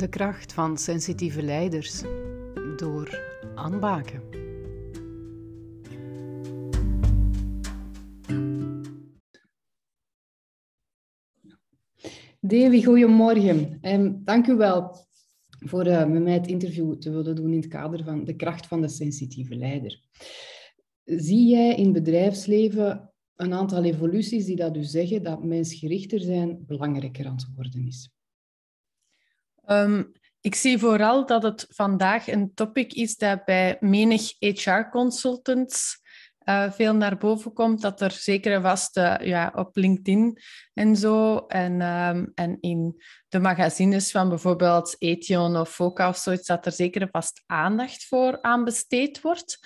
De 0.00 0.08
kracht 0.08 0.52
van 0.52 0.78
sensitieve 0.78 1.42
leiders 1.42 2.02
door 2.76 3.20
Anne 3.54 3.78
Baken. 3.78 4.22
Davy, 12.40 12.84
goedemorgen. 12.84 13.78
Um, 13.82 14.24
dank 14.24 14.46
u 14.46 14.56
wel 14.56 15.06
voor 15.58 15.86
uh, 15.86 16.06
met 16.06 16.22
mij 16.22 16.32
het 16.32 16.46
interview 16.46 16.94
te 16.94 17.10
willen 17.10 17.34
doen 17.36 17.52
in 17.52 17.60
het 17.60 17.68
kader 17.68 18.04
van 18.04 18.24
de 18.24 18.36
kracht 18.36 18.66
van 18.66 18.80
de 18.80 18.88
sensitieve 18.88 19.54
leider. 19.54 20.00
Zie 21.04 21.48
jij 21.48 21.74
in 21.74 21.92
bedrijfsleven 21.92 23.12
een 23.34 23.52
aantal 23.52 23.84
evoluties 23.84 24.44
die 24.44 24.56
dat 24.56 24.76
u 24.76 24.82
zeggen 24.82 25.22
dat 25.22 25.44
mensgerichter 25.44 26.20
zijn 26.20 26.64
belangrijker 26.66 27.26
aan 27.26 27.34
het 27.34 27.54
worden 27.54 27.86
is? 27.86 28.10
Um, 29.72 30.12
ik 30.40 30.54
zie 30.54 30.78
vooral 30.78 31.26
dat 31.26 31.42
het 31.42 31.66
vandaag 31.68 32.28
een 32.28 32.54
topic 32.54 32.92
is 32.92 33.16
dat 33.16 33.44
bij 33.44 33.76
menig 33.80 34.34
HR-consultants 34.38 36.00
uh, 36.44 36.72
veel 36.72 36.94
naar 36.94 37.16
boven 37.16 37.52
komt. 37.52 37.80
Dat 37.80 38.00
er 38.00 38.10
zeker 38.10 38.60
vast 38.60 38.94
ja, 39.20 39.52
op 39.54 39.76
LinkedIn 39.76 40.38
en 40.74 40.96
zo 40.96 41.36
en, 41.36 41.80
um, 41.80 42.32
en 42.34 42.56
in 42.60 43.02
de 43.28 43.38
magazines 43.38 44.10
van 44.10 44.28
bijvoorbeeld 44.28 44.96
Ethion 44.98 45.56
of 45.56 45.74
Foca 45.74 46.08
of 46.08 46.16
zoiets, 46.16 46.46
dat 46.46 46.66
er 46.66 46.72
zeker 46.72 47.08
vast 47.10 47.42
aandacht 47.46 48.04
voor 48.04 48.42
aan 48.42 48.64
besteed 48.64 49.20
wordt. 49.20 49.58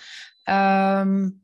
Um, 0.49 1.43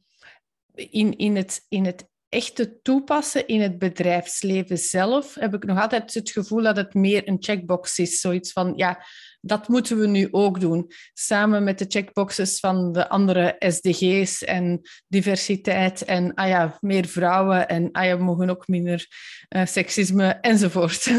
in, 0.74 1.18
in, 1.18 1.36
het, 1.36 1.66
in 1.70 1.86
het 1.86 2.10
echte 2.32 2.82
toepassen 2.82 3.48
in 3.48 3.62
het 3.62 3.78
bedrijfsleven 3.78 4.78
zelf, 4.78 5.36
heb 5.36 5.54
ik 5.54 5.64
nog 5.64 5.82
altijd 5.82 6.14
het 6.14 6.32
gevoel 6.32 6.62
dat 6.62 6.76
het 6.76 6.94
meer 6.94 7.28
een 7.28 7.38
checkbox 7.40 8.00
is. 8.00 8.20
Zoiets 8.20 8.52
van, 8.52 8.74
ja, 8.76 9.06
dat 9.42 9.68
moeten 9.68 10.00
we 10.00 10.08
nu 10.08 10.28
ook 10.32 10.60
doen. 10.60 10.92
Samen 11.14 11.64
met 11.64 11.80
de 11.80 11.86
checkboxes 11.88 12.60
van 12.60 12.92
de 12.92 13.10
andere 13.10 13.56
SDG's 13.60 14.44
en 14.44 14.82
diversiteit 15.08 16.06
en 16.06 16.34
ah 16.34 16.48
ja, 16.48 16.78
meer 16.80 17.06
vrouwen 17.06 17.68
en 17.68 17.92
ah 17.92 18.06
ja, 18.06 18.18
we 18.18 18.24
mogen 18.24 18.50
ook 18.50 18.68
minder 18.68 19.08
uh, 19.50 19.66
seksisme 19.66 20.28
enzovoort. 20.28 21.12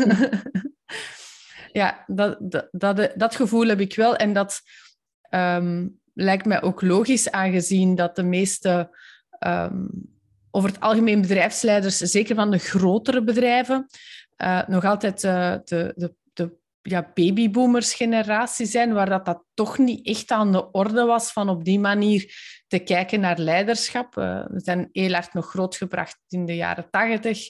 ja, 1.73 2.05
dat, 2.07 2.39
dat, 2.71 3.13
dat, 3.15 3.37
gevoel 3.37 3.67
heb 3.67 3.81
ik 3.81 3.95
wel 3.95 4.17
en 4.17 4.33
dat 4.33 4.61
um, 5.31 6.01
lijkt 6.15 6.45
mij 6.45 6.63
ook 6.63 6.83
logisch 6.83 7.31
aangezien 7.31 7.95
dat 7.95 8.17
de 8.17 8.23
meeste 8.23 8.97
um, 9.47 10.12
over 10.55 10.69
het 10.69 10.81
algemeen 10.81 11.21
bedrijfsleiders, 11.21 11.97
zeker 11.97 12.35
van 12.35 12.51
de 12.51 12.59
grotere 12.59 13.23
bedrijven, 13.25 13.87
uh, 14.37 14.67
nog 14.67 14.85
altijd 14.85 15.25
uh, 15.25 15.55
de, 15.65 15.93
de, 15.97 16.15
de 16.33 16.57
ja, 16.83 17.11
babyboomers-generatie 17.15 18.67
zijn, 18.67 18.93
waar 18.93 19.09
dat, 19.09 19.25
dat 19.25 19.45
toch 19.55 19.79
niet 19.79 20.07
echt 20.07 20.31
aan 20.31 20.53
de 20.53 20.71
orde 20.71 21.05
was 21.05 21.33
van 21.33 21.49
op 21.49 21.65
die 21.65 21.79
manier 21.79 22.35
te 22.67 22.79
kijken 22.79 23.21
naar 23.21 23.39
leiderschap. 23.39 24.17
Uh, 24.17 24.45
we 24.47 24.61
zijn 24.61 24.89
heel 24.93 25.13
hard 25.13 25.35
nog 25.35 25.51
grootgebracht 25.51 26.19
in 26.29 26.47
de 26.47 26.57
jaren 26.57 26.91
tachtig, 26.91 27.49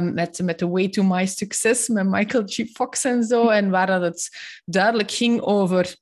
met, 0.00 0.40
met 0.42 0.58
The 0.58 0.68
Way 0.68 0.88
to 0.88 1.02
My 1.02 1.26
Success, 1.26 1.88
met 1.88 2.06
Michael 2.06 2.42
G. 2.46 2.64
Fox 2.72 3.04
en 3.04 3.22
zo, 3.24 3.48
en 3.48 3.70
waar 3.70 3.86
dat 3.86 4.02
het 4.02 4.30
duidelijk 4.64 5.10
ging 5.10 5.40
over 5.40 5.96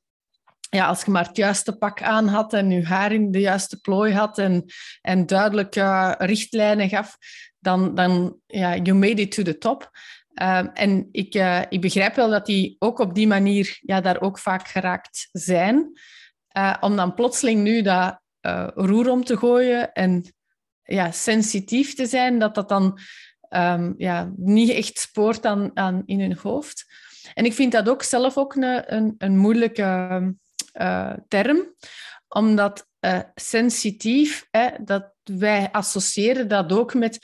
ja, 0.75 0.87
als 0.87 1.05
je 1.05 1.11
maar 1.11 1.27
het 1.27 1.37
juiste 1.37 1.77
pak 1.77 2.03
aan 2.03 2.29
had 2.29 2.53
en 2.53 2.71
je 2.71 2.87
haar 2.87 3.13
in 3.13 3.31
de 3.31 3.41
juiste 3.41 3.81
plooi 3.81 4.15
had 4.15 4.39
en, 4.39 4.65
en 5.01 5.27
duidelijk 5.27 5.75
richtlijnen 6.19 6.89
gaf, 6.89 7.17
dan, 7.59 7.95
dan 7.95 8.39
ja, 8.47 8.77
you 8.77 8.99
made 8.99 9.23
it 9.23 9.31
to 9.31 9.43
the 9.43 9.59
top. 9.59 9.91
Uh, 10.35 10.67
en 10.73 11.09
ik, 11.13 11.35
uh, 11.35 11.63
ik 11.69 11.81
begrijp 11.81 12.15
wel 12.15 12.31
dat 12.31 12.47
die 12.47 12.77
ook 12.79 12.99
op 12.99 13.15
die 13.15 13.27
manier 13.27 13.79
ja, 13.81 14.01
daar 14.01 14.21
ook 14.21 14.39
vaak 14.39 14.69
geraakt 14.69 15.29
zijn. 15.33 16.01
Uh, 16.57 16.75
om 16.81 16.97
dan 16.97 17.15
plotseling 17.15 17.63
nu 17.63 17.83
dat 17.83 18.21
roer 18.75 19.11
om 19.11 19.25
te 19.25 19.37
gooien 19.37 19.93
en 19.93 20.35
ja, 20.83 21.11
sensitief 21.11 21.95
te 21.95 22.07
zijn, 22.07 22.39
dat 22.39 22.55
dat 22.55 22.69
dan 22.69 22.99
um, 23.51 23.95
ja, 23.97 24.33
niet 24.37 24.71
echt 24.71 24.99
spoort 24.99 25.47
aan, 25.47 25.71
aan 25.75 26.03
in 26.07 26.21
hun 26.21 26.39
hoofd. 26.43 26.85
En 27.35 27.45
ik 27.45 27.53
vind 27.53 27.73
dat 27.73 27.89
ook 27.89 28.03
zelf 28.03 28.37
ook 28.37 28.55
een, 28.55 28.95
een, 28.95 29.15
een 29.19 29.39
moeilijke 29.39 30.35
uh, 30.81 31.13
term, 31.29 31.75
omdat 32.29 32.87
uh, 33.01 33.21
sensitief, 33.35 34.47
hè, 34.51 34.69
dat 34.85 35.13
wij 35.23 35.69
associëren 35.73 36.49
dat 36.49 36.73
ook 36.73 36.95
met 36.95 37.19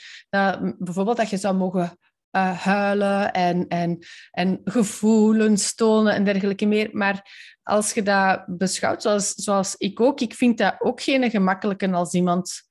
bijvoorbeeld 0.77 1.17
dat 1.17 1.29
je 1.29 1.37
zou 1.37 1.55
mogen 1.55 1.97
uh, 2.31 2.59
huilen 2.59 3.31
en, 3.31 3.67
en, 3.67 3.99
en 4.31 4.61
gevoelens 4.63 5.75
tonen 5.75 6.13
en 6.13 6.23
dergelijke 6.23 6.65
meer. 6.65 6.89
Maar 6.91 7.29
als 7.63 7.93
je 7.93 8.03
dat 8.03 8.43
beschouwt, 8.47 9.01
zoals, 9.01 9.33
zoals 9.33 9.75
ik 9.77 9.99
ook, 9.99 10.21
ik 10.21 10.33
vind 10.33 10.57
dat 10.57 10.75
ook 10.79 11.01
geen 11.01 11.29
gemakkelijke 11.29 11.91
als 11.91 12.13
iemand 12.13 12.61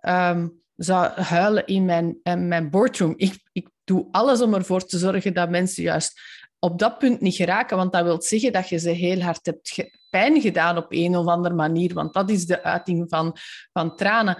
um, 0.00 0.62
zou 0.76 1.20
huilen 1.20 1.66
in 1.66 1.84
mijn, 1.84 2.18
in 2.22 2.48
mijn 2.48 2.70
boardroom. 2.70 3.14
Ik, 3.16 3.40
ik 3.52 3.68
doe 3.84 4.08
alles 4.10 4.40
om 4.40 4.54
ervoor 4.54 4.84
te 4.84 4.98
zorgen 4.98 5.34
dat 5.34 5.50
mensen 5.50 5.82
juist 5.82 6.20
op 6.58 6.78
dat 6.78 6.98
punt 6.98 7.20
niet 7.20 7.34
geraken, 7.34 7.76
want 7.76 7.92
dat 7.92 8.04
wil 8.04 8.22
zeggen 8.22 8.52
dat 8.52 8.68
je 8.68 8.78
ze 8.78 8.90
heel 8.90 9.20
hard 9.20 9.46
hebt 9.46 9.99
pijn 10.10 10.40
gedaan 10.40 10.76
op 10.76 10.86
een 10.88 11.16
of 11.16 11.26
andere 11.26 11.54
manier, 11.54 11.94
want 11.94 12.12
dat 12.12 12.30
is 12.30 12.46
de 12.46 12.62
uiting 12.62 13.08
van, 13.08 13.36
van 13.72 13.96
tranen. 13.96 14.36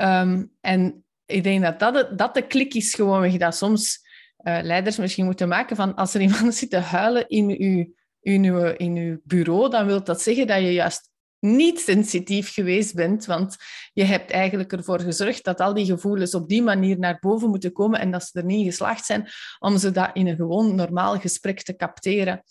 Um, 0.00 0.50
en 0.60 1.04
ik 1.26 1.42
denk 1.42 1.62
dat 1.62 1.78
dat 1.78 1.94
de, 1.94 2.14
dat 2.14 2.34
de 2.34 2.46
klik 2.46 2.74
is 2.74 2.94
gewoon, 2.94 3.38
dat 3.38 3.56
soms 3.56 4.06
uh, 4.42 4.58
leiders 4.62 4.96
misschien 4.96 5.24
moeten 5.24 5.48
maken 5.48 5.76
van 5.76 5.94
als 5.94 6.14
er 6.14 6.20
iemand 6.20 6.54
zit 6.60 6.70
te 6.70 6.78
huilen 6.78 7.28
in 7.28 7.56
uw, 7.58 7.92
in 8.20 8.44
uw, 8.44 8.64
in 8.64 8.96
uw 8.96 9.20
bureau, 9.24 9.70
dan 9.70 9.86
wil 9.86 10.04
dat 10.04 10.22
zeggen 10.22 10.46
dat 10.46 10.58
je 10.58 10.72
juist 10.72 11.10
niet 11.40 11.80
sensitief 11.80 12.52
geweest 12.52 12.94
bent, 12.94 13.26
want 13.26 13.56
je 13.92 14.04
hebt 14.04 14.30
eigenlijk 14.30 14.72
ervoor 14.72 15.00
gezorgd 15.00 15.44
dat 15.44 15.60
al 15.60 15.74
die 15.74 15.84
gevoelens 15.84 16.34
op 16.34 16.48
die 16.48 16.62
manier 16.62 16.98
naar 16.98 17.18
boven 17.20 17.48
moeten 17.48 17.72
komen 17.72 18.00
en 18.00 18.10
dat 18.10 18.24
ze 18.24 18.38
er 18.38 18.44
niet 18.44 18.66
geslaagd 18.66 19.04
zijn 19.04 19.28
om 19.58 19.78
ze 19.78 19.90
dat 19.90 20.10
in 20.12 20.26
een 20.26 20.36
gewoon 20.36 20.74
normaal 20.74 21.18
gesprek 21.18 21.62
te 21.62 21.76
capteren. 21.76 22.42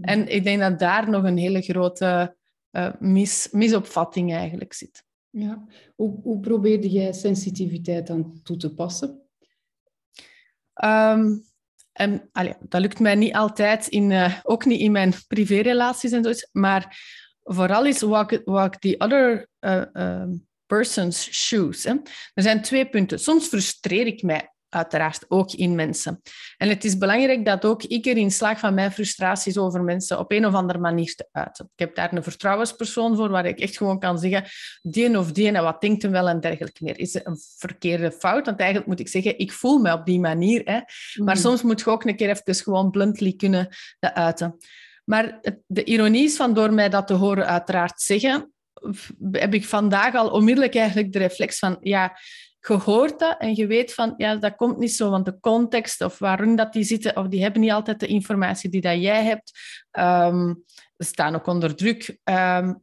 En 0.00 0.28
ik 0.28 0.44
denk 0.44 0.60
dat 0.60 0.78
daar 0.78 1.10
nog 1.10 1.24
een 1.24 1.38
hele 1.38 1.62
grote 1.62 2.36
uh, 2.72 2.92
mis, 2.98 3.48
misopvatting 3.50 4.32
eigenlijk 4.32 4.72
zit. 4.72 5.04
Ja. 5.30 5.64
Hoe, 5.94 6.20
hoe 6.22 6.40
probeerde 6.40 6.90
jij 6.90 7.12
sensitiviteit 7.12 8.10
aan 8.10 8.40
toe 8.42 8.56
te 8.56 8.74
passen? 8.74 9.20
Um, 10.84 11.44
en, 11.92 12.28
allee, 12.32 12.54
dat 12.60 12.80
lukt 12.80 13.00
mij 13.00 13.14
niet 13.14 13.34
altijd, 13.34 13.86
in, 13.86 14.10
uh, 14.10 14.40
ook 14.42 14.64
niet 14.64 14.80
in 14.80 14.92
mijn 14.92 15.12
privérelaties 15.28 16.12
en 16.12 16.22
zoiets, 16.22 16.48
maar 16.52 16.98
vooral 17.42 17.86
is 17.86 18.00
walk, 18.00 18.40
walk 18.44 18.76
the 18.76 18.94
other 18.98 19.48
uh, 19.60 19.84
um, 19.92 20.46
person's 20.66 21.32
shoes. 21.32 21.84
Hè. 21.84 21.94
Er 22.34 22.42
zijn 22.42 22.62
twee 22.62 22.88
punten. 22.88 23.18
Soms 23.18 23.46
frustreer 23.46 24.06
ik 24.06 24.22
mij 24.22 24.50
uiteraard 24.76 25.24
ook 25.28 25.52
in 25.52 25.74
mensen. 25.74 26.20
En 26.56 26.68
het 26.68 26.84
is 26.84 26.98
belangrijk 26.98 27.44
dat 27.44 27.64
ook 27.64 27.82
ik 27.82 28.06
erin 28.06 28.30
slaag 28.30 28.58
van 28.58 28.74
mijn 28.74 28.92
frustraties 28.92 29.58
over 29.58 29.82
mensen 29.82 30.18
op 30.18 30.32
een 30.32 30.46
of 30.46 30.54
andere 30.54 30.78
manier 30.78 31.14
te 31.14 31.28
uiten. 31.32 31.70
Ik 31.74 31.78
heb 31.78 31.94
daar 31.94 32.12
een 32.12 32.22
vertrouwenspersoon 32.22 33.16
voor, 33.16 33.28
waar 33.28 33.46
ik 33.46 33.58
echt 33.58 33.76
gewoon 33.76 33.98
kan 33.98 34.18
zeggen, 34.18 34.44
die 34.82 35.18
of 35.18 35.32
die 35.32 35.52
en 35.52 35.62
wat 35.62 35.80
denkt 35.80 36.02
hem 36.02 36.10
wel 36.10 36.28
en 36.28 36.40
dergelijke 36.40 36.84
meer. 36.84 36.98
Is 36.98 37.14
het 37.14 37.26
een 37.26 37.38
verkeerde 37.58 38.12
fout? 38.12 38.46
Want 38.46 38.58
eigenlijk 38.58 38.88
moet 38.88 39.00
ik 39.00 39.08
zeggen, 39.08 39.38
ik 39.38 39.52
voel 39.52 39.78
me 39.78 39.92
op 39.92 40.06
die 40.06 40.20
manier. 40.20 40.62
Hè. 40.64 40.80
Maar 41.24 41.34
mm. 41.34 41.40
soms 41.40 41.62
moet 41.62 41.80
je 41.80 41.90
ook 41.90 42.04
een 42.04 42.16
keer 42.16 42.30
even 42.30 42.54
gewoon 42.54 42.90
bluntly 42.90 43.32
kunnen 43.32 43.68
uiten. 44.00 44.56
Maar 45.04 45.40
de 45.66 45.84
ironie 45.84 46.24
is 46.24 46.36
van 46.36 46.54
door 46.54 46.72
mij 46.72 46.88
dat 46.88 47.06
te 47.06 47.14
horen 47.14 47.46
uiteraard 47.46 48.00
zeggen, 48.00 48.52
heb 49.32 49.54
ik 49.54 49.64
vandaag 49.64 50.14
al 50.14 50.30
onmiddellijk 50.30 50.74
eigenlijk 50.74 51.12
de 51.12 51.18
reflex 51.18 51.58
van, 51.58 51.76
ja, 51.80 52.18
je 52.68 52.74
hoort 52.74 53.18
dat 53.18 53.38
en 53.38 53.54
je 53.54 53.66
weet 53.66 53.94
van, 53.94 54.14
ja, 54.16 54.36
dat 54.36 54.56
komt 54.56 54.78
niet 54.78 54.92
zo, 54.92 55.10
want 55.10 55.24
de 55.24 55.40
context 55.40 56.00
of 56.00 56.18
waarom 56.18 56.56
dat 56.56 56.72
die 56.72 56.84
zitten, 56.84 57.16
of 57.16 57.26
die 57.26 57.42
hebben 57.42 57.60
niet 57.60 57.70
altijd 57.70 58.00
de 58.00 58.06
informatie 58.06 58.70
die 58.70 58.80
dat 58.80 59.00
jij 59.00 59.24
hebt. 59.24 59.50
Ze 60.96 61.04
staan 61.04 61.34
ook 61.34 61.46
onder 61.46 61.74
druk. 61.74 62.18
Um, 62.24 62.78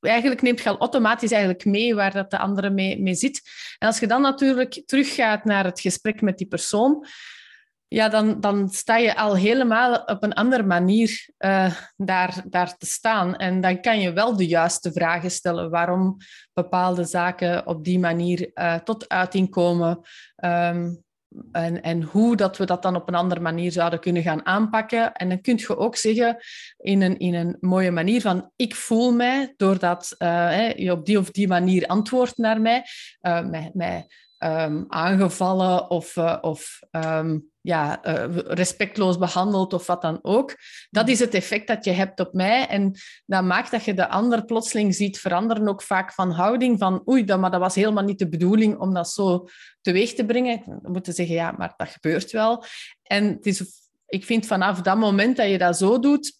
eigenlijk 0.00 0.42
neemt 0.42 0.62
je 0.62 0.76
automatisch 0.78 1.30
eigenlijk 1.30 1.64
mee 1.64 1.94
waar 1.94 2.12
dat 2.12 2.30
de 2.30 2.38
andere 2.38 2.70
mee, 2.70 3.00
mee 3.00 3.14
zit. 3.14 3.42
En 3.78 3.86
als 3.86 3.98
je 3.98 4.06
dan 4.06 4.22
natuurlijk 4.22 4.82
teruggaat 4.86 5.44
naar 5.44 5.64
het 5.64 5.80
gesprek 5.80 6.20
met 6.20 6.38
die 6.38 6.46
persoon, 6.46 7.06
ja, 7.92 8.08
dan, 8.08 8.40
dan 8.40 8.68
sta 8.68 8.96
je 8.96 9.16
al 9.16 9.36
helemaal 9.36 9.94
op 9.94 10.22
een 10.22 10.32
andere 10.32 10.62
manier 10.62 11.28
uh, 11.38 11.74
daar, 11.96 12.42
daar 12.48 12.76
te 12.76 12.86
staan. 12.86 13.36
En 13.36 13.60
dan 13.60 13.80
kan 13.80 14.00
je 14.00 14.12
wel 14.12 14.36
de 14.36 14.46
juiste 14.46 14.92
vragen 14.92 15.30
stellen 15.30 15.70
waarom 15.70 16.16
bepaalde 16.52 17.04
zaken 17.04 17.66
op 17.66 17.84
die 17.84 17.98
manier 17.98 18.50
uh, 18.54 18.74
tot 18.74 19.08
uiting 19.08 19.50
komen. 19.50 20.00
Um, 20.44 21.02
en, 21.52 21.82
en 21.82 22.02
hoe 22.02 22.36
dat 22.36 22.56
we 22.56 22.66
dat 22.66 22.82
dan 22.82 22.96
op 22.96 23.08
een 23.08 23.14
andere 23.14 23.40
manier 23.40 23.72
zouden 23.72 24.00
kunnen 24.00 24.22
gaan 24.22 24.46
aanpakken. 24.46 25.12
En 25.12 25.28
dan 25.28 25.40
kun 25.40 25.56
je 25.56 25.76
ook 25.76 25.96
zeggen 25.96 26.36
in 26.76 27.02
een, 27.02 27.18
in 27.18 27.34
een 27.34 27.56
mooie 27.60 27.90
manier 27.90 28.20
van 28.20 28.50
ik 28.56 28.74
voel 28.74 29.12
mij 29.12 29.54
doordat 29.56 30.14
uh, 30.18 30.72
je 30.72 30.92
op 30.92 31.06
die 31.06 31.18
of 31.18 31.30
die 31.30 31.48
manier 31.48 31.86
antwoordt 31.86 32.36
naar 32.36 32.60
mij, 32.60 32.84
mij, 33.20 33.70
mij 33.74 34.06
ehm, 34.42 34.84
aangevallen 34.88 35.90
of, 35.90 36.16
uh, 36.16 36.38
of 36.40 36.78
ehm, 36.90 37.38
ja, 37.60 38.06
uh, 38.06 38.36
respectloos 38.36 39.18
behandeld 39.18 39.72
of 39.72 39.86
wat 39.86 40.02
dan 40.02 40.18
ook. 40.22 40.56
Dat 40.90 41.08
is 41.08 41.18
het 41.18 41.34
effect 41.34 41.66
dat 41.66 41.84
je 41.84 41.90
hebt 41.90 42.20
op 42.20 42.32
mij. 42.32 42.66
En 42.66 42.94
dat 43.26 43.44
maakt 43.44 43.70
dat 43.70 43.84
je 43.84 43.94
de 43.94 44.08
ander 44.08 44.44
plotseling 44.44 44.94
ziet 44.94 45.20
veranderen, 45.20 45.68
ook 45.68 45.82
vaak 45.82 46.12
van 46.12 46.30
houding. 46.30 46.78
Van 46.78 47.02
oei, 47.08 47.24
dat, 47.24 47.40
maar 47.40 47.50
dat 47.50 47.60
was 47.60 47.74
helemaal 47.74 48.04
niet 48.04 48.18
de 48.18 48.28
bedoeling 48.28 48.78
om 48.78 48.94
dat 48.94 49.10
zo 49.10 49.48
teweeg 49.80 50.14
te 50.14 50.24
brengen. 50.24 50.62
We 50.82 50.90
moeten 50.90 51.12
zeggen, 51.12 51.34
ja, 51.34 51.52
maar 51.58 51.74
dat 51.76 51.88
gebeurt 51.88 52.30
wel. 52.30 52.64
En 53.02 53.24
het 53.28 53.46
is, 53.46 53.64
ik 54.06 54.24
vind 54.24 54.46
vanaf 54.46 54.80
dat 54.80 54.98
moment 54.98 55.36
dat 55.36 55.48
je 55.48 55.58
dat 55.58 55.76
zo 55.76 55.98
doet, 55.98 56.32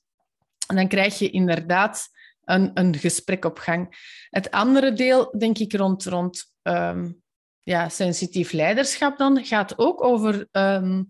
dan 0.67 0.89
krijg 0.89 1.19
je 1.19 1.31
inderdaad 1.31 2.09
een, 2.45 2.71
een 2.75 2.97
gesprek 2.97 3.45
op 3.45 3.59
gang. 3.59 4.11
Het 4.31 4.51
andere 4.51 4.93
deel, 4.93 5.35
denk 5.39 5.59
ik, 5.59 5.75
rond, 5.75 6.05
rond 6.05 6.53
um, 6.63 7.23
ja, 7.63 7.89
sensitief 7.89 8.53
leiderschap 8.53 9.19
dan, 9.19 9.45
gaat 9.45 9.79
ook 9.79 10.05
over 10.05 10.49
um, 10.53 11.09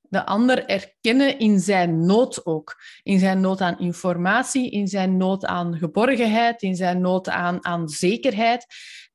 de 0.00 0.26
ander 0.26 0.66
erkennen 0.66 1.38
in 1.38 1.60
zijn 1.60 2.06
nood 2.06 2.46
ook. 2.46 2.76
In 3.02 3.18
zijn 3.18 3.40
nood 3.40 3.60
aan 3.60 3.78
informatie, 3.78 4.70
in 4.70 4.88
zijn 4.88 5.16
nood 5.16 5.44
aan 5.44 5.76
geborgenheid, 5.76 6.62
in 6.62 6.76
zijn 6.76 7.00
nood 7.00 7.28
aan, 7.28 7.64
aan 7.64 7.88
zekerheid. 7.88 8.66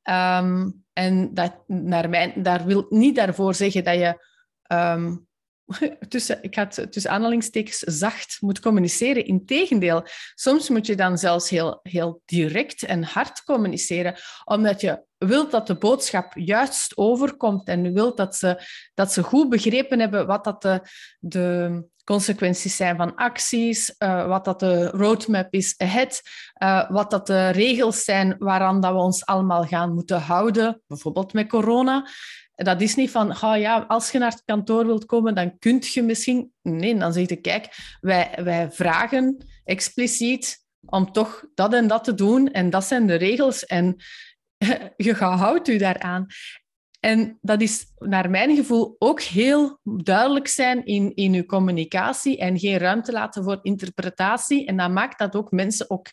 Um, 0.02 0.84
en 0.92 1.34
dat, 1.34 1.54
naar 1.66 2.08
mijn, 2.08 2.32
daar 2.42 2.64
wil 2.64 2.86
niet 2.88 3.16
daarvoor 3.16 3.54
zeggen 3.54 3.84
dat 3.84 3.94
je 3.94 4.24
um, 4.72 5.25
tussen, 6.08 6.38
ik 6.42 6.54
had 6.54 6.86
tussen 6.90 7.10
aanhalingstekens 7.10 7.78
zacht 7.78 8.36
moet 8.40 8.60
communiceren. 8.60 9.24
Integendeel, 9.24 10.06
soms 10.34 10.68
moet 10.68 10.86
je 10.86 10.96
dan 10.96 11.18
zelfs 11.18 11.50
heel, 11.50 11.80
heel 11.82 12.22
direct 12.24 12.82
en 12.82 13.02
hard 13.02 13.42
communiceren, 13.44 14.14
omdat 14.44 14.80
je 14.80 15.04
wilt 15.18 15.50
dat 15.50 15.66
de 15.66 15.78
boodschap 15.78 16.32
juist 16.34 16.96
overkomt 16.96 17.68
en 17.68 17.92
wilt 17.92 18.16
dat 18.16 18.36
ze, 18.36 18.62
dat 18.94 19.12
ze 19.12 19.22
goed 19.22 19.48
begrepen 19.48 20.00
hebben 20.00 20.26
wat 20.26 20.44
dat 20.44 20.62
de, 21.18 21.84
consequenties 22.06 22.76
zijn 22.76 22.96
van 22.96 23.14
acties, 23.14 23.94
uh, 23.98 24.26
wat 24.26 24.44
dat 24.44 24.60
de 24.60 24.90
roadmap 24.90 25.52
is 25.52 25.74
ahead, 25.78 26.22
uh, 26.62 26.90
wat 26.90 27.10
dat 27.10 27.26
de 27.26 27.48
regels 27.48 28.04
zijn 28.04 28.36
waaraan 28.38 28.80
dat 28.80 28.92
we 28.92 28.98
ons 28.98 29.24
allemaal 29.24 29.64
gaan 29.64 29.94
moeten 29.94 30.20
houden, 30.20 30.82
bijvoorbeeld 30.86 31.32
met 31.32 31.48
corona. 31.48 32.08
Dat 32.56 32.80
is 32.80 32.94
niet 32.94 33.10
van, 33.10 33.30
oh 33.30 33.56
ja, 33.56 33.84
als 33.88 34.10
je 34.10 34.18
naar 34.18 34.30
het 34.30 34.42
kantoor 34.44 34.86
wilt 34.86 35.06
komen, 35.06 35.34
dan 35.34 35.58
kunt 35.58 35.86
je 35.86 36.02
misschien... 36.02 36.52
Nee, 36.62 36.96
dan 36.96 37.12
zeg 37.12 37.28
je, 37.28 37.36
kijk, 37.36 37.68
wij, 38.00 38.38
wij 38.42 38.70
vragen 38.70 39.46
expliciet 39.64 40.64
om 40.86 41.12
toch 41.12 41.44
dat 41.54 41.74
en 41.74 41.86
dat 41.86 42.04
te 42.04 42.14
doen. 42.14 42.50
En 42.50 42.70
dat 42.70 42.84
zijn 42.84 43.06
de 43.06 43.14
regels. 43.14 43.64
En 43.64 43.96
je 44.96 45.14
houdt 45.14 45.68
u 45.68 45.76
daaraan. 45.76 46.26
En 47.00 47.38
dat 47.40 47.60
is 47.60 47.84
naar 47.98 48.30
mijn 48.30 48.56
gevoel 48.56 48.96
ook 48.98 49.20
heel 49.20 49.78
duidelijk 49.82 50.48
zijn 50.48 50.84
in, 50.84 51.14
in 51.14 51.34
uw 51.34 51.44
communicatie 51.44 52.38
en 52.38 52.58
geen 52.58 52.78
ruimte 52.78 53.12
laten 53.12 53.44
voor 53.44 53.58
interpretatie. 53.62 54.66
En 54.66 54.76
dat 54.76 54.90
maakt 54.90 55.18
dat 55.18 55.36
ook 55.36 55.50
mensen 55.50 55.90
ook 55.90 56.06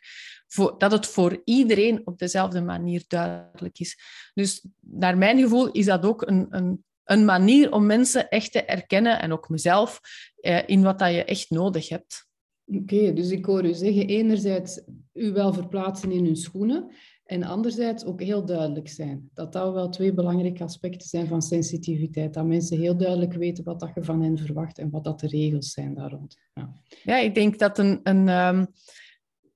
voor, 0.54 0.76
dat 0.78 0.92
het 0.92 1.08
voor 1.08 1.42
iedereen 1.46 2.02
op 2.08 2.18
dezelfde 2.18 2.62
manier 2.62 3.04
duidelijk 3.08 3.80
is. 3.80 4.00
Dus 4.34 4.66
naar 4.80 5.18
mijn 5.18 5.40
gevoel 5.40 5.72
is 5.72 5.86
dat 5.86 6.06
ook 6.06 6.28
een, 6.28 6.48
een, 6.50 6.84
een 7.04 7.26
manier 7.26 7.72
om 7.72 7.86
mensen 7.86 8.30
echt 8.30 8.52
te 8.52 8.64
erkennen, 8.64 9.22
en 9.22 9.32
ook 9.32 9.50
mezelf, 9.50 10.00
eh, 10.36 10.60
in 10.66 10.84
wat 10.84 11.00
dat 11.00 11.14
je 11.14 11.24
echt 11.24 11.50
nodig 11.50 11.90
hebt. 11.90 12.28
Oké, 12.66 13.14
dus 13.14 13.30
ik 13.30 13.46
hoor 13.46 13.66
u 13.66 13.74
zeggen, 13.74 14.08
enerzijds 14.08 14.82
u 15.14 15.32
wel 15.32 15.54
verplaatsen 15.54 16.12
in 16.12 16.26
hun 16.26 16.36
schoenen, 16.36 16.92
en 17.24 17.44
anderzijds 17.44 18.06
ook 18.06 18.22
heel 18.22 18.46
duidelijk 18.46 18.90
zijn. 18.90 19.30
Dat 19.34 19.54
dat 19.54 19.74
wel 19.74 19.90
twee 19.90 20.14
belangrijke 20.14 20.64
aspecten 20.64 21.08
zijn 21.08 21.28
van 21.28 21.42
sensitiviteit. 21.42 22.34
Dat 22.34 22.46
mensen 22.46 22.80
heel 22.80 22.98
duidelijk 22.98 23.34
weten 23.34 23.64
wat 23.64 23.80
dat 23.80 23.92
je 23.96 24.04
van 24.04 24.22
hen 24.22 24.38
verwacht 24.38 24.78
en 24.78 24.90
wat 24.90 25.04
dat 25.04 25.20
de 25.20 25.28
regels 25.28 25.72
zijn 25.72 25.94
daar 25.94 26.12
rond. 26.12 26.38
Ja, 26.54 26.74
ja 27.04 27.18
ik 27.18 27.36
denk 27.36 27.60
dat 27.60 27.78
een, 27.78 28.00
een 28.04 28.28
um, 28.28 28.68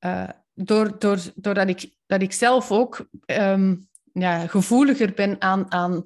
uh, 0.05 0.29
door, 0.57 0.99
door, 0.99 1.19
doordat 1.35 1.69
ik, 1.69 1.89
dat 2.05 2.21
ik 2.21 2.33
zelf 2.33 2.71
ook 2.71 3.07
um, 3.25 3.87
ja, 4.13 4.47
gevoeliger 4.47 5.13
ben 5.13 5.41
aan, 5.41 5.71
aan 5.71 6.03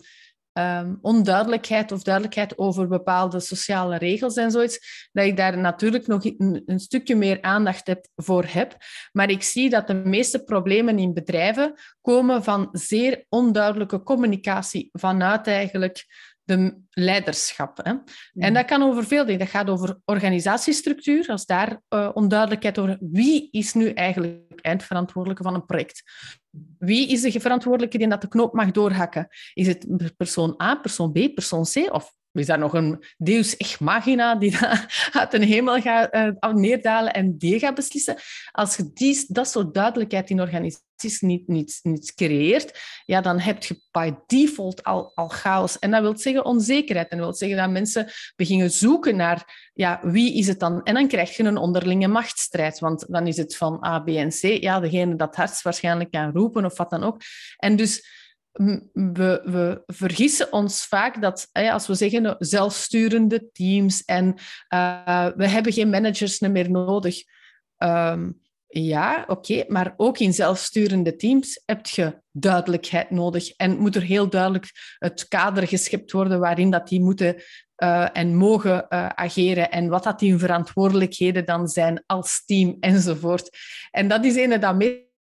um, 0.54 0.98
onduidelijkheid 1.02 1.92
of 1.92 2.04
duidelijkheid 2.04 2.58
over 2.58 2.88
bepaalde 2.88 3.40
sociale 3.40 3.98
regels 3.98 4.36
en 4.36 4.52
zoiets, 4.52 5.10
dat 5.12 5.26
ik 5.26 5.38
daar 5.38 5.58
natuurlijk 5.58 6.08
nog 6.08 6.26
een, 6.26 6.80
stukje 6.80 7.16
meer 7.16 7.42
aandacht 7.42 7.96
voor 8.16 8.46
heb. 8.48 8.78
Maar 9.12 9.30
ik 9.30 9.44
zie 9.44 9.70
dat 9.70 9.88
de 9.88 9.94
meeste 9.94 10.44
problemen 10.44 11.00
in 11.00 11.14
bedrijven 11.14 11.74
komen 12.02 12.44
van 12.44 12.70
zeer 12.72 13.26
onduidelijke 13.30 14.04
communicatie 14.04 14.90
vanuit 14.92 15.48
eigenlijk 15.48 16.06
de 16.44 16.78
leiderschap. 16.90 17.78
Hè. 17.84 17.94
En 18.34 18.54
dat 18.54 18.66
kan 18.66 18.84
over 18.84 19.06
veel 19.06 19.26
dingen. 19.26 19.40
Dat 19.40 19.50
gaat 19.50 19.70
over 19.70 19.98
organisatiestructuur, 20.06 21.28
als 21.28 21.46
daar 21.46 21.82
uh, 21.90 22.10
onduidelijkheid 22.14 22.80
over 22.80 22.98
wie 23.00 23.48
is 23.52 23.74
nu 23.74 23.90
eigenlijk 23.90 24.60
eindverantwoordelijke 24.62 25.44
van 25.44 25.54
een 25.54 25.66
project. 25.66 26.04
Wie 26.78 27.08
is 27.08 27.22
de 27.22 27.40
verantwoordelijke 27.40 27.98
die 27.98 28.08
dat 28.08 28.22
de 28.22 28.28
knoop 28.28 28.54
mag 28.54 28.72
doorhakken? 28.72 29.28
Is 29.54 29.68
het 29.68 29.88
persoon 30.18 30.62
A, 30.62 30.76
persoon 30.76 31.12
B, 31.12 31.34
persoon 31.34 31.64
C 31.64 31.94
of 31.94 32.14
is 32.34 32.46
daar 32.46 32.60
nog 32.60 32.74
een 32.74 33.04
deus 33.18 33.58
ex 33.58 33.78
machina 33.78 34.36
die 34.36 34.58
uit 35.20 35.32
de 35.32 35.46
hemel 35.46 35.82
gaat 35.82 36.16
uh, 36.16 36.54
neerdalen 36.54 37.14
en 37.14 37.38
die 37.38 37.60
gaat 37.60 37.76
beslissen? 37.76 38.16
Als 38.52 38.76
je 38.76 38.90
die, 38.94 39.26
dat 39.28 39.48
soort 39.50 39.74
duidelijkheid 39.74 40.30
in 40.30 40.42
organisaties 40.42 41.20
niet, 41.20 41.48
niet, 41.48 41.80
niet 41.84 42.14
creëert, 42.14 42.80
ja, 43.06 43.22
dan 43.22 43.40
heb 43.40 43.64
je 43.64 43.82
by 43.92 44.14
default 44.26 44.84
al, 44.84 45.12
al 45.16 45.28
chaos. 45.28 45.80
En 45.80 45.92
dat 45.92 46.02
wil 46.02 46.18
zeggen 46.18 46.46
onzekerheid. 46.46 47.10
En 47.10 47.18
dat 47.18 47.26
wil 47.26 47.36
zeggen 47.36 47.58
dat 47.58 47.70
mensen 47.70 48.08
beginnen 48.36 48.72
zoeken 48.72 49.16
naar 49.16 49.70
ja, 49.74 50.00
wie 50.04 50.38
is 50.38 50.48
het 50.48 50.60
dan? 50.60 50.84
En 50.84 50.94
dan 50.94 51.08
krijg 51.08 51.38
je 51.38 51.44
een 51.44 51.58
onderlinge 51.58 52.08
machtsstrijd. 52.08 52.80
Want 52.80 53.06
dan 53.10 53.28
is 53.28 53.38
het 53.38 53.58
van 53.58 53.86
A, 53.86 54.00
B 54.00 54.08
en 54.08 54.30
C. 54.30 54.42
Ja, 54.42 54.80
degene 54.80 55.16
dat 55.16 55.36
hardst 55.36 55.62
waarschijnlijk 55.62 56.12
kan 56.12 56.32
roepen 56.32 56.66
of 56.66 56.78
wat 56.78 56.90
dan 56.90 57.04
ook. 57.04 57.22
En 57.58 57.76
dus 57.76 58.21
we, 58.52 59.42
we, 59.44 59.84
vergissen 59.86 60.54
ons 60.54 60.86
vaak 60.86 61.22
dat 61.22 61.50
als 61.52 61.88
we 61.88 61.94
zeggen 61.94 62.36
zelfsturende 62.40 63.52
teams 63.52 64.06
en 64.06 64.36
uh, 64.74 65.28
we 65.36 65.48
hebben 65.48 65.74
geen 65.74 65.90
managers 65.90 66.40
meer 66.40 66.72
nodig. 66.72 67.24
Um, 67.78 68.40
ja, 68.68 69.24
oké, 69.28 69.64
maar 69.68 69.94
ook 69.98 70.18
in 70.18 70.34
zelfsturende 70.34 71.16
teams 71.16 71.62
heb 71.66 71.86
je 71.86 72.22
duidelijkheid 72.32 73.10
nodig 73.10 73.50
en 73.50 73.78
moet 73.78 73.96
er 73.96 74.02
heel 74.02 74.30
duidelijk 74.30 74.96
het 74.98 75.28
kader 75.28 75.68
geschept 75.68 76.12
worden 76.12 76.40
waarin 76.40 76.70
dat 76.70 76.88
die 76.88 77.02
moeten 77.02 77.36
uh, 77.84 78.08
en 78.14 78.36
mogen 78.36 78.92
ageren 79.18 79.72
en 79.72 79.90
wat 79.90 80.04
dat 80.04 80.20
die 80.20 80.38
verantwoordelijkheden 80.38 81.46
dan 81.46 81.68
zijn 81.68 82.04
als 82.06 82.46
team 82.46 82.78
enzovoort. 82.80 83.58
En 83.92 84.08
dat 84.08 84.26
is 84.26 84.36
een 84.36 84.60
dat 84.60 84.76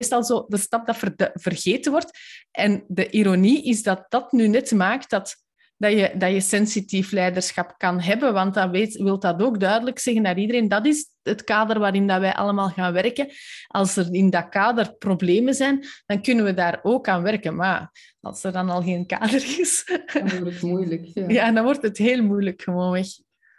meestal 0.01 0.23
zo 0.23 0.45
de 0.47 0.57
stap 0.57 0.85
dat 0.85 0.97
vergeten 1.33 1.91
wordt. 1.91 2.17
En 2.51 2.83
de 2.87 3.09
ironie 3.09 3.63
is 3.63 3.83
dat 3.83 4.05
dat 4.09 4.31
nu 4.31 4.47
net 4.47 4.71
maakt 4.71 5.09
dat, 5.09 5.35
dat, 5.77 5.91
je, 5.91 6.11
dat 6.17 6.31
je 6.31 6.41
sensitief 6.41 7.11
leiderschap 7.11 7.73
kan 7.77 7.99
hebben. 7.99 8.33
Want 8.33 8.53
dat 8.53 8.69
weet, 8.69 8.95
wil 8.95 9.19
dat 9.19 9.41
ook 9.41 9.59
duidelijk 9.59 9.99
zeggen 9.99 10.23
naar 10.23 10.37
iedereen. 10.37 10.67
Dat 10.67 10.85
is 10.85 11.05
het 11.23 11.43
kader 11.43 11.79
waarin 11.79 12.07
dat 12.07 12.19
wij 12.19 12.33
allemaal 12.33 12.69
gaan 12.69 12.93
werken. 12.93 13.27
Als 13.67 13.95
er 13.95 14.13
in 14.13 14.29
dat 14.29 14.49
kader 14.49 14.95
problemen 14.95 15.53
zijn, 15.53 15.85
dan 16.05 16.21
kunnen 16.21 16.45
we 16.45 16.53
daar 16.53 16.79
ook 16.83 17.07
aan 17.07 17.23
werken. 17.23 17.55
Maar 17.55 17.91
als 18.19 18.43
er 18.43 18.51
dan 18.51 18.69
al 18.69 18.81
geen 18.81 19.05
kader 19.05 19.59
is... 19.59 19.83
Dan 20.13 20.29
wordt 20.29 20.53
het 20.53 20.61
moeilijk. 20.61 21.05
Ja, 21.13 21.29
ja 21.37 21.51
dan 21.51 21.63
wordt 21.63 21.81
het 21.81 21.97
heel 21.97 22.23
moeilijk 22.23 22.61
gewoonweg. 22.61 23.07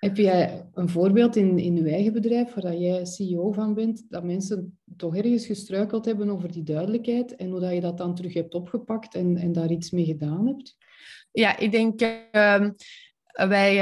Heb 0.04 0.16
jij 0.16 0.68
een 0.75 0.88
voorbeeld 0.88 1.37
in, 1.37 1.59
in 1.59 1.76
je 1.76 1.90
eigen 1.90 2.12
bedrijf 2.12 2.54
waar 2.54 2.76
jij 2.76 3.04
CEO 3.04 3.52
van 3.52 3.75
bent, 3.75 4.04
dat 4.09 4.25
mensen 4.25 4.78
toch 4.97 5.16
ergens 5.16 5.47
gestruikeld 5.47 6.04
hebben 6.04 6.30
over 6.30 6.52
die 6.52 6.62
duidelijkheid 6.62 7.37
en 7.37 7.50
hoe 7.50 7.61
dat 7.61 7.73
je 7.73 7.80
dat 7.80 7.99
dan 7.99 8.14
terug 8.14 8.35
hebt 8.35 8.54
opgepakt 8.54 9.14
en, 9.14 9.37
en 9.37 9.52
daar 9.52 9.71
iets 9.71 9.90
mee 9.90 10.04
gedaan 10.04 10.47
hebt? 10.47 10.76
Ja, 11.32 11.59
ik 11.59 11.71
denk, 11.71 12.00
uh, 12.00 12.68
wij, 13.32 13.75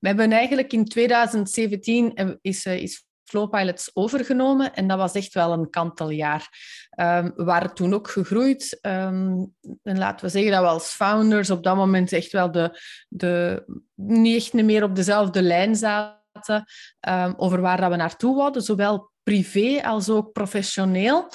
we 0.00 0.08
hebben 0.08 0.32
eigenlijk 0.32 0.72
in 0.72 0.84
2017 0.84 2.14
eh, 2.14 2.30
is, 2.40 2.64
uh, 2.66 2.82
is 2.82 3.06
Flowpilots 3.24 3.90
overgenomen 3.92 4.74
en 4.74 4.88
dat 4.88 4.98
was 4.98 5.14
echt 5.14 5.34
wel 5.34 5.52
een 5.52 5.70
kanteljaar. 5.70 6.48
Um, 6.96 7.32
we 7.36 7.44
waren 7.44 7.74
toen 7.74 7.94
ook 7.94 8.10
gegroeid. 8.10 8.78
Um, 8.82 9.54
en 9.82 9.98
laten 9.98 10.26
we 10.26 10.32
zeggen 10.32 10.52
dat 10.52 10.60
we 10.60 10.68
als 10.68 10.88
founders 10.88 11.50
op 11.50 11.62
dat 11.62 11.76
moment 11.76 12.12
echt 12.12 12.32
wel 12.32 12.50
de, 12.50 12.80
de, 13.08 13.64
niet 13.94 14.36
echt 14.36 14.52
meer 14.52 14.82
op 14.82 14.96
dezelfde 14.96 15.42
lijn 15.42 15.76
zaten 15.76 16.64
um, 17.08 17.34
over 17.36 17.60
waar 17.60 17.80
dat 17.80 17.90
we 17.90 17.96
naartoe 17.96 18.36
wilden, 18.36 18.62
zowel 18.62 19.10
privé 19.22 19.82
als 19.82 20.08
ook 20.08 20.32
professioneel. 20.32 21.28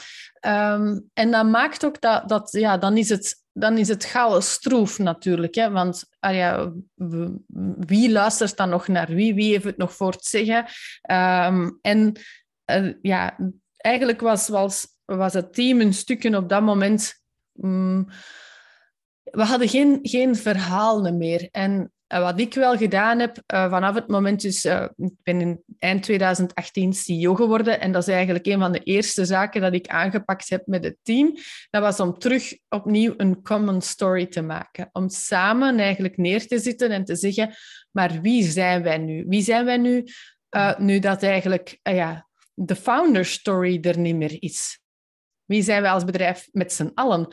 En 1.13 1.32
dat 1.32 1.46
maakt 1.46 1.86
ook 1.86 2.01
dat, 2.01 2.30
dat 2.30 2.51
ja, 2.51 2.78
dan 2.78 2.98
is 2.98 3.10
het, 3.10 3.44
dan 3.51 3.78
is 3.78 3.88
het 3.88 4.06
chaos 4.06 4.51
stroef 4.51 4.98
natuurlijk. 4.98 5.56
Hè? 5.56 5.72
Want 5.72 6.04
ah 6.20 6.36
ja, 6.36 6.74
wie 7.78 8.12
luistert 8.12 8.58
dan 8.58 8.70
nog 8.70 8.88
naar 8.88 9.08
wie? 9.08 9.34
Wie 9.34 9.51
heeft 9.51 9.63
het 9.63 9.78
nog 9.78 9.94
voor 9.94 10.18
te 10.18 10.30
zeggen? 10.30 10.66
En 11.82 12.20
uh, 12.72 12.94
ja, 13.01 13.38
eigenlijk 13.78 14.22
was, 14.22 14.48
was, 14.48 14.88
was 15.18 15.34
het 15.34 15.54
team 15.54 15.82
een 15.82 15.94
stukje 15.94 16.38
op 16.38 16.50
dat 16.50 16.62
moment... 16.62 17.13
Um, 17.62 18.08
we 19.32 19.44
hadden 19.44 19.70
geen, 19.70 20.00
geen 20.01 20.36
verhalen 20.36 21.18
meer. 21.18 21.48
En 21.51 21.92
uh, 22.13 22.20
wat 22.20 22.39
ik 22.39 22.54
wel 22.54 22.78
gedaan 22.78 23.20
heb, 23.20 23.44
uh, 23.54 23.70
vanaf 23.70 23.96
het 23.96 24.08
moment 24.08 24.42
dus, 24.42 24.66
uh, 24.66 24.86
ik 24.98 25.13
ben 25.24 25.42
in 25.42 25.63
eind 25.80 26.04
2018 26.04 26.94
CEO 26.94 27.36
geworden 27.36 27.80
en 27.80 27.92
dat 27.92 28.08
is 28.08 28.13
eigenlijk 28.13 28.46
een 28.46 28.60
van 28.60 28.72
de 28.72 28.84
eerste 28.84 29.25
zaken 29.25 29.62
dat 29.62 29.74
ik 29.74 29.88
aangepakt 29.88 30.50
heb 30.50 30.68
met 30.68 30.84
het 30.84 30.98
team. 31.04 31.36
Dat 31.70 31.82
was 31.82 32.00
om 32.00 32.18
terug 32.18 32.58
opnieuw 32.70 33.13
een 33.18 33.42
common 33.42 33.82
story 33.82 34.25
te 34.25 34.42
maken. 34.42 34.89
Om 34.92 35.10
samen 35.10 35.80
eigenlijk 35.80 36.18
neer 36.18 36.48
te 36.48 36.60
zitten 36.60 36.92
en 36.92 37.06
te 37.06 37.16
zeggen, 37.16 37.54
maar 37.92 38.22
wie 38.22 38.44
zijn 38.44 38.84
wij 38.84 38.98
nu? 38.98 39.25
Wie 39.28 39.42
zijn 39.42 39.66
wij 39.66 39.78
nu, 39.78 40.04
nu 40.78 41.00
dat 41.00 41.24
eigenlijk 41.24 41.80
ja, 41.82 42.28
de 42.54 42.75
founder 42.75 43.25
story 43.25 43.78
er 43.82 44.00
niet 44.00 44.16
meer 44.16 44.38
is? 44.39 44.78
Wie 45.50 45.62
zijn 45.62 45.82
wij 45.82 45.91
als 45.91 46.03
bedrijf 46.03 46.48
met 46.51 46.74
z'n 46.74 46.91
allen? 46.94 47.27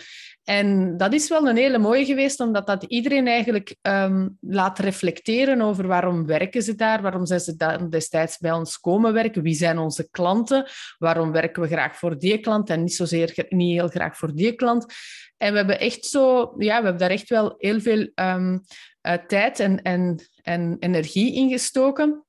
En 0.44 0.96
dat 0.96 1.12
is 1.12 1.28
wel 1.28 1.48
een 1.48 1.56
hele 1.56 1.78
mooie 1.78 2.04
geweest, 2.04 2.40
omdat 2.40 2.66
dat 2.66 2.82
iedereen 2.82 3.26
eigenlijk 3.26 3.76
um, 3.82 4.36
laat 4.40 4.78
reflecteren 4.78 5.60
over 5.60 5.86
waarom 5.86 6.26
werken 6.26 6.62
ze 6.62 6.74
daar, 6.74 7.02
waarom 7.02 7.26
zijn 7.26 7.40
ze 7.40 7.56
dan 7.56 7.90
destijds 7.90 8.38
bij 8.38 8.52
ons 8.52 8.80
komen 8.80 9.12
werken, 9.12 9.42
wie 9.42 9.54
zijn 9.54 9.78
onze 9.78 10.10
klanten, 10.10 10.68
waarom 10.98 11.32
werken 11.32 11.62
we 11.62 11.68
graag 11.68 11.96
voor 11.96 12.18
die 12.18 12.38
klant 12.38 12.70
en 12.70 12.82
niet 12.82 12.94
zozeer 12.94 13.46
niet 13.48 13.72
heel 13.72 13.88
graag 13.88 14.16
voor 14.16 14.34
die 14.34 14.52
klant. 14.52 14.94
En 15.36 15.50
we 15.50 15.56
hebben 15.56 15.80
echt 15.80 16.04
zo, 16.04 16.54
ja, 16.58 16.78
we 16.78 16.84
hebben 16.84 16.98
daar 16.98 17.10
echt 17.10 17.28
wel 17.28 17.54
heel 17.58 17.80
veel 17.80 18.10
um, 18.14 18.62
uh, 19.02 19.12
tijd 19.12 19.60
en, 19.60 19.82
en, 19.82 20.28
en 20.42 20.76
energie 20.78 21.34
in 21.34 21.48
gestoken. 21.48 22.24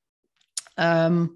Um, 0.75 1.34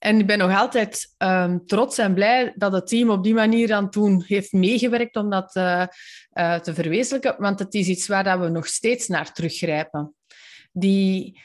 en 0.00 0.18
ik 0.18 0.26
ben 0.26 0.38
nog 0.38 0.56
altijd 0.56 1.14
um, 1.18 1.66
trots 1.66 1.98
en 1.98 2.14
blij 2.14 2.52
dat 2.56 2.72
het 2.72 2.86
team 2.86 3.10
op 3.10 3.22
die 3.22 3.34
manier 3.34 3.72
aan 3.72 3.90
toen 3.90 4.24
heeft 4.26 4.52
meegewerkt 4.52 5.16
om 5.16 5.30
dat 5.30 5.56
uh, 5.56 5.86
uh, 6.32 6.54
te 6.54 6.74
verwezenlijken, 6.74 7.34
want 7.38 7.58
het 7.58 7.74
is 7.74 7.86
iets 7.86 8.06
waar 8.06 8.24
dat 8.24 8.38
we 8.38 8.48
nog 8.48 8.66
steeds 8.66 9.06
naar 9.06 9.32
teruggrijpen. 9.32 10.14
Die, 10.72 11.40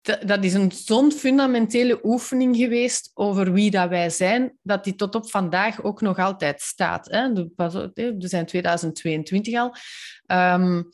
dat 0.00 0.44
is 0.44 0.54
een 0.54 0.72
zo'n 0.72 1.12
fundamentele 1.12 2.00
oefening 2.02 2.56
geweest 2.56 3.10
over 3.14 3.52
wie 3.52 3.70
dat 3.70 3.88
wij 3.88 4.10
zijn, 4.10 4.58
dat 4.62 4.84
die 4.84 4.94
tot 4.94 5.14
op 5.14 5.30
vandaag 5.30 5.82
ook 5.82 6.00
nog 6.00 6.18
altijd 6.18 6.60
staat. 6.60 7.10
Hè? 7.10 7.32
We 7.32 8.14
zijn 8.18 8.46
2022 8.46 9.54
al. 9.58 9.74
Um, 10.26 10.88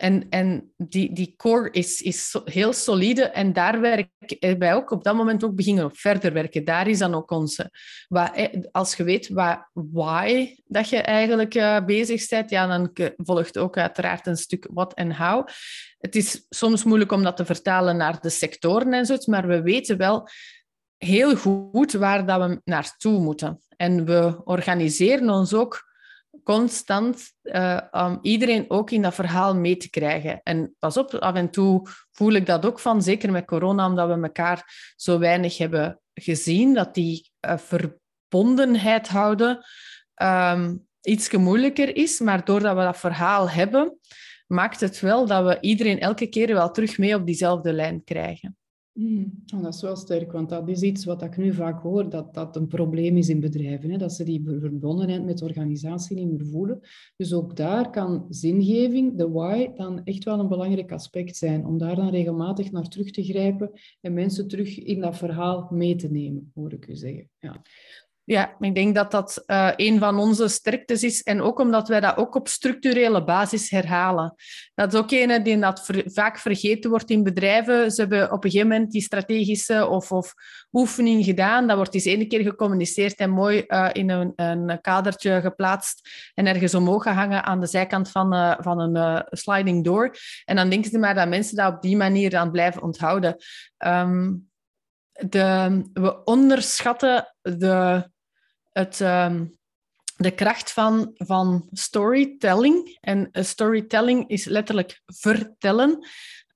en, 0.00 0.26
en 0.28 0.72
die, 0.76 1.12
die 1.12 1.34
core 1.36 1.70
is, 1.70 2.00
is 2.00 2.36
heel 2.44 2.72
solide 2.72 3.22
en 3.22 3.52
daar 3.52 3.80
werken 3.80 4.58
wij 4.58 4.74
ook 4.74 4.90
op 4.90 5.04
dat 5.04 5.14
moment 5.14 5.44
ook 5.44 5.54
beginnen 5.54 5.84
op 5.84 5.96
verder 5.96 6.32
werken. 6.32 6.64
Daar 6.64 6.88
is 6.88 6.98
dan 6.98 7.14
ook 7.14 7.30
onze... 7.30 7.70
Wat, 8.08 8.50
als 8.70 8.94
je 8.94 9.04
weet 9.04 9.28
wat, 9.28 9.68
why 9.72 10.56
dat 10.64 10.88
je 10.88 10.96
eigenlijk 10.96 11.54
uh, 11.54 11.84
bezig 11.84 12.28
bent, 12.28 12.50
ja, 12.50 12.66
dan 12.66 12.90
volgt 13.16 13.58
ook 13.58 13.76
uiteraard 13.76 14.26
een 14.26 14.36
stuk 14.36 14.68
what 14.72 14.94
en 14.94 15.16
how. 15.16 15.46
Het 15.98 16.16
is 16.16 16.46
soms 16.48 16.84
moeilijk 16.84 17.12
om 17.12 17.22
dat 17.22 17.36
te 17.36 17.44
vertalen 17.44 17.96
naar 17.96 18.20
de 18.20 18.30
sectoren 18.30 18.92
en 18.92 19.06
zo, 19.06 19.16
maar 19.26 19.46
we 19.46 19.62
weten 19.62 19.96
wel 19.96 20.28
heel 20.96 21.36
goed 21.36 21.92
waar 21.92 22.26
dat 22.26 22.48
we 22.48 22.60
naartoe 22.64 23.20
moeten. 23.20 23.60
En 23.76 24.04
we 24.04 24.40
organiseren 24.44 25.30
ons 25.30 25.54
ook 25.54 25.89
constant 26.44 27.32
uh, 27.42 28.16
iedereen 28.22 28.64
ook 28.70 28.90
in 28.90 29.02
dat 29.02 29.14
verhaal 29.14 29.56
mee 29.56 29.76
te 29.76 29.90
krijgen. 29.90 30.40
En 30.42 30.74
pas 30.78 30.96
op, 30.96 31.14
af 31.14 31.34
en 31.34 31.50
toe 31.50 31.86
voel 32.12 32.32
ik 32.32 32.46
dat 32.46 32.66
ook 32.66 32.80
van, 32.80 33.02
zeker 33.02 33.30
met 33.30 33.44
corona, 33.44 33.86
omdat 33.86 34.08
we 34.08 34.22
elkaar 34.22 34.92
zo 34.96 35.18
weinig 35.18 35.58
hebben 35.58 36.00
gezien, 36.14 36.74
dat 36.74 36.94
die 36.94 37.30
uh, 37.46 37.56
verbondenheid 37.58 39.08
houden 39.08 39.64
um, 40.22 40.86
iets 41.00 41.30
moeilijker 41.30 41.96
is. 41.96 42.20
Maar 42.20 42.44
doordat 42.44 42.76
we 42.76 42.82
dat 42.82 42.98
verhaal 42.98 43.50
hebben, 43.50 43.98
maakt 44.46 44.80
het 44.80 45.00
wel 45.00 45.26
dat 45.26 45.44
we 45.44 45.58
iedereen 45.60 46.00
elke 46.00 46.26
keer 46.26 46.54
wel 46.54 46.70
terug 46.70 46.98
mee 46.98 47.14
op 47.14 47.26
diezelfde 47.26 47.72
lijn 47.72 48.04
krijgen. 48.04 48.59
Mm, 48.92 49.42
oh, 49.54 49.62
dat 49.62 49.74
is 49.74 49.82
wel 49.82 49.96
sterk, 49.96 50.32
want 50.32 50.48
dat 50.48 50.68
is 50.68 50.82
iets 50.82 51.04
wat 51.04 51.22
ik 51.22 51.36
nu 51.36 51.52
vaak 51.52 51.80
hoor, 51.82 52.10
dat 52.10 52.34
dat 52.34 52.56
een 52.56 52.66
probleem 52.66 53.16
is 53.16 53.28
in 53.28 53.40
bedrijven. 53.40 53.90
Hè? 53.90 53.96
Dat 53.96 54.12
ze 54.12 54.24
die 54.24 54.42
verbondenheid 54.44 55.24
met 55.24 55.38
de 55.38 55.44
organisatie 55.44 56.16
niet 56.16 56.30
meer 56.30 56.46
voelen. 56.46 56.80
Dus 57.16 57.32
ook 57.32 57.56
daar 57.56 57.90
kan 57.90 58.26
zingeving, 58.28 59.16
de 59.16 59.30
why, 59.30 59.70
dan 59.74 60.04
echt 60.04 60.24
wel 60.24 60.38
een 60.38 60.48
belangrijk 60.48 60.92
aspect 60.92 61.36
zijn. 61.36 61.66
Om 61.66 61.78
daar 61.78 61.96
dan 61.96 62.10
regelmatig 62.10 62.70
naar 62.70 62.88
terug 62.88 63.10
te 63.10 63.24
grijpen 63.24 63.70
en 64.00 64.12
mensen 64.12 64.48
terug 64.48 64.78
in 64.78 65.00
dat 65.00 65.16
verhaal 65.16 65.68
mee 65.70 65.94
te 65.94 66.10
nemen, 66.10 66.50
hoor 66.54 66.72
ik 66.72 66.86
u 66.86 66.94
zeggen. 66.94 67.28
Ja. 67.38 67.62
Ja, 68.30 68.56
ik 68.60 68.74
denk 68.74 68.94
dat 68.94 69.10
dat 69.10 69.42
uh, 69.46 69.70
een 69.76 69.98
van 69.98 70.18
onze 70.18 70.48
sterktes 70.48 71.02
is. 71.02 71.22
En 71.22 71.42
ook 71.42 71.58
omdat 71.58 71.88
wij 71.88 72.00
dat 72.00 72.16
ook 72.16 72.34
op 72.34 72.48
structurele 72.48 73.24
basis 73.24 73.70
herhalen. 73.70 74.34
Dat 74.74 74.92
is 74.92 74.98
ook 74.98 75.10
een 75.10 75.42
die 75.42 75.58
dat 75.58 75.90
vaak 76.04 76.38
vergeten 76.38 76.90
wordt 76.90 77.10
in 77.10 77.22
bedrijven. 77.22 77.90
Ze 77.90 78.00
hebben 78.00 78.32
op 78.32 78.44
een 78.44 78.50
gegeven 78.50 78.72
moment 78.72 78.90
die 78.90 79.02
strategische 79.02 79.86
of, 79.86 80.12
of 80.12 80.34
oefening 80.72 81.24
gedaan. 81.24 81.66
Dat 81.66 81.76
wordt 81.76 81.94
eens 81.94 82.04
één 82.04 82.28
keer 82.28 82.42
gecommuniceerd 82.42 83.14
en 83.14 83.30
mooi 83.30 83.64
uh, 83.66 83.88
in 83.92 84.10
een, 84.10 84.32
een, 84.36 84.80
kadertje 84.80 85.40
geplaatst 85.40 86.08
en 86.34 86.46
ergens 86.46 86.74
omhoog 86.74 87.02
gehangen 87.02 87.44
aan 87.44 87.60
de 87.60 87.66
zijkant 87.66 88.10
van, 88.10 88.34
uh, 88.34 88.54
van 88.58 88.80
een 88.80 89.24
sliding 89.30 89.84
door. 89.84 90.16
En 90.44 90.56
dan 90.56 90.68
denken 90.68 90.90
ze 90.90 90.98
maar 90.98 91.14
dat 91.14 91.28
mensen 91.28 91.56
dat 91.56 91.74
op 91.74 91.82
die 91.82 91.96
manier 91.96 92.36
aan 92.36 92.50
blijven 92.50 92.82
onthouden. 92.82 93.36
Um, 93.78 94.48
de, 95.12 95.80
we 95.92 96.24
onderschatten 96.24 97.34
de 97.42 98.08
het, 98.72 99.00
ehm, 99.00 99.44
de 100.16 100.30
kracht 100.30 100.72
van, 100.72 101.10
van 101.14 101.68
storytelling. 101.72 102.98
En 103.00 103.28
storytelling 103.32 104.28
is 104.28 104.44
letterlijk 104.44 105.02
vertellen, 105.06 106.06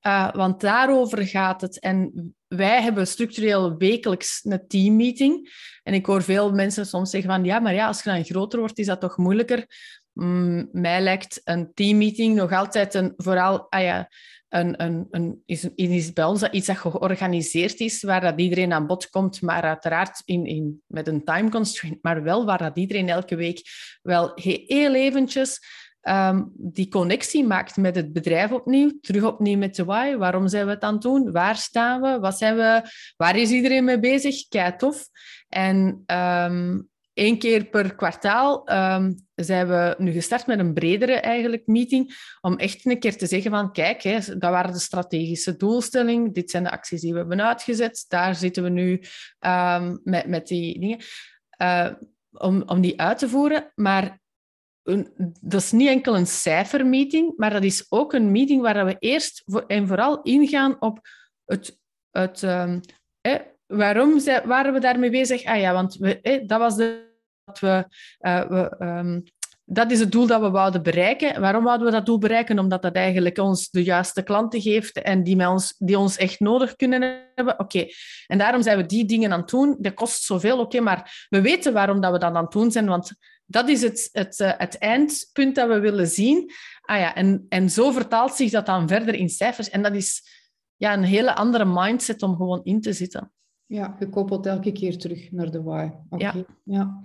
uh, 0.06 0.32
want 0.32 0.60
daarover 0.60 1.26
gaat 1.26 1.60
het. 1.60 1.80
En 1.80 2.34
wij 2.46 2.82
hebben 2.82 3.06
structureel 3.06 3.76
wekelijks 3.76 4.40
een 4.42 4.66
teammeeting. 4.68 5.52
En 5.82 5.94
ik 5.94 6.06
hoor 6.06 6.22
veel 6.22 6.52
mensen 6.52 6.86
soms 6.86 7.10
zeggen 7.10 7.30
van 7.30 7.44
ja, 7.44 7.58
maar 7.58 7.74
ja, 7.74 7.86
als 7.86 8.02
je 8.02 8.10
dan 8.10 8.24
groter 8.24 8.58
wordt, 8.58 8.78
is 8.78 8.86
dat 8.86 9.00
toch 9.00 9.16
moeilijker. 9.16 9.66
Mm, 10.12 10.68
mij 10.72 11.00
lijkt 11.00 11.40
een 11.44 11.70
teammeeting 11.74 12.34
nog 12.34 12.52
altijd 12.52 12.94
een, 12.94 13.12
vooral, 13.16 13.70
ah 13.70 13.82
ja, 13.82 14.08
een, 14.54 14.82
een, 14.82 15.06
een, 15.10 15.42
is, 15.46 15.68
is 15.74 16.12
bij 16.12 16.24
ons 16.24 16.50
iets 16.50 16.66
dat 16.66 16.76
georganiseerd 16.76 17.80
is, 17.80 18.02
waar 18.02 18.20
dat 18.20 18.40
iedereen 18.40 18.72
aan 18.72 18.86
bod 18.86 19.10
komt, 19.10 19.42
maar 19.42 19.62
uiteraard 19.62 20.22
in, 20.24 20.46
in, 20.46 20.82
met 20.86 21.08
een 21.08 21.24
time 21.24 21.50
constraint, 21.50 21.98
maar 22.02 22.22
wel 22.22 22.44
waar 22.44 22.58
dat 22.58 22.78
iedereen 22.78 23.08
elke 23.08 23.36
week 23.36 23.62
wel 24.02 24.32
heel 24.34 24.94
eventjes 24.94 25.60
um, 26.02 26.52
die 26.56 26.88
connectie 26.88 27.44
maakt 27.44 27.76
met 27.76 27.96
het 27.96 28.12
bedrijf 28.12 28.52
opnieuw, 28.52 28.98
terug 29.00 29.24
opnieuw 29.24 29.58
met 29.58 29.74
de 29.74 29.84
why. 29.84 30.16
Waarom 30.16 30.48
zijn 30.48 30.66
we 30.66 30.72
het 30.72 30.82
aan 30.82 30.92
het 30.92 31.02
doen? 31.02 31.32
Waar 31.32 31.56
staan 31.56 32.00
we? 32.00 32.18
Wat 32.18 32.38
zijn 32.38 32.56
we? 32.56 32.82
Waar 33.16 33.36
is 33.36 33.50
iedereen 33.50 33.84
mee 33.84 33.98
bezig? 34.00 34.48
Kijk 34.48 34.78
tof. 34.78 35.08
En 35.48 36.04
um, 36.06 36.88
één 37.14 37.38
keer 37.38 37.64
per 37.64 37.94
kwartaal 37.94 38.72
um, 38.72 39.26
zijn 39.34 39.68
we 39.68 39.94
nu 39.98 40.12
gestart 40.12 40.46
met 40.46 40.58
een 40.58 40.74
bredere 40.74 41.12
eigenlijk 41.12 41.66
meeting 41.66 42.14
om 42.40 42.56
echt 42.56 42.86
een 42.86 42.98
keer 42.98 43.16
te 43.16 43.26
zeggen 43.26 43.50
van 43.50 43.72
kijk, 43.72 44.02
hè, 44.02 44.18
dat 44.18 44.50
waren 44.50 44.72
de 44.72 44.78
strategische 44.78 45.56
doelstellingen, 45.56 46.32
dit 46.32 46.50
zijn 46.50 46.62
de 46.62 46.70
acties 46.70 47.00
die 47.00 47.12
we 47.12 47.18
hebben 47.18 47.42
uitgezet, 47.42 48.04
daar 48.08 48.34
zitten 48.34 48.62
we 48.62 48.68
nu 48.68 49.02
um, 49.40 50.00
met, 50.04 50.26
met 50.26 50.46
die 50.46 50.80
dingen, 50.80 50.98
uh, 51.62 51.92
om, 52.30 52.62
om 52.66 52.80
die 52.80 53.00
uit 53.00 53.18
te 53.18 53.28
voeren. 53.28 53.72
Maar 53.74 54.20
een, 54.82 55.12
dat 55.40 55.60
is 55.60 55.72
niet 55.72 55.88
enkel 55.88 56.16
een 56.16 56.26
cijfermeeting, 56.26 57.32
maar 57.36 57.50
dat 57.50 57.64
is 57.64 57.86
ook 57.88 58.12
een 58.12 58.30
meeting 58.30 58.62
waar 58.62 58.84
we 58.84 58.96
eerst 58.98 59.44
en 59.66 59.86
vooral 59.86 60.22
ingaan 60.22 60.80
op 60.80 61.00
het, 61.44 61.78
het 62.10 62.42
um, 62.42 62.80
waarom 63.76 64.20
waren 64.44 64.72
we 64.72 64.80
daarmee 64.80 65.10
bezig? 65.10 65.44
Ah 65.44 65.60
ja, 65.60 65.72
want 65.72 65.96
we, 65.96 66.42
dat 66.46 66.58
was 66.58 66.76
de 66.76 67.12
dat 67.44 67.58
we, 67.58 67.86
uh, 68.20 68.48
we 68.48 68.76
um, 68.78 69.22
dat 69.64 69.90
is 69.90 70.00
het 70.00 70.12
doel 70.12 70.26
dat 70.26 70.40
we 70.40 70.50
wouden 70.50 70.82
bereiken. 70.82 71.40
Waarom 71.40 71.64
wouden 71.64 71.86
we 71.86 71.92
dat 71.92 72.06
doel 72.06 72.18
bereiken? 72.18 72.58
Omdat 72.58 72.82
dat 72.82 72.94
eigenlijk 72.94 73.38
ons 73.38 73.70
de 73.70 73.82
juiste 73.82 74.22
klanten 74.22 74.60
geeft 74.60 75.02
en 75.02 75.22
die, 75.22 75.48
ons, 75.48 75.74
die 75.78 75.98
ons 75.98 76.16
echt 76.16 76.40
nodig 76.40 76.76
kunnen 76.76 77.22
hebben. 77.34 77.58
Oké, 77.58 77.86
en 78.26 78.38
daarom 78.38 78.62
zijn 78.62 78.76
we 78.76 78.86
die 78.86 79.04
dingen 79.04 79.32
aan 79.32 79.40
het 79.40 79.48
doen. 79.48 79.76
Dat 79.78 79.94
kost 79.94 80.22
zoveel, 80.22 80.58
oké, 80.58 80.80
maar 80.80 81.26
we 81.28 81.40
weten 81.40 81.72
waarom 81.72 82.00
dat 82.00 82.12
we 82.12 82.18
dat 82.18 82.34
aan 82.34 82.42
het 82.42 82.52
doen 82.52 82.70
zijn, 82.70 82.86
want 82.86 83.12
dat 83.46 83.68
is 83.68 83.82
het, 83.82 84.08
het, 84.12 84.38
uh, 84.38 84.52
het 84.56 84.78
eindpunt 84.78 85.54
dat 85.54 85.68
we 85.68 85.78
willen 85.78 86.06
zien. 86.06 86.50
Ah 86.80 86.98
ja, 86.98 87.14
en, 87.14 87.46
en 87.48 87.70
zo 87.70 87.90
vertaalt 87.90 88.34
zich 88.34 88.50
dat 88.50 88.66
dan 88.66 88.88
verder 88.88 89.14
in 89.14 89.28
cijfers. 89.28 89.70
En 89.70 89.82
dat 89.82 89.94
is 89.94 90.22
ja, 90.76 90.92
een 90.92 91.04
hele 91.04 91.34
andere 91.34 91.64
mindset 91.64 92.22
om 92.22 92.36
gewoon 92.36 92.60
in 92.64 92.80
te 92.80 92.92
zitten. 92.92 93.32
Ja, 93.66 93.94
gekoppeld 93.98 94.46
elke 94.46 94.72
keer 94.72 94.98
terug 94.98 95.30
naar 95.30 95.50
de 95.50 95.62
why. 95.62 95.90
Okay. 96.08 96.44
Ja. 96.64 97.00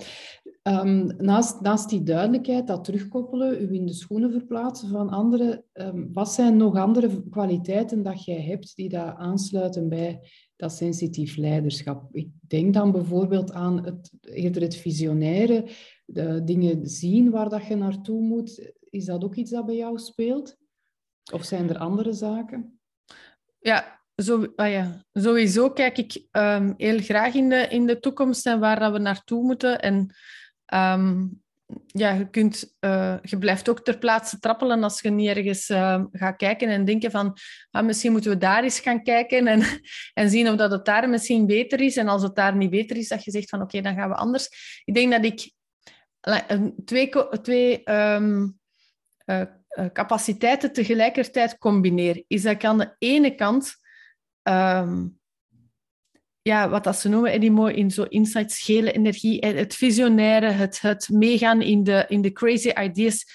ja. 0.63 0.81
Um, 0.83 1.15
naast, 1.17 1.61
naast 1.61 1.89
die 1.89 2.03
duidelijkheid, 2.03 2.67
dat 2.67 2.83
terugkoppelen, 2.83 3.61
u 3.61 3.73
in 3.73 3.85
de 3.85 3.93
schoenen 3.93 4.31
verplaatsen 4.31 4.89
van 4.89 5.09
anderen, 5.09 5.63
um, 5.73 6.13
wat 6.13 6.31
zijn 6.31 6.57
nog 6.57 6.75
andere 6.75 7.29
kwaliteiten 7.29 8.03
dat 8.03 8.25
jij 8.25 8.41
hebt 8.41 8.75
die 8.75 8.89
daar 8.89 9.15
aansluiten 9.15 9.89
bij 9.89 10.19
dat 10.55 10.71
sensitief 10.71 11.37
leiderschap? 11.37 12.15
Ik 12.15 12.29
denk 12.47 12.73
dan 12.73 12.91
bijvoorbeeld 12.91 13.51
aan 13.51 13.85
het, 13.85 14.11
eerder 14.21 14.61
het 14.61 14.75
visionaire, 14.75 15.69
de 16.05 16.43
dingen 16.43 16.87
zien 16.87 17.29
waar 17.29 17.49
dat 17.49 17.65
je 17.65 17.75
naartoe 17.75 18.21
moet. 18.21 18.71
is 18.89 19.05
dat 19.05 19.23
ook 19.23 19.35
iets 19.35 19.51
dat 19.51 19.65
bij 19.65 19.75
jou 19.75 19.97
speelt? 19.97 20.57
Of 21.33 21.43
zijn 21.43 21.69
er 21.69 21.77
andere 21.77 22.13
zaken? 22.13 22.79
Ja, 23.59 23.98
zo, 24.21 24.53
ah 24.55 24.69
ja. 24.69 25.03
sowieso 25.13 25.71
kijk 25.71 25.97
ik 25.97 26.23
um, 26.31 26.73
heel 26.77 26.99
graag 26.99 27.33
in 27.33 27.49
de, 27.49 27.67
in 27.67 27.85
de 27.85 27.99
toekomst 27.99 28.45
en 28.45 28.59
waar 28.59 28.79
dat 28.79 28.91
we 28.91 28.99
naartoe 28.99 29.43
moeten. 29.43 29.79
En 29.79 30.15
um, 30.73 31.41
ja, 31.85 32.11
je, 32.11 32.29
kunt, 32.29 32.75
uh, 32.79 33.15
je 33.21 33.37
blijft 33.37 33.69
ook 33.69 33.79
ter 33.79 33.97
plaatse 33.97 34.39
trappelen 34.39 34.83
als 34.83 35.01
je 35.01 35.09
niet 35.09 35.27
ergens 35.27 35.69
uh, 35.69 36.03
gaat 36.11 36.35
kijken 36.35 36.69
en 36.69 36.85
denken 36.85 37.11
van 37.11 37.37
ah, 37.71 37.85
misschien 37.85 38.11
moeten 38.11 38.31
we 38.31 38.37
daar 38.37 38.63
eens 38.63 38.79
gaan 38.79 39.03
kijken 39.03 39.47
en, 39.47 39.63
en 40.13 40.29
zien 40.29 40.49
of 40.49 40.55
dat 40.55 40.71
het 40.71 40.85
daar 40.85 41.09
misschien 41.09 41.45
beter 41.45 41.81
is. 41.81 41.97
En 41.97 42.07
als 42.07 42.23
het 42.23 42.35
daar 42.35 42.55
niet 42.55 42.69
beter 42.69 42.97
is, 42.97 43.07
dat 43.07 43.23
je 43.23 43.31
zegt 43.31 43.49
van 43.49 43.61
oké, 43.61 43.81
dan 43.81 43.95
gaan 43.95 44.09
we 44.09 44.15
anders. 44.15 44.81
Ik 44.85 44.93
denk 44.93 45.11
dat 45.11 45.25
ik 45.25 45.51
twee, 46.85 47.09
twee 47.41 47.91
um, 47.91 48.59
uh, 49.25 49.41
capaciteiten 49.93 50.73
tegelijkertijd 50.73 51.57
combineer. 51.57 52.23
Is 52.27 52.41
dat 52.41 52.53
ik 52.53 52.65
aan 52.65 52.77
de 52.77 52.95
ene 52.97 53.35
kant 53.35 53.78
um, 54.49 55.19
ja, 56.41 56.69
wat 56.69 56.83
dat 56.83 56.97
ze 56.97 57.09
noemen, 57.09 57.31
Eddie 57.31 57.51
mooi 57.51 57.75
in 57.75 57.91
zo 57.91 58.03
insights, 58.03 58.63
gele 58.63 58.91
energie, 58.91 59.45
het 59.45 59.75
visionaire, 59.75 60.49
het, 60.49 60.81
het 60.81 61.09
meegaan 61.09 61.61
in 61.61 61.83
de, 61.83 62.05
in 62.07 62.21
de 62.21 62.31
crazy 62.31 62.69
ideas. 62.69 63.25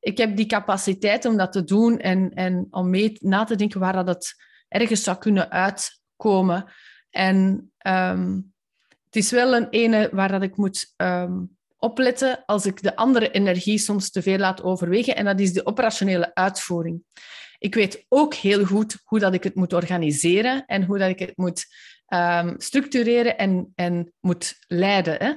Ik 0.00 0.18
heb 0.18 0.36
die 0.36 0.46
capaciteit 0.46 1.24
om 1.24 1.36
dat 1.36 1.52
te 1.52 1.64
doen 1.64 1.98
en, 1.98 2.30
en 2.34 2.66
om 2.70 2.90
mee 2.90 3.18
na 3.20 3.44
te 3.44 3.56
denken 3.56 3.80
waar 3.80 3.92
dat 3.92 4.06
het 4.06 4.34
ergens 4.68 5.02
zou 5.02 5.18
kunnen 5.18 5.50
uitkomen. 5.50 6.64
En 7.10 7.72
um, 7.86 8.52
het 9.04 9.16
is 9.16 9.30
wel 9.30 9.54
een 9.54 9.68
ene 9.68 10.08
waar 10.12 10.28
dat 10.28 10.42
ik 10.42 10.56
moet 10.56 10.94
um, 10.96 11.56
opletten 11.78 12.44
als 12.46 12.66
ik 12.66 12.82
de 12.82 12.96
andere 12.96 13.30
energie 13.30 13.78
soms 13.78 14.10
te 14.10 14.22
veel 14.22 14.38
laat 14.38 14.62
overwegen. 14.62 15.16
En 15.16 15.24
dat 15.24 15.40
is 15.40 15.52
de 15.52 15.66
operationele 15.66 16.34
uitvoering. 16.34 17.02
Ik 17.64 17.74
weet 17.74 18.04
ook 18.08 18.34
heel 18.34 18.64
goed 18.64 18.96
hoe 19.04 19.18
dat 19.18 19.34
ik 19.34 19.44
het 19.44 19.54
moet 19.54 19.72
organiseren 19.72 20.64
en 20.66 20.84
hoe 20.84 20.98
dat 20.98 21.08
ik 21.08 21.18
het 21.18 21.36
moet 21.36 21.66
um, 22.08 22.54
structureren 22.58 23.38
en, 23.38 23.72
en 23.74 24.12
moet 24.20 24.54
leiden. 24.66 25.16
Hè? 25.18 25.32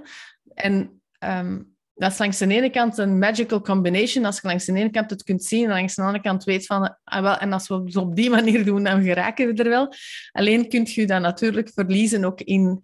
En 0.53 1.01
um, 1.19 1.75
dat 1.93 2.11
is 2.11 2.17
langs 2.17 2.37
de 2.37 2.47
ene 2.47 2.69
kant 2.69 2.97
een 2.97 3.17
magical 3.17 3.61
combination. 3.61 4.25
Als 4.25 4.39
je 4.41 4.47
langs 4.47 4.65
de 4.65 4.73
ene 4.73 4.89
kant 4.89 5.09
het 5.09 5.23
kunt 5.23 5.43
zien 5.43 5.63
en 5.63 5.69
langs 5.69 5.95
de 5.95 6.01
andere 6.01 6.23
kant 6.23 6.43
weet 6.43 6.65
van... 6.65 6.97
Ah, 7.03 7.21
wel, 7.21 7.37
en 7.37 7.53
als 7.53 7.67
we 7.67 7.75
het 7.75 7.95
op 7.95 8.15
die 8.15 8.29
manier 8.29 8.65
doen, 8.65 8.83
dan 8.83 9.03
geraken 9.03 9.47
we 9.47 9.63
er 9.63 9.69
wel. 9.69 9.93
Alleen 10.31 10.69
kun 10.69 10.85
je 10.85 11.07
dat 11.07 11.21
natuurlijk 11.21 11.71
verliezen 11.73 12.25
ook 12.25 12.41
in, 12.41 12.83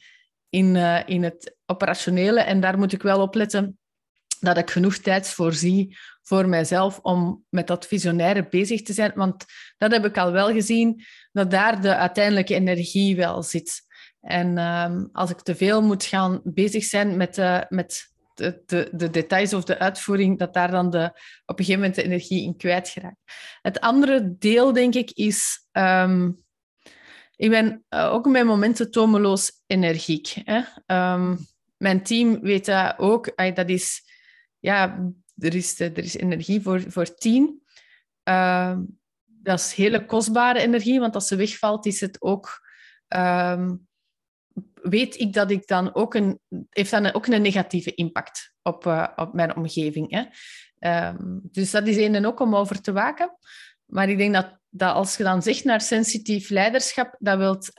in, 0.49 0.75
uh, 0.75 0.99
in 1.05 1.23
het 1.23 1.55
operationele. 1.65 2.41
En 2.41 2.59
daar 2.59 2.77
moet 2.77 2.93
ik 2.93 3.01
wel 3.01 3.21
op 3.21 3.35
letten 3.35 3.77
dat 4.39 4.57
ik 4.57 4.71
genoeg 4.71 4.97
tijd 4.97 5.27
voorzie 5.27 5.97
voor 6.23 6.47
mijzelf 6.49 6.99
om 6.99 7.45
met 7.49 7.67
dat 7.67 7.87
visionaire 7.87 8.47
bezig 8.47 8.81
te 8.81 8.93
zijn. 8.93 9.11
Want 9.15 9.45
dat 9.77 9.91
heb 9.91 10.05
ik 10.05 10.17
al 10.17 10.31
wel 10.31 10.51
gezien, 10.51 11.03
dat 11.31 11.51
daar 11.51 11.81
de 11.81 11.95
uiteindelijke 11.95 12.55
energie 12.55 13.15
wel 13.15 13.43
zit. 13.43 13.81
En 14.21 14.57
um, 14.57 15.09
als 15.11 15.29
ik 15.29 15.41
te 15.41 15.55
veel 15.55 15.81
moet 15.81 16.03
gaan 16.03 16.41
bezig 16.43 16.83
zijn 16.83 17.17
met, 17.17 17.37
uh, 17.37 17.61
met 17.69 18.11
de, 18.33 18.61
de, 18.65 18.89
de, 18.91 19.09
details 19.09 19.53
of 19.53 19.63
de 19.63 19.79
uitvoering, 19.79 20.39
dat 20.39 20.53
daar 20.53 20.71
dan 20.71 20.89
de, 20.89 21.05
op 21.45 21.59
een 21.59 21.65
gegeven 21.65 21.79
moment 21.79 21.95
de 21.95 22.03
energie 22.03 22.43
in 22.43 22.57
kwijtgeraakt. 22.57 23.17
Het 23.61 23.79
andere 23.79 24.35
deel, 24.37 24.73
denk 24.73 24.95
ik, 24.95 25.11
is... 25.11 25.67
Um, 25.71 26.41
ik 27.35 27.49
ben 27.49 27.85
uh, 27.89 28.13
ook 28.13 28.25
in 28.25 28.31
mijn 28.31 28.45
momenten 28.45 28.91
tomeloos 28.91 29.51
energiek. 29.67 30.35
Hè? 30.43 30.61
Um, 31.13 31.37
mijn 31.77 32.03
team 32.03 32.39
weet 32.41 32.65
dat 32.65 32.93
ook. 32.97 33.55
dat 33.55 33.69
is... 33.69 34.01
Ja, 34.59 35.09
er 35.37 35.55
is, 35.55 35.79
er 35.79 35.97
is 35.97 36.15
energie 36.15 36.61
voor, 36.61 36.91
voor 36.91 37.15
tien. 37.15 37.61
Uh, 38.29 38.77
dat 39.25 39.59
is 39.59 39.73
hele 39.73 40.05
kostbare 40.05 40.59
energie, 40.59 40.99
want 40.99 41.15
als 41.15 41.27
ze 41.27 41.35
wegvalt, 41.35 41.85
is 41.85 42.01
het 42.01 42.21
ook... 42.21 42.61
Um, 43.07 43.87
weet 44.73 45.19
ik 45.19 45.33
dat 45.33 45.51
ik 45.51 45.67
dan 45.67 45.95
ook 45.95 46.13
een... 46.13 46.39
Heeft 46.69 46.91
dan 46.91 47.13
ook 47.13 47.27
een 47.27 47.41
negatieve 47.41 47.93
impact 47.93 48.53
op, 48.61 48.85
uh, 48.85 49.07
op 49.15 49.33
mijn 49.33 49.55
omgeving. 49.55 50.11
Hè? 50.11 50.23
Um, 51.07 51.39
dus 51.43 51.71
dat 51.71 51.87
is 51.87 51.97
één 51.97 52.15
en 52.15 52.25
ook 52.25 52.39
om 52.39 52.55
over 52.55 52.81
te 52.81 52.91
waken. 52.91 53.37
Maar 53.85 54.09
ik 54.09 54.17
denk 54.17 54.33
dat, 54.33 54.59
dat 54.69 54.93
als 54.93 55.17
je 55.17 55.23
dan 55.23 55.41
zegt 55.41 55.63
naar 55.63 55.81
sensitief 55.81 56.49
leiderschap, 56.49 57.15
dat 57.19 57.37
wilt, 57.37 57.71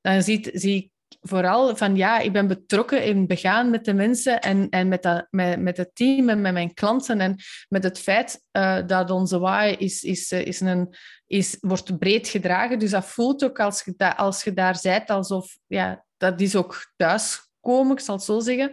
dan 0.00 0.22
ziet, 0.22 0.50
zie 0.52 0.76
ik 0.76 0.90
vooral 1.26 1.76
van 1.76 1.96
ja, 1.96 2.18
ik 2.18 2.32
ben 2.32 2.46
betrokken 2.46 3.04
in 3.04 3.26
begaan 3.26 3.70
met 3.70 3.84
de 3.84 3.94
mensen 3.94 4.40
en, 4.40 4.68
en 4.68 4.88
met, 4.88 5.02
dat, 5.02 5.26
met, 5.30 5.60
met 5.60 5.76
het 5.76 5.94
team 5.94 6.28
en 6.28 6.40
met 6.40 6.52
mijn 6.52 6.74
klanten 6.74 7.20
en 7.20 7.36
met 7.68 7.82
het 7.82 7.98
feit 7.98 8.42
uh, 8.52 8.78
dat 8.86 9.10
onze 9.10 9.38
why 9.38 9.74
is, 9.78 10.02
is, 10.02 10.32
eh, 10.32 10.46
is 10.46 10.60
een, 10.60 10.94
is, 11.26 11.56
wordt 11.60 11.98
breed 11.98 12.28
gedragen. 12.28 12.78
Dus 12.78 12.90
dat 12.90 13.04
voelt 13.04 13.44
ook 13.44 13.60
als 13.60 13.82
je, 13.84 13.94
da, 13.96 14.10
als 14.10 14.44
je 14.44 14.52
daar 14.52 14.76
zijt 14.76 15.10
alsof, 15.10 15.58
ja, 15.66 16.04
dat 16.16 16.40
is 16.40 16.56
ook 16.56 16.92
thuiskomen, 16.96 17.92
ik 17.92 18.00
zal 18.00 18.14
het 18.14 18.24
zo 18.24 18.40
zeggen. 18.40 18.70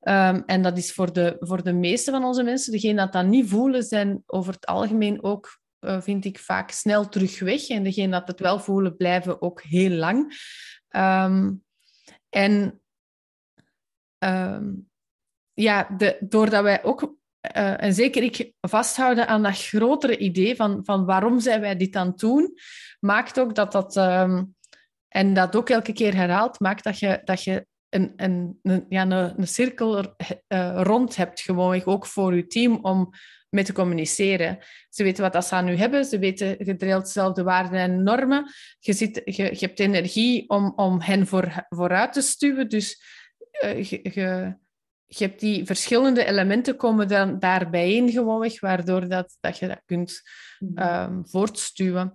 Um, 0.00 0.42
en 0.46 0.62
dat 0.62 0.78
is 0.78 0.92
voor 0.92 1.12
de, 1.12 1.36
voor 1.40 1.62
de 1.62 1.72
meeste 1.72 2.10
van 2.10 2.24
onze 2.24 2.42
mensen, 2.42 2.72
degenen 2.72 2.96
dat 2.96 3.12
dat 3.12 3.26
niet 3.26 3.48
voelen, 3.48 3.82
zijn 3.82 4.22
over 4.26 4.52
het 4.52 4.66
algemeen 4.66 5.22
ook, 5.22 5.58
uh, 5.80 6.00
vind 6.00 6.24
ik, 6.24 6.38
vaak 6.38 6.70
snel 6.70 7.08
terug 7.08 7.38
weg. 7.38 7.68
En 7.68 7.82
degenen 7.82 8.10
dat 8.10 8.28
het 8.28 8.40
wel 8.40 8.60
voelen, 8.60 8.96
blijven 8.96 9.42
ook 9.42 9.62
heel 9.62 9.90
lang. 9.90 10.34
Um, 10.96 11.66
en 12.28 12.82
um, 14.24 14.90
ja, 15.52 15.88
de, 15.96 16.16
doordat 16.20 16.62
wij 16.62 16.84
ook, 16.84 17.02
uh, 17.56 17.82
en 17.82 17.94
zeker 17.94 18.22
ik, 18.22 18.52
vasthouden 18.60 19.28
aan 19.28 19.42
dat 19.42 19.58
grotere 19.58 20.18
idee 20.18 20.56
van, 20.56 20.80
van 20.84 21.04
waarom 21.04 21.40
zijn 21.40 21.60
wij 21.60 21.76
dit 21.76 21.96
aan 21.96 22.06
het 22.06 22.18
doen, 22.18 22.54
maakt 23.00 23.40
ook 23.40 23.54
dat 23.54 23.72
dat, 23.72 23.96
um, 23.96 24.56
en 25.08 25.34
dat 25.34 25.56
ook 25.56 25.68
elke 25.68 25.92
keer 25.92 26.14
herhaalt, 26.14 26.60
maakt 26.60 26.84
dat 26.84 26.98
je, 26.98 27.20
dat 27.24 27.44
je 27.44 27.66
een, 27.88 28.12
een, 28.16 28.58
ja, 28.88 29.02
een, 29.02 29.12
een 29.12 29.48
cirkel 29.48 30.14
uh, 30.48 30.80
rond 30.82 31.16
hebt, 31.16 31.40
gewoon 31.40 31.84
ook 31.84 32.06
voor 32.06 32.36
je 32.36 32.46
team, 32.46 32.78
om 32.82 33.10
mee 33.48 33.64
te 33.64 33.72
communiceren. 33.72 34.58
Ze 34.88 35.02
weten 35.02 35.22
wat 35.22 35.32
dat 35.32 35.46
ze 35.46 35.54
aan 35.54 35.68
u 35.68 35.76
hebben, 35.76 36.04
ze 36.04 36.18
weten 36.18 36.56
gedreeld 36.58 37.04
dezelfde 37.04 37.42
waarden 37.42 37.80
en 37.80 38.02
normen. 38.02 38.52
Je, 38.78 38.92
zit, 38.92 39.22
je, 39.24 39.42
je 39.42 39.66
hebt 39.66 39.80
energie 39.80 40.48
om, 40.48 40.72
om 40.76 41.00
hen 41.00 41.26
voor, 41.26 41.66
vooruit 41.68 42.12
te 42.12 42.20
stuwen, 42.20 42.68
dus 42.68 43.02
uh, 43.64 43.82
je, 43.82 44.00
je, 44.02 44.56
je, 45.06 45.24
hebt 45.24 45.40
die 45.40 45.64
verschillende 45.64 46.24
elementen 46.24 46.76
komen 46.76 47.08
dan 47.08 47.38
daarbij 47.38 47.94
in 47.94 48.10
gewoonweg, 48.10 48.60
waardoor 48.60 49.08
dat, 49.08 49.36
dat 49.40 49.58
je 49.58 49.66
dat 49.66 49.82
kunt 49.84 50.22
um, 50.74 51.28
voortstuwen. 51.28 52.12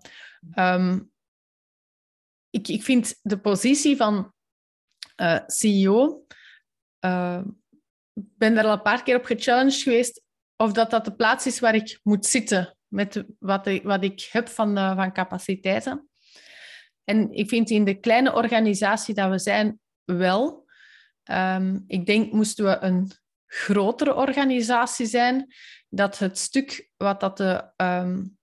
Um, 0.56 1.12
ik, 2.50 2.68
ik 2.68 2.84
vind 2.84 3.20
de 3.22 3.38
positie 3.38 3.96
van 3.96 4.34
uh, 5.22 5.36
eh, 5.36 5.44
CEO... 5.48 6.26
Uh, 7.06 7.42
ben 8.14 8.56
daar 8.56 8.66
al 8.66 8.72
een 8.72 8.82
paar 8.82 9.04
keer 9.04 9.16
op 9.16 9.26
gechallenged 9.26 9.82
geweest 9.82 10.23
of 10.64 10.72
dat 10.72 10.90
dat 10.90 11.06
de 11.06 11.16
plaats 11.16 11.46
is 11.46 11.60
waar 11.60 11.76
ik 11.76 12.00
moet 12.04 12.26
zitten 12.26 12.78
met 12.88 13.24
wat 13.40 13.68
ik, 13.68 13.84
wat 13.84 14.04
ik 14.04 14.28
heb 14.32 14.48
van, 14.48 14.78
uh, 14.78 14.96
van 14.96 15.14
capaciteiten. 15.14 16.10
En 17.04 17.32
ik 17.32 17.50
vind 17.50 17.70
in 17.70 17.86
de 17.86 18.00
kleine 18.00 18.34
organisatie 18.34 19.14
dat 19.14 19.30
we 19.30 19.40
zijn 19.40 19.80
wel. 20.04 20.66
Um, 21.32 21.84
ik 21.88 22.06
denk, 22.06 22.34
moesten 22.34 22.66
we 22.66 22.78
een 22.82 23.12
grotere 23.46 24.16
organisatie 24.16 25.06
zijn, 25.06 25.54
dat 25.90 26.20
het 26.20 26.38
stuk 26.38 26.90
wat 26.98 27.20
dat 27.20 27.38
de 27.38 27.72
um, 27.78 28.38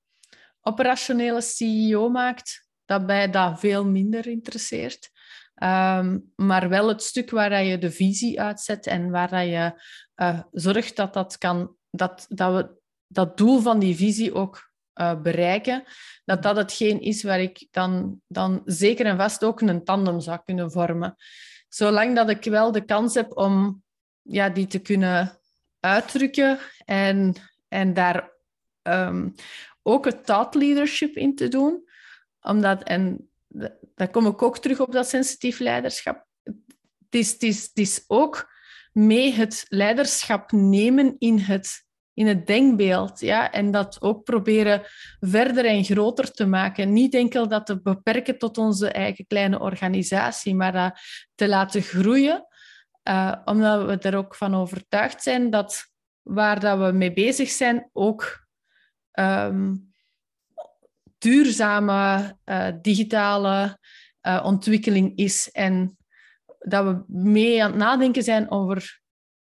operationele 0.61 1.40
CEO 1.40 2.09
maakt, 2.09 2.66
dat 2.85 3.06
mij 3.06 3.30
dat 3.30 3.61
veel 3.61 3.87
minder 3.87 4.26
interesseert. 4.26 5.11
Um, 5.62 6.33
maar 6.37 6.68
wel 6.68 6.88
het 6.88 7.02
stuk 7.02 7.30
waar 7.30 7.64
je 7.64 7.78
de 7.78 7.90
visie 7.90 8.40
uitzet 8.40 8.87
en 8.87 9.11
waar 9.11 9.44
je 9.44 9.83
uh, 10.16 10.40
zorgt 10.50 10.96
dat 10.96 11.14
dat 11.14 11.38
kan 11.38 11.78
dat, 11.90 12.26
dat 12.29 12.55
we 12.55 12.79
dat 13.07 13.37
doel 13.37 13.61
van 13.61 13.79
die 13.79 13.96
visie 13.96 14.35
ook 14.35 14.70
uh, 14.94 15.20
bereiken, 15.20 15.85
dat 16.24 16.42
dat 16.42 16.57
hetgeen 16.57 17.00
is 17.00 17.22
waar 17.22 17.40
ik 17.40 17.68
dan, 17.70 18.20
dan 18.26 18.62
zeker 18.64 19.07
en 19.07 19.16
vast 19.16 19.44
ook 19.44 19.61
een 19.61 19.85
tandem 19.85 20.20
zou 20.20 20.40
kunnen 20.44 20.70
vormen. 20.70 21.16
Zolang 21.68 22.16
dat 22.16 22.31
ik 22.31 22.44
wel 22.44 22.72
de 22.72 22.85
kans 22.85 23.14
heb 23.14 23.37
om 23.37 23.83
ja, 24.22 24.48
die 24.48 24.66
te 24.66 24.79
kunnen 24.79 25.38
uitdrukken 25.81 26.59
en, 26.85 27.35
en 27.68 27.94
daar 27.94 28.31
um, 28.83 29.35
ook 29.83 30.05
het 30.05 30.26
thought 30.26 30.55
leadership 30.55 31.16
in 31.16 31.35
te 31.35 31.48
doen. 31.48 31.88
Omdat, 32.40 32.83
en 32.83 33.31
daar 33.94 34.11
kom 34.11 34.26
ik 34.26 34.42
ook 34.42 34.59
terug 34.59 34.81
op 34.81 34.92
dat 34.92 35.09
sensitief 35.09 35.59
leiderschap. 35.59 36.26
Het 36.42 37.20
is, 37.20 37.33
het 37.33 37.42
is, 37.42 37.62
het 37.62 37.79
is 37.79 38.05
ook 38.07 38.49
mee 38.92 39.33
het 39.33 39.64
leiderschap 39.68 40.53
nemen 40.53 41.16
in 41.18 41.38
het, 41.38 41.85
in 42.14 42.26
het 42.26 42.46
denkbeeld. 42.46 43.20
Ja? 43.20 43.53
En 43.53 43.70
dat 43.70 43.96
ook 44.00 44.24
proberen 44.24 44.83
verder 45.20 45.64
en 45.64 45.85
groter 45.85 46.33
te 46.33 46.46
maken. 46.46 46.92
Niet 46.92 47.14
enkel 47.14 47.48
dat 47.48 47.66
te 47.66 47.81
beperken 47.83 48.38
tot 48.38 48.59
onze 48.59 48.90
eigen 48.90 49.26
kleine 49.26 49.61
organisatie, 49.61 50.55
maar 50.55 50.72
dat 50.72 50.98
te 51.35 51.48
laten 51.48 51.83
groeien. 51.83 52.44
Uh, 53.09 53.37
omdat 53.44 53.87
we 53.87 54.09
er 54.09 54.16
ook 54.16 54.35
van 54.35 54.55
overtuigd 54.55 55.22
zijn 55.22 55.50
dat 55.50 55.90
waar 56.22 56.61
dat 56.61 56.79
we 56.79 56.92
mee 56.92 57.12
bezig 57.12 57.50
zijn 57.50 57.88
ook 57.92 58.46
ehm, 59.11 59.74
duurzame 61.18 62.37
uh, 62.44 62.68
digitale 62.83 63.79
uh, 64.22 64.42
ontwikkeling 64.44 65.16
is 65.16 65.50
en 65.50 65.98
dat 66.61 66.85
we 66.85 67.05
mee 67.07 67.64
aan 67.64 67.70
het 67.70 67.79
nadenken 67.79 68.23
zijn 68.23 68.51
over 68.51 69.01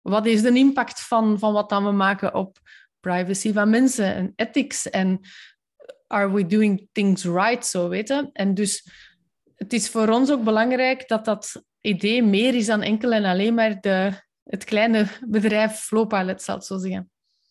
wat 0.02 0.26
is 0.26 0.42
de 0.42 0.54
impact 0.54 1.02
van, 1.02 1.40
van 1.40 1.54
wat 1.54 1.70
dan 1.70 1.86
we 1.86 1.92
maken 1.92 2.34
op 2.34 2.58
privacy 3.00 3.54
van 3.54 3.70
mensen 3.70 4.16
en 4.16 4.34
ethics 4.36 4.90
en 4.90 5.20
are 6.08 6.32
we 6.32 6.46
doing 6.46 6.88
things 6.92 7.24
right, 7.24 7.66
zo 7.66 7.90
weten. 7.90 8.30
En 8.34 8.54
dus 8.54 8.88
het 9.56 9.74
is 9.74 9.90
voor 9.90 10.10
ons 10.10 10.32
ook 10.32 10.44
belangrijk 10.44 11.08
dat 11.08 11.26
dat 11.26 11.64
idee 11.82 12.24
meer 12.24 12.56
is 12.56 12.66
dan 12.66 12.82
enkel 12.82 13.12
en 13.12 13.26
alleen 13.26 13.54
maar 13.54 13.82
de, 13.82 14.12
het 14.44 14.64
kleine 14.64 15.08
bedrijf 15.28 15.72
Flowpilot, 15.72 16.42
zal 16.42 16.56
het 16.56 16.66
zo 16.66 16.78
zeggen. 16.78 17.10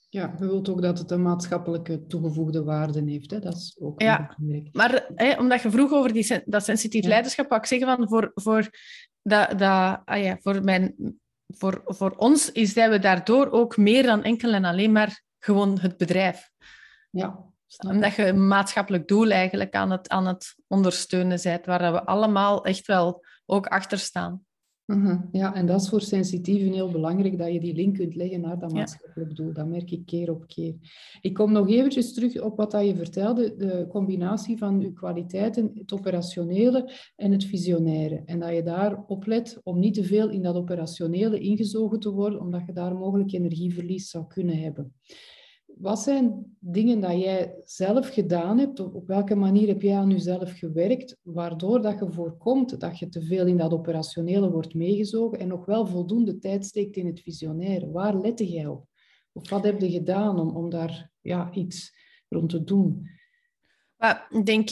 Ja, 0.09 0.35
je 0.38 0.46
wilt 0.46 0.68
ook 0.68 0.83
dat 0.83 0.99
het 0.99 1.11
een 1.11 1.23
maatschappelijke 1.23 2.07
toegevoegde 2.07 2.64
waarde 2.64 3.03
heeft. 3.07 3.31
Hè? 3.31 3.38
Dat 3.38 3.55
is 3.55 3.77
ook 3.81 4.03
ja, 4.03 4.35
belangrijk. 4.37 4.68
Maar 4.73 5.11
hè, 5.14 5.38
omdat 5.38 5.62
je 5.62 5.70
vroeg 5.70 5.92
over 5.92 6.12
die, 6.12 6.42
dat 6.44 6.64
sensitief 6.64 7.05
leiderschap, 7.05 7.49
wou 7.49 7.61
ik 7.61 7.66
zeggen 7.66 7.96
van 7.96 8.09
voor, 8.09 8.31
voor, 8.35 8.68
dat, 9.22 9.59
dat, 9.59 10.00
ah 10.04 10.22
ja, 10.22 10.37
voor, 10.40 10.64
mijn, 10.64 10.94
voor, 11.46 11.83
voor 11.85 12.11
ons 12.16 12.52
is 12.52 12.74
dat 12.74 12.90
we 12.90 12.98
daardoor 12.98 13.50
ook 13.50 13.76
meer 13.76 14.02
dan 14.02 14.22
enkel 14.22 14.52
en 14.52 14.64
alleen 14.64 14.92
maar 14.92 15.22
gewoon 15.38 15.78
het 15.78 15.96
bedrijf. 15.96 16.50
Ja, 17.11 17.44
omdat 17.78 18.14
je 18.14 18.26
een 18.26 18.46
maatschappelijk 18.48 19.09
doel 19.09 19.30
eigenlijk 19.30 19.74
aan 19.74 19.90
het, 19.90 20.09
aan 20.09 20.26
het 20.26 20.54
ondersteunen 20.66 21.40
bent, 21.42 21.66
waar 21.66 21.92
we 21.92 22.04
allemaal 22.04 22.64
echt 22.64 22.87
wel 22.87 23.24
ook 23.46 23.66
achter 23.66 23.98
staan. 23.98 24.44
Mhm. 24.90 25.18
Ja, 25.33 25.55
en 25.55 25.66
dat 25.66 25.81
is 25.81 25.88
voor 25.88 26.00
sensitieven 26.00 26.72
heel 26.72 26.90
belangrijk, 26.90 27.38
dat 27.38 27.53
je 27.53 27.61
die 27.61 27.74
link 27.74 27.96
kunt 27.96 28.14
leggen 28.14 28.40
naar 28.40 28.59
dat 28.59 28.72
maatschappelijk 28.72 29.37
doel. 29.37 29.53
Dat 29.53 29.66
merk 29.66 29.90
ik 29.90 30.07
keer 30.07 30.31
op 30.31 30.46
keer. 30.46 30.74
Ik 31.20 31.35
kom 31.35 31.53
nog 31.53 31.68
eventjes 31.68 32.14
terug 32.14 32.40
op 32.40 32.57
wat 32.57 32.72
je 32.72 32.96
vertelde, 32.96 33.57
de 33.57 33.87
combinatie 33.88 34.59
van 34.59 34.81
je 34.81 34.92
kwaliteiten, 34.92 35.70
het 35.74 35.92
operationele 35.92 36.92
en 37.16 37.33
het 37.33 37.44
visionaire. 37.44 38.22
En 38.24 38.38
dat 38.40 38.55
je 38.55 38.62
daar 38.62 39.05
oplet 39.07 39.61
om 39.62 39.79
niet 39.79 39.94
te 39.94 40.05
veel 40.05 40.31
in 40.31 40.42
dat 40.42 40.57
operationele 40.57 41.38
ingezogen 41.38 42.00
te 42.00 42.11
worden, 42.11 42.40
omdat 42.40 42.62
je 42.66 42.72
daar 42.72 42.94
mogelijk 42.94 43.33
energieverlies 43.33 44.11
zou 44.11 44.26
kunnen 44.26 44.59
hebben. 44.59 44.92
Wat 45.76 45.98
zijn 45.98 46.56
dingen 46.59 47.00
dat 47.00 47.20
jij 47.20 47.54
zelf 47.64 48.09
gedaan 48.09 48.59
hebt? 48.59 48.80
Op 48.80 49.06
welke 49.06 49.35
manier 49.35 49.68
heb 49.68 49.83
jij 49.83 49.96
aan 49.96 50.11
jezelf 50.11 50.59
gewerkt, 50.59 51.16
waardoor 51.22 51.83
dat 51.83 51.98
je 51.98 52.12
voorkomt 52.12 52.80
dat 52.80 52.98
je 52.98 53.09
te 53.09 53.22
veel 53.22 53.46
in 53.46 53.56
dat 53.56 53.72
operationele 53.72 54.50
wordt 54.50 54.74
meegezogen 54.74 55.38
en 55.38 55.48
nog 55.48 55.64
wel 55.64 55.87
voldoende 55.87 56.38
tijd 56.38 56.66
steekt 56.66 56.96
in 56.96 57.06
het 57.06 57.20
visionaire? 57.20 57.90
Waar 57.90 58.16
lette 58.16 58.48
jij 58.48 58.66
op? 58.66 58.87
Of 59.33 59.50
wat 59.50 59.64
heb 59.64 59.80
je 59.80 59.90
gedaan 59.90 60.38
om, 60.38 60.56
om 60.56 60.70
daar 60.70 61.11
ja, 61.20 61.52
iets 61.52 61.96
rond 62.28 62.50
te 62.50 62.64
doen? 62.64 63.09
Ik 64.28 64.46
denk 64.46 64.70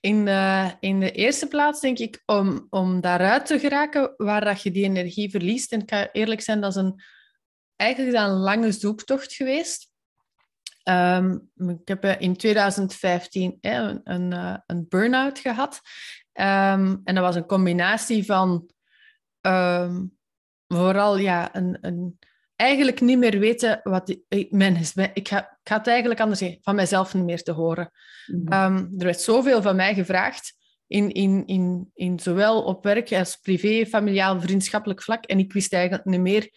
in 0.00 0.24
de, 0.24 0.72
in 0.80 1.00
de 1.00 1.10
eerste 1.10 1.48
plaats 1.48 1.80
denk 1.80 1.98
ik 1.98 2.22
om, 2.26 2.66
om 2.70 3.00
daaruit 3.00 3.46
te 3.46 3.58
geraken 3.58 4.14
waar 4.16 4.44
dat 4.44 4.62
je 4.62 4.70
die 4.70 4.84
energie 4.84 5.30
verliest. 5.30 5.72
En 5.72 5.80
ik 5.80 5.90
ga 5.90 6.12
eerlijk 6.12 6.40
zijn, 6.40 6.60
dat 6.60 6.70
is 6.70 6.76
een, 6.76 7.02
eigenlijk 7.76 8.16
een 8.16 8.30
lange 8.30 8.72
zoektocht 8.72 9.32
geweest. 9.32 9.87
Um, 10.88 11.50
ik 11.56 11.88
heb 11.88 12.04
eh, 12.04 12.20
in 12.20 12.36
2015 12.36 13.58
een, 13.60 14.00
een, 14.04 14.32
eh, 14.32 14.56
een 14.66 14.86
burn-out 14.88 15.38
gehad. 15.38 15.80
Um, 16.32 17.00
en 17.04 17.14
dat 17.14 17.18
was 17.18 17.34
een 17.34 17.46
combinatie 17.46 18.24
van 18.24 18.70
um, 19.40 20.16
vooral 20.66 21.16
ja, 21.16 21.54
een, 21.54 21.78
een, 21.80 22.18
eigenlijk 22.56 23.00
niet 23.00 23.18
meer 23.18 23.38
weten 23.38 23.80
wat 23.82 24.18
ik, 24.28 24.50
mijn, 24.50 24.76
ik, 25.12 25.28
ga, 25.28 25.40
ik 25.40 25.68
ga 25.68 25.76
het 25.76 25.86
eigenlijk 25.86 26.20
anders 26.20 26.38
zeggen, 26.38 26.58
van 26.62 26.74
mijzelf 26.74 27.14
niet 27.14 27.24
meer 27.24 27.42
te 27.42 27.52
horen. 27.52 27.90
Mm 28.26 28.96
er 28.98 29.04
werd 29.04 29.20
zoveel 29.20 29.62
van 29.62 29.76
mij 29.76 29.94
gevraagd, 29.94 30.56
in, 30.86 31.12
in, 31.12 31.46
in, 31.46 31.90
in 31.94 32.20
zowel 32.20 32.62
op 32.62 32.84
werk 32.84 33.12
als 33.12 33.36
privé, 33.36 33.86
familiaal, 33.86 34.40
vriendschappelijk 34.40 35.02
vlak. 35.02 35.24
En 35.24 35.38
ik 35.38 35.52
wist 35.52 35.72
eigenlijk 35.72 36.04
niet 36.04 36.20
meer 36.20 36.50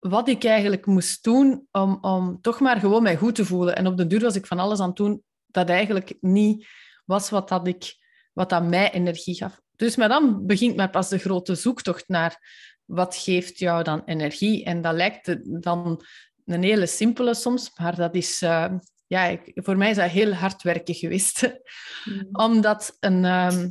wat 0.00 0.28
ik 0.28 0.44
eigenlijk 0.44 0.86
moest 0.86 1.24
doen 1.24 1.66
om, 1.70 1.98
om 2.00 2.40
toch 2.40 2.60
maar 2.60 2.80
gewoon 2.80 3.02
mij 3.02 3.16
goed 3.16 3.34
te 3.34 3.44
voelen. 3.44 3.76
En 3.76 3.86
op 3.86 3.96
de 3.96 4.06
duur 4.06 4.20
was 4.20 4.36
ik 4.36 4.46
van 4.46 4.58
alles 4.58 4.80
aan 4.80 4.88
het 4.88 4.96
doen 4.96 5.22
dat 5.46 5.68
eigenlijk 5.68 6.14
niet 6.20 6.66
was 7.04 7.30
wat, 7.30 7.48
dat 7.48 7.66
ik, 7.66 7.96
wat 8.32 8.50
dat 8.50 8.64
mij 8.64 8.92
energie 8.92 9.34
gaf. 9.34 9.60
Dus 9.76 9.96
maar 9.96 10.08
dan 10.08 10.46
begint 10.46 10.76
maar 10.76 10.90
pas 10.90 11.08
de 11.08 11.18
grote 11.18 11.54
zoektocht 11.54 12.08
naar 12.08 12.38
wat 12.84 13.16
geeft 13.16 13.58
jou 13.58 13.82
dan 13.82 14.02
energie. 14.04 14.64
En 14.64 14.82
dat 14.82 14.94
lijkt 14.94 15.36
dan 15.62 16.04
een 16.44 16.62
hele 16.62 16.86
simpele 16.86 17.34
soms, 17.34 17.70
maar 17.76 17.96
dat 17.96 18.14
is... 18.14 18.42
Uh, 18.42 18.66
ja, 19.06 19.24
ik, 19.24 19.50
voor 19.54 19.76
mij 19.76 19.90
is 19.90 19.96
dat 19.96 20.10
heel 20.10 20.32
hard 20.32 20.62
werken 20.62 20.94
geweest. 20.94 21.42
Mm. 22.04 22.28
Omdat 22.32 22.96
een, 23.00 23.24
um, 23.24 23.70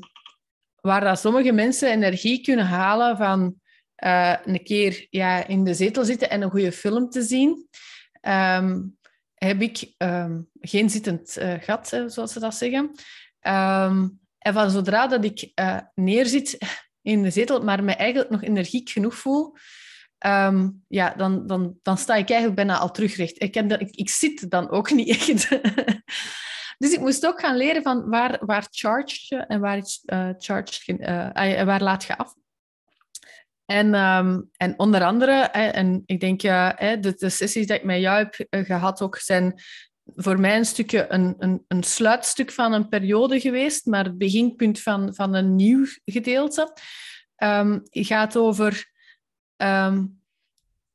waar 0.76 1.02
dat 1.02 1.20
sommige 1.20 1.52
mensen 1.52 1.92
energie 1.92 2.42
kunnen 2.42 2.66
halen 2.66 3.18
van 3.18 3.56
uh, 4.04 4.36
een 4.46 4.64
keer 4.64 5.08
ja, 5.10 5.48
in 5.48 5.64
de 5.64 5.74
zetel 5.74 6.06
zitten 6.06 6.30
en 6.30 6.42
een 6.42 6.50
goede 6.50 6.72
film 6.72 7.10
te 7.10 7.22
zien, 7.22 7.68
um, 8.22 8.98
heb 9.34 9.62
ik 9.62 9.94
um, 9.98 10.50
geen 10.60 10.90
zittend 10.90 11.38
uh, 11.38 11.54
gat, 11.60 11.88
zoals 12.08 12.34
ze 12.34 12.40
dat 12.40 12.56
zeggen. 12.56 12.84
Um, 13.42 14.20
en 14.38 14.54
van 14.54 14.70
zodra 14.72 15.08
dat 15.08 15.24
ik 15.24 15.52
uh, 15.56 15.80
neerzit 15.96 16.58
in 17.02 17.24
de 17.24 17.30
zetel, 17.30 17.64
maar 17.64 17.84
me 17.84 17.94
eigenlijk 17.94 18.30
nog 18.30 18.44
energiek 18.44 18.90
genoeg 18.90 19.16
voel, 19.16 19.56
ja, 20.88 21.14
dan, 21.18 21.48
dan, 21.48 21.78
dan 21.82 21.98
sta 21.98 22.16
ik 22.16 22.30
eigenlijk 22.30 22.56
bijna 22.56 22.78
al 22.78 22.92
terugrecht. 22.92 23.42
Ik, 23.42 23.56
ik, 23.56 23.96
ik 23.96 24.10
zit 24.10 24.50
dan 24.50 24.70
ook 24.70 24.92
niet 25.00 25.10
echt. 25.10 25.50
dus 26.78 26.94
ik 26.94 27.00
moest 27.00 27.26
ook 27.26 27.40
gaan 27.40 27.58
leren 27.58 27.82
van 27.82 28.10
waar, 28.10 28.46
waar 28.46 28.68
charge 28.70 29.36
je 29.36 29.36
en 29.36 29.60
waar, 29.60 29.82
uh, 30.06 30.30
charge, 30.38 30.94
uh, 30.98 31.64
waar 31.64 31.82
laat 31.82 32.04
je 32.04 32.18
af. 32.18 32.34
En, 33.70 33.94
um, 33.94 34.50
en 34.58 34.80
onder 34.80 35.04
andere, 35.04 35.32
en 35.52 36.04
ik 36.06 36.20
denk, 36.20 36.44
uh, 36.44 36.70
de, 36.78 37.14
de 37.16 37.30
sessies 37.30 37.68
die 37.68 37.76
ik 37.76 37.84
met 37.84 38.00
jou 38.00 38.18
heb 38.18 38.48
uh, 38.50 38.66
gehad 38.66 39.02
ook 39.02 39.18
zijn 39.18 39.62
voor 40.16 40.40
mij 40.40 40.58
een 40.58 40.66
stukje 40.66 41.06
een, 41.10 41.36
een, 41.38 41.66
een 41.68 41.84
sluitstuk 41.84 42.52
van 42.52 42.74
een 42.74 42.90
periode 42.90 43.40
geweest, 43.40 43.86
maar 43.86 44.04
het 44.04 44.18
beginpunt 44.18 44.82
van, 44.82 45.16
van 45.16 45.34
een 45.34 45.56
nieuw 45.56 45.86
gedeelte. 46.06 46.74
Um, 47.38 47.82
gaat 47.92 48.38
over 48.38 48.92
um, 49.58 50.19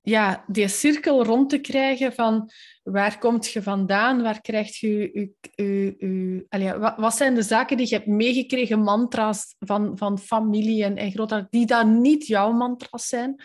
ja, 0.07 0.45
die 0.47 0.69
cirkel 0.69 1.25
rond 1.25 1.51
te 1.51 1.59
krijgen 1.59 2.13
van 2.13 2.51
waar 2.83 3.19
komt 3.19 3.53
je 3.53 3.63
vandaan, 3.63 4.23
waar 4.23 4.41
krijg 4.41 4.81
je 4.81 5.31
je, 5.55 6.77
wat, 6.79 6.97
wat, 6.97 7.15
zijn 7.15 7.35
de 7.35 7.43
zaken 7.43 7.77
die 7.77 7.89
je 7.89 7.95
hebt 7.95 8.07
meegekregen, 8.07 8.79
mantra's 8.79 9.55
van, 9.59 9.99
van 9.99 10.19
familie 10.19 10.85
en, 10.85 10.97
en 10.97 11.11
grootouders, 11.11 11.51
die 11.51 11.67
dan 11.67 12.01
niet 12.01 12.27
jouw 12.27 12.53
mantra's 12.53 13.09
zijn 13.09 13.43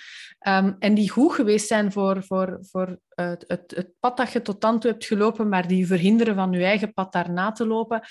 um, 0.48 0.76
en 0.80 0.94
die 0.94 1.10
goed 1.10 1.34
geweest 1.34 1.68
zijn 1.68 1.92
voor, 1.92 2.24
voor, 2.24 2.58
voor 2.62 3.00
het, 3.10 3.44
het, 3.48 3.74
het, 3.76 3.92
pad 4.00 4.18
dat 4.18 4.32
je 4.32 4.42
tot 4.42 4.62
dan 4.62 4.80
toe 4.80 4.92
hebt 4.92 5.06
gelopen, 5.06 5.50
maar 5.50 5.68
die 5.68 5.88
verhinderen 5.88 6.36
van 6.36 6.52
je 6.52 6.64
eigen 6.64 6.94
pad 6.94 7.12
daarna 7.12 7.52
te 7.52 7.68
lopen. 7.68 8.02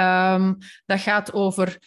Um, 0.00 0.58
dat 0.86 1.00
gaat 1.00 1.32
over 1.32 1.78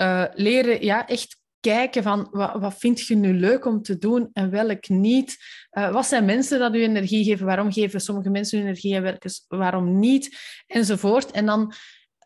uh, 0.00 0.24
leren 0.34 0.84
ja, 0.84 1.06
echt 1.06 1.40
kijken 1.62 2.02
van 2.02 2.28
wat, 2.30 2.52
wat 2.60 2.78
vind 2.78 3.00
je 3.00 3.16
nu 3.16 3.32
leuk 3.32 3.64
om 3.64 3.82
te 3.82 3.98
doen 3.98 4.30
en 4.32 4.50
welk 4.50 4.88
niet. 4.88 5.36
Uh, 5.72 5.92
wat 5.92 6.06
zijn 6.06 6.24
mensen 6.24 6.58
dat 6.58 6.74
u 6.74 6.82
energie 6.82 7.24
geven? 7.24 7.46
Waarom 7.46 7.72
geven 7.72 8.00
sommige 8.00 8.30
mensen 8.30 8.58
energie 8.58 8.94
en 8.94 9.02
welke 9.02 9.28
waarom 9.48 9.98
niet? 9.98 10.38
Enzovoort. 10.66 11.30
En 11.30 11.46
dan 11.46 11.72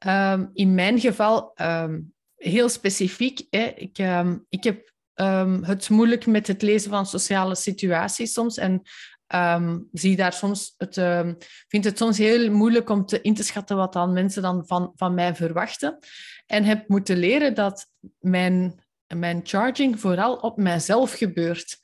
um, 0.07 0.51
in 0.53 0.75
mijn 0.75 1.01
geval 1.01 1.53
um, 1.61 2.14
heel 2.37 2.68
specifiek. 2.68 3.46
Hè, 3.51 3.72
ik, 3.77 3.99
um, 3.99 4.46
ik 4.49 4.64
heb 4.64 4.92
het 5.61 5.90
moeilijk 5.90 6.27
met 6.27 6.46
het 6.46 6.62
lezen 6.62 6.90
van 6.90 7.07
sociale 7.07 7.55
situaties 7.55 8.33
soms. 8.33 8.57
En 8.57 8.83
Um, 9.35 9.88
zie 9.92 10.16
daar 10.16 10.33
soms 10.33 10.75
het, 10.77 10.96
um, 10.96 11.37
vind 11.68 11.85
het 11.85 11.99
soms 11.99 12.18
heel 12.18 12.51
moeilijk 12.51 12.90
om 12.90 13.07
te, 13.07 13.20
in 13.20 13.35
te 13.35 13.42
schatten 13.42 13.77
wat 13.77 13.92
dan 13.92 14.12
mensen 14.12 14.42
dan 14.42 14.66
van, 14.66 14.92
van 14.96 15.14
mij 15.14 15.35
verwachten. 15.35 15.99
En 16.46 16.64
heb 16.64 16.88
moeten 16.88 17.16
leren 17.16 17.55
dat 17.55 17.87
mijn 18.18 18.86
mijn 19.14 19.40
charging 19.45 20.01
vooral 20.01 20.35
op 20.35 20.57
mijzelf 20.57 21.12
gebeurt. 21.12 21.79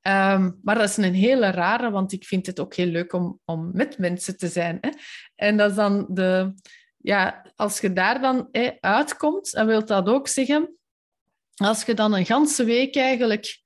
Ehm, 0.00 0.50
maar 0.62 0.74
dat 0.74 0.88
is 0.88 0.96
een 0.96 1.14
hele 1.14 1.50
rare, 1.50 1.90
want 1.90 2.12
ik 2.12 2.24
vind 2.24 2.46
het 2.46 2.60
ook 2.60 2.74
heel 2.74 2.86
leuk 2.86 3.12
om, 3.12 3.40
om 3.44 3.70
met 3.72 3.98
mensen 3.98 4.36
te 4.36 4.48
zijn. 4.48 4.78
Hè? 4.80 4.90
En 5.34 5.56
dat 5.56 5.74
dan 5.74 6.06
de... 6.08 6.54
Ja, 6.96 7.52
als 7.56 7.80
je 7.80 7.92
daar 7.92 8.20
dan 8.20 8.48
uitkomt, 8.80 9.52
dan 9.52 9.66
wil 9.66 9.84
dat 9.84 10.08
ook 10.08 10.28
zeggen... 10.28 10.76
Als 11.56 11.84
je 11.84 11.94
dan 11.94 12.14
een 12.14 12.26
ganse 12.26 12.64
week 12.64 12.96
eigenlijk 12.96 13.62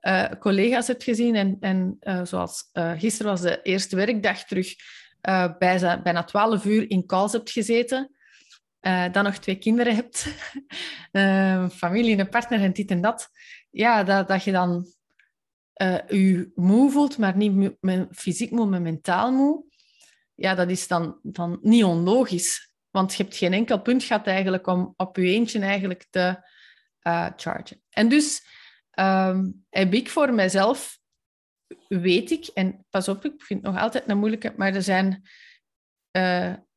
uh, 0.00 0.24
collega's 0.38 0.86
hebt 0.86 1.02
gezien 1.02 1.34
en, 1.34 1.56
en 1.60 1.96
uh, 2.00 2.24
zoals 2.24 2.70
uh, 2.72 2.92
gisteren 2.98 3.32
was 3.32 3.40
de 3.40 3.62
eerste 3.62 3.96
werkdag 3.96 4.44
terug 4.44 4.74
bij, 5.58 6.00
bijna 6.02 6.24
twaalf 6.24 6.64
uur 6.64 6.90
in 6.90 7.06
calls 7.06 7.32
hebt 7.32 7.50
gezeten, 7.50 8.13
uh, 8.86 9.12
dan 9.12 9.24
nog 9.24 9.36
twee 9.36 9.58
kinderen 9.58 9.94
hebt, 9.94 10.26
uh, 11.12 11.68
familie, 11.82 12.18
een 12.18 12.28
partner 12.28 12.60
en 12.60 12.72
dit 12.72 12.90
en 12.90 13.00
dat, 13.00 13.30
ja, 13.70 14.04
dat, 14.04 14.28
dat 14.28 14.44
je 14.44 14.52
dan 14.52 14.86
uh, 15.82 15.98
u 16.08 16.52
moe 16.54 16.90
voelt, 16.90 17.18
maar 17.18 17.36
niet 17.36 17.72
fysiek 18.10 18.50
moe, 18.50 18.66
maar 18.66 18.82
mentaal 18.82 19.32
moe, 19.32 19.64
ja, 20.34 20.54
dat 20.54 20.70
is 20.70 20.88
dan, 20.88 21.18
dan 21.22 21.58
niet 21.62 21.84
onlogisch. 21.84 22.72
Want 22.90 23.14
je 23.14 23.22
hebt 23.22 23.36
geen 23.36 23.52
enkel 23.52 23.80
punt 23.80 24.02
gehad 24.04 24.26
eigenlijk 24.26 24.66
om 24.66 24.94
op 24.96 25.16
je 25.16 25.22
eentje 25.22 25.60
eigenlijk 25.60 26.06
te 26.10 26.48
chargen. 27.36 27.82
En 27.90 28.08
dus 28.08 28.46
um, 28.98 29.64
heb 29.70 29.94
ik 29.94 30.10
voor 30.10 30.34
mezelf, 30.34 30.98
weet 31.88 32.30
ik, 32.30 32.46
en 32.46 32.86
pas 32.90 33.08
op, 33.08 33.24
ik 33.24 33.42
vind 33.42 33.62
het 33.62 33.72
nog 33.72 33.82
altijd 33.82 34.08
een 34.08 34.18
moeilijke, 34.18 34.54
maar 34.56 34.74
er 34.74 34.82
zijn... 34.82 35.22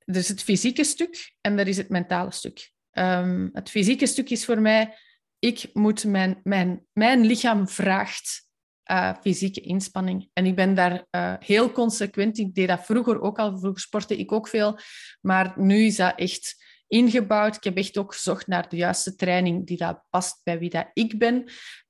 er 0.08 0.15
is 0.15 0.28
het 0.28 0.43
fysieke 0.43 0.84
stuk 0.84 1.36
en 1.41 1.60
er 1.60 1.67
is 1.67 1.78
het 1.78 1.89
mentale 1.89 2.32
stuk. 2.32 2.72
Um, 2.91 3.50
het 3.54 3.70
fysieke 3.70 4.06
stuk 4.06 4.30
is 4.30 4.46
voor 4.46 4.62
mij, 4.62 4.98
ik 5.39 5.70
moet 5.74 6.06
mijn, 6.06 6.39
mijn, 6.43 6.86
mijn 6.93 7.26
lichaam 7.26 7.67
vraagt 7.67 8.46
uh, 8.91 9.13
fysieke 9.22 9.62
inspanning. 9.62 10.30
En 10.34 10.46
ik 10.46 10.56
ben 10.56 10.76
daar 10.76 11.06
uh, 11.12 11.34
heel 11.39 11.72
consequent. 11.72 12.38
Ik 12.38 12.56
deed 12.56 12.67
dat 12.67 12.86
vroeger 12.86 13.22
ook 13.22 13.39
al, 13.39 13.60
vroeger 13.60 13.82
sportte 13.82 14.17
ik 14.17 14.32
ook 14.32 14.48
veel. 14.48 14.80
Maar 15.22 15.54
nu 15.56 15.86
is 15.86 15.96
dat 15.96 16.20
echt 16.20 16.65
ingebouwd. 16.88 17.56
Ik 17.56 17.63
heb 17.63 17.78
echt 17.78 17.98
ook 17.98 18.13
gezocht 18.13 18.48
naar 18.48 18.70
de 18.70 18.76
juiste 18.76 19.15
training 19.15 19.67
die 19.67 19.78
dat 19.78 20.04
past 20.10 20.41
bij 20.43 20.60
wie 20.60 20.70
dat 20.70 20.89
ik 20.93 21.17
ben. 21.17 21.36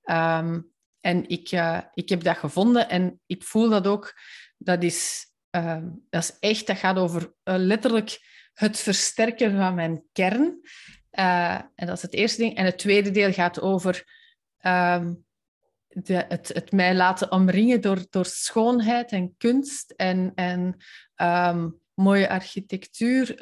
Um, 0.03 0.71
en 0.99 1.29
ik, 1.29 1.51
uh, 1.51 1.81
ik 1.93 2.09
heb 2.09 2.23
dat 2.23 2.37
gevonden 2.37 2.89
en 2.89 3.19
ik 3.25 3.43
voel 3.43 3.69
dat 3.69 3.87
ook. 3.87 4.13
Dat 4.57 4.83
is, 4.83 5.27
uh, 5.57 5.77
dat 6.09 6.23
is 6.23 6.39
echt, 6.39 6.67
dat 6.67 6.77
gaat 6.77 6.97
over 6.97 7.21
uh, 7.21 7.55
letterlijk 7.57 8.19
het 8.53 8.79
versterken 8.79 9.57
van 9.57 9.75
mijn 9.75 10.03
kern. 10.11 10.59
en 11.09 11.71
dat 11.75 11.95
is 11.95 12.01
het 12.01 12.13
eerste 12.13 12.41
ding. 12.41 12.55
En 12.55 12.65
het 12.65 12.77
tweede 12.77 13.11
deel 13.11 13.33
gaat 13.33 13.61
over 13.61 14.03
um, 14.61 15.25
de, 15.87 16.25
het, 16.27 16.47
het 16.53 16.71
mij 16.71 16.95
laten 16.95 17.31
omringen 17.31 17.81
door, 17.81 18.05
door 18.09 18.25
schoonheid 18.25 19.11
en 19.11 19.35
kunst 19.37 19.91
en, 19.91 20.31
en 20.35 20.77
um, 21.15 21.79
mooie 21.93 22.29
architectuur. 22.29 23.35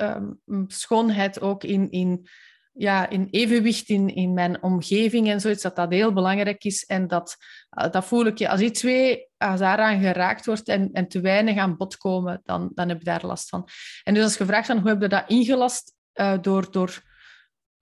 Schoonheid 0.67 1.41
ook 1.41 1.63
in, 1.63 1.91
in, 1.91 2.28
ja, 2.77 3.09
in 3.09 3.27
evenwicht 3.31 3.89
in, 3.89 4.15
in 4.15 4.33
mijn 4.33 4.63
omgeving 4.63 5.29
en 5.29 5.41
zoiets, 5.41 5.61
dat 5.61 5.75
dat 5.75 5.91
heel 5.91 6.13
belangrijk 6.13 6.63
is. 6.63 6.85
En 6.85 7.07
dat, 7.07 7.38
uh, 7.79 7.91
dat 7.91 8.05
voel 8.05 8.25
ik, 8.25 8.45
als 8.45 8.59
die 8.59 8.71
twee, 8.71 9.27
als 9.38 9.59
daaraan 9.59 9.99
geraakt 10.01 10.45
wordt 10.45 10.67
en, 10.67 10.89
en 10.93 11.07
te 11.07 11.19
weinig 11.21 11.57
aan 11.57 11.77
bod 11.77 11.97
komen, 11.97 12.41
dan, 12.43 12.71
dan 12.73 12.89
heb 12.89 12.97
ik 12.97 13.05
daar 13.05 13.25
last 13.25 13.49
van. 13.49 13.67
En 14.03 14.13
dus 14.13 14.23
als 14.23 14.38
je 14.38 14.45
vraagt 14.45 14.67
van 14.67 14.77
hoe 14.77 14.89
heb 14.89 15.01
je 15.01 15.07
dat 15.07 15.23
ingelast, 15.27 15.93
uh, 16.13 16.38
door... 16.41 16.71
door 16.71 17.03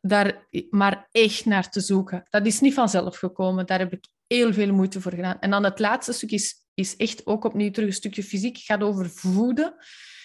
daar 0.06 0.48
maar 0.70 1.08
echt 1.12 1.46
naar 1.46 1.70
te 1.70 1.80
zoeken. 1.80 2.24
Dat 2.30 2.46
is 2.46 2.60
niet 2.60 2.74
vanzelf 2.74 3.18
gekomen. 3.18 3.66
Daar 3.66 3.80
heb 3.80 3.94
ik 3.94 4.06
heel 4.28 4.54
veel 4.54 4.74
moeite 4.74 5.02
voor 5.02 5.14
gedaan. 5.14 5.40
En 5.40 5.50
dan 5.50 5.64
het 5.64 5.80
laatste 5.80 6.14
stuk 6.14 6.32
is, 6.32 6.56
is 6.74 6.96
echt 6.96 7.26
ook 7.26 7.44
opnieuw 7.44 7.72
terug 7.72 7.90
een 7.90 7.96
stukje 7.96 8.24
fysiek. 8.24 8.56
Het 8.56 8.66
gaat 8.66 8.82
over 8.82 9.10
voeden. 9.10 9.76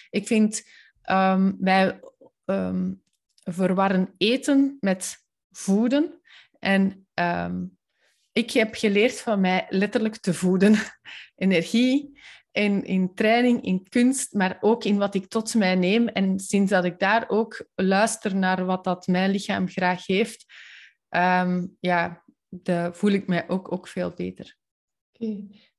Ik 0.09 0.27
vind, 0.27 0.63
um, 1.09 1.57
wij 1.59 1.99
um, 2.45 3.01
verwarren 3.53 4.13
eten 4.17 4.77
met 4.79 5.17
voeden. 5.51 6.21
En 6.59 7.07
um, 7.13 7.77
ik 8.31 8.51
heb 8.51 8.75
geleerd 8.75 9.21
van 9.21 9.39
mij 9.41 9.65
letterlijk 9.69 10.17
te 10.17 10.33
voeden. 10.33 10.75
Energie, 11.35 12.19
in, 12.51 12.83
in 12.83 13.13
training, 13.13 13.63
in 13.63 13.89
kunst, 13.89 14.33
maar 14.33 14.57
ook 14.59 14.83
in 14.83 14.97
wat 14.97 15.15
ik 15.15 15.27
tot 15.27 15.55
mij 15.55 15.75
neem. 15.75 16.07
En 16.07 16.39
sinds 16.39 16.71
dat 16.71 16.85
ik 16.85 16.99
daar 16.99 17.29
ook 17.29 17.65
luister 17.75 18.35
naar 18.35 18.65
wat 18.65 18.83
dat 18.83 19.07
mijn 19.07 19.31
lichaam 19.31 19.69
graag 19.69 20.05
heeft, 20.05 20.45
um, 21.09 21.75
ja, 21.79 22.23
de, 22.47 22.89
voel 22.93 23.11
ik 23.11 23.27
mij 23.27 23.49
ook, 23.49 23.71
ook 23.71 23.87
veel 23.87 24.11
beter. 24.15 24.58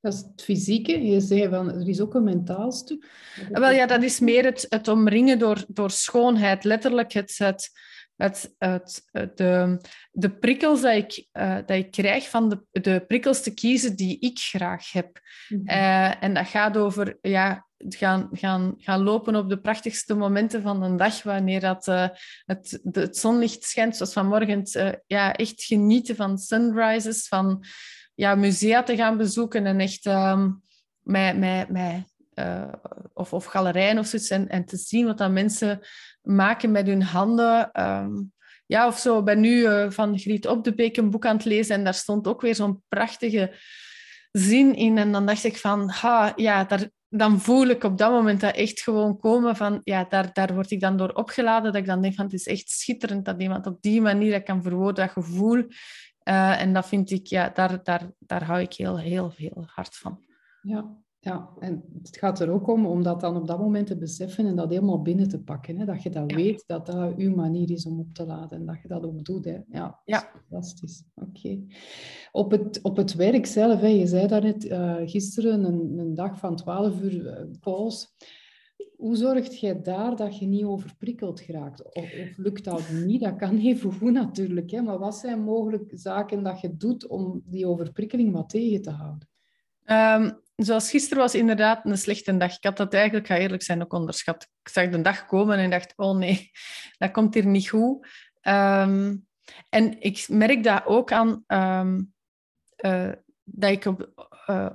Dat 0.01 0.13
is 0.13 0.19
het 0.19 0.41
fysieke. 0.41 1.03
Je 1.03 1.19
zei 1.19 1.49
van, 1.49 1.71
er 1.71 1.87
is 1.87 2.01
ook 2.01 2.13
een 2.13 2.23
mentaal 2.23 2.71
stuk. 2.71 3.09
Wel 3.51 3.71
ja, 3.71 3.85
dat 3.85 4.03
is 4.03 4.19
meer 4.19 4.43
het, 4.43 4.65
het 4.69 4.87
omringen 4.87 5.39
door, 5.39 5.65
door 5.67 5.91
schoonheid. 5.91 6.63
Letterlijk 6.63 7.11
het, 7.11 7.37
het, 7.37 7.71
het, 8.15 8.55
het, 8.57 9.03
de, 9.35 9.81
de 10.11 10.37
prikkels 10.37 10.81
dat 10.81 10.95
ik, 10.95 11.27
uh, 11.33 11.55
dat 11.55 11.77
ik 11.77 11.91
krijg 11.91 12.29
van 12.29 12.49
de, 12.49 12.81
de 12.81 13.03
prikkels 13.07 13.41
te 13.41 13.53
kiezen 13.53 13.95
die 13.95 14.19
ik 14.19 14.39
graag 14.39 14.91
heb. 14.91 15.19
Mm 15.49 15.57
-hmm. 15.57 15.77
uh, 15.77 16.23
en 16.23 16.33
dat 16.33 16.47
gaat 16.47 16.77
over 16.77 17.17
ja, 17.21 17.67
gaan, 17.77 18.29
gaan, 18.31 18.73
gaan 18.77 19.03
lopen 19.03 19.35
op 19.35 19.49
de 19.49 19.59
prachtigste 19.59 20.15
momenten 20.15 20.61
van 20.61 20.81
de 20.81 20.95
dag, 20.95 21.23
wanneer 21.23 21.59
dat, 21.59 21.87
uh, 21.87 22.07
het, 22.45 22.79
de, 22.83 22.99
het 22.99 23.17
zonlicht 23.17 23.63
schijnt, 23.63 23.95
zoals 23.95 24.13
vanmorgen. 24.13 24.63
ja, 25.07 25.33
echt 25.33 25.63
genieten 25.63 26.15
van 26.15 26.37
sunrises, 26.37 27.27
van 27.27 27.65
ja, 28.21 28.35
musea 28.35 28.83
te 28.83 28.95
gaan 28.95 29.17
bezoeken 29.17 29.65
en 29.65 29.79
echt 29.79 30.05
um, 30.05 30.61
met, 31.01 31.37
met, 31.69 32.03
of, 33.13 33.33
of 33.33 33.45
galerijen 33.45 33.97
of 33.97 34.05
zoiets 34.05 34.29
en, 34.29 34.49
en 34.49 34.65
te 34.65 34.77
zien 34.77 35.05
wat 35.05 35.17
dat 35.17 35.31
mensen 35.31 35.79
maken 36.21 36.71
met 36.71 36.87
hun 36.87 37.03
handen. 37.03 37.81
Um, 37.81 38.31
ja, 38.65 38.87
of 38.87 38.97
zo. 38.97 39.19
Ik 39.19 39.25
ben 39.25 39.39
nu 39.39 39.57
uh, 39.57 39.89
van 39.89 40.19
Griet 40.19 40.47
Op 40.47 40.63
de 40.63 40.73
Beek 40.73 40.97
een 40.97 41.09
boek 41.09 41.25
aan 41.25 41.35
het 41.35 41.45
lezen 41.45 41.75
en 41.75 41.83
daar 41.83 41.93
stond 41.93 42.27
ook 42.27 42.41
weer 42.41 42.55
zo'n 42.55 42.83
prachtige 42.87 43.53
zin 44.31 44.75
in. 44.75 44.97
En 44.97 45.11
dan 45.11 45.25
dacht 45.25 45.43
ik 45.43 45.57
van, 45.57 45.89
ha, 45.89 46.33
ja, 46.35 46.63
daar, 46.63 46.89
dan 47.09 47.39
voel 47.39 47.67
ik 47.67 47.83
op 47.83 47.97
dat 47.97 48.11
moment 48.11 48.41
dat 48.41 48.55
echt 48.55 48.81
gewoon 48.81 49.17
komen 49.17 49.55
van, 49.55 49.81
ja, 49.83 50.05
daar, 50.09 50.33
daar 50.33 50.53
word 50.53 50.71
ik 50.71 50.79
dan 50.79 50.97
door 50.97 51.11
opgeladen. 51.13 51.71
Dat 51.71 51.81
ik 51.81 51.87
dan 51.87 52.01
denk 52.01 52.15
van, 52.15 52.25
het 52.25 52.33
is 52.33 52.47
echt 52.47 52.69
schitterend 52.69 53.25
dat 53.25 53.41
iemand 53.41 53.67
op 53.67 53.81
die 53.81 54.01
manier 54.01 54.31
dat 54.31 54.43
kan 54.43 54.63
verwoorden, 54.63 55.05
dat 55.05 55.13
gevoel. 55.13 55.67
Uh, 56.23 56.61
en 56.61 56.73
dat 56.73 56.87
vind 56.87 57.11
ik, 57.11 57.27
ja, 57.27 57.49
daar, 57.49 57.83
daar, 57.83 58.11
daar 58.19 58.43
hou 58.43 58.61
ik 58.61 58.73
heel, 58.73 58.99
heel, 58.99 59.31
heel 59.35 59.63
hard 59.67 59.95
van. 59.95 60.19
Ja, 60.61 60.97
ja, 61.23 61.49
en 61.59 61.83
het 62.03 62.17
gaat 62.17 62.39
er 62.39 62.49
ook 62.49 62.67
om 62.67 62.85
om 62.85 63.03
dat 63.03 63.21
dan 63.21 63.35
op 63.35 63.47
dat 63.47 63.59
moment 63.59 63.87
te 63.87 63.97
beseffen 63.97 64.45
en 64.45 64.55
dat 64.55 64.69
helemaal 64.69 65.01
binnen 65.01 65.29
te 65.29 65.39
pakken. 65.39 65.77
Hè? 65.77 65.85
Dat 65.85 66.03
je 66.03 66.09
dat 66.09 66.31
weet, 66.31 66.63
dat 66.67 66.85
dat 66.85 67.15
uw 67.17 67.35
manier 67.35 67.71
is 67.71 67.85
om 67.85 67.99
op 67.99 68.13
te 68.13 68.25
laden 68.25 68.59
en 68.59 68.65
dat 68.65 68.81
je 68.81 68.87
dat 68.87 69.05
ook 69.05 69.25
doet. 69.25 69.45
Hè? 69.45 69.57
Ja, 69.71 69.99
ja. 70.05 70.31
fantastisch. 70.31 71.03
Oké. 71.15 71.59
Op, 72.31 72.51
het, 72.51 72.81
op 72.81 72.97
het 72.97 73.13
werk 73.13 73.45
zelf, 73.45 73.79
hè, 73.79 73.87
je 73.87 74.07
zei 74.07 74.27
daarnet 74.27 74.65
uh, 74.65 74.95
gisteren 75.05 75.63
een, 75.63 75.97
een 75.99 76.13
dag 76.13 76.39
van 76.39 76.55
12 76.55 77.01
uur 77.01 77.25
uh, 77.25 77.59
pauze. 77.59 78.07
Hoe 78.97 79.15
zorgt 79.15 79.59
jij 79.59 79.81
daar 79.81 80.15
dat 80.15 80.39
je 80.39 80.45
niet 80.45 80.63
overprikkeld 80.63 81.41
geraakt? 81.41 81.93
Of, 81.93 82.09
lukt 82.35 82.63
dat 82.63 82.89
niet? 82.89 83.21
Dat 83.21 83.35
kan 83.35 83.57
even 83.57 83.93
goed 83.93 84.11
natuurlijk. 84.11 84.71
Hè? 84.71 84.81
Maar 84.81 84.99
wat 84.99 85.15
zijn 85.15 85.39
mogelijk 85.39 85.91
zaken 85.93 86.43
dat 86.43 86.61
je 86.61 86.77
doet 86.77 87.07
om 87.07 87.41
die 87.45 87.67
overprikkeling 87.67 88.33
wat 88.33 88.49
tegen 88.49 88.81
te 88.81 88.89
houden? 88.89 89.29
Um, 89.85 90.41
zoals 90.55 90.89
gisteren 90.89 91.23
was 91.23 91.35
inderdaad 91.35 91.85
een 91.85 91.97
slechte 91.97 92.37
dag. 92.37 92.55
Ik 92.55 92.63
had 92.63 92.77
dat 92.77 92.93
eigenlijk, 92.93 93.27
ga 93.27 93.37
eerlijk 93.37 93.63
zijn, 93.63 93.81
ook 93.81 93.93
onderschat. 93.93 94.47
Ik 94.63 94.69
zag 94.69 94.89
de 94.89 95.01
dag 95.01 95.25
komen 95.25 95.57
en 95.57 95.69
dacht, 95.69 95.93
oh 95.95 96.17
nee, 96.17 96.51
dat 96.97 97.11
komt 97.11 97.33
hier 97.33 97.45
niet 97.45 97.69
goed. 97.69 98.07
Um, 98.41 99.27
en 99.69 100.01
ik 100.01 100.25
merk 100.29 100.63
dat 100.63 100.85
ook 100.85 101.11
aan 101.11 101.43
um, 101.47 102.13
uh, 102.85 103.11
dat 103.43 103.71
ik 103.71 103.85
op, 103.85 104.29
uh, 104.49 104.69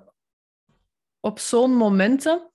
op 1.21 1.39
zo'n 1.39 1.75
momenten 1.75 2.51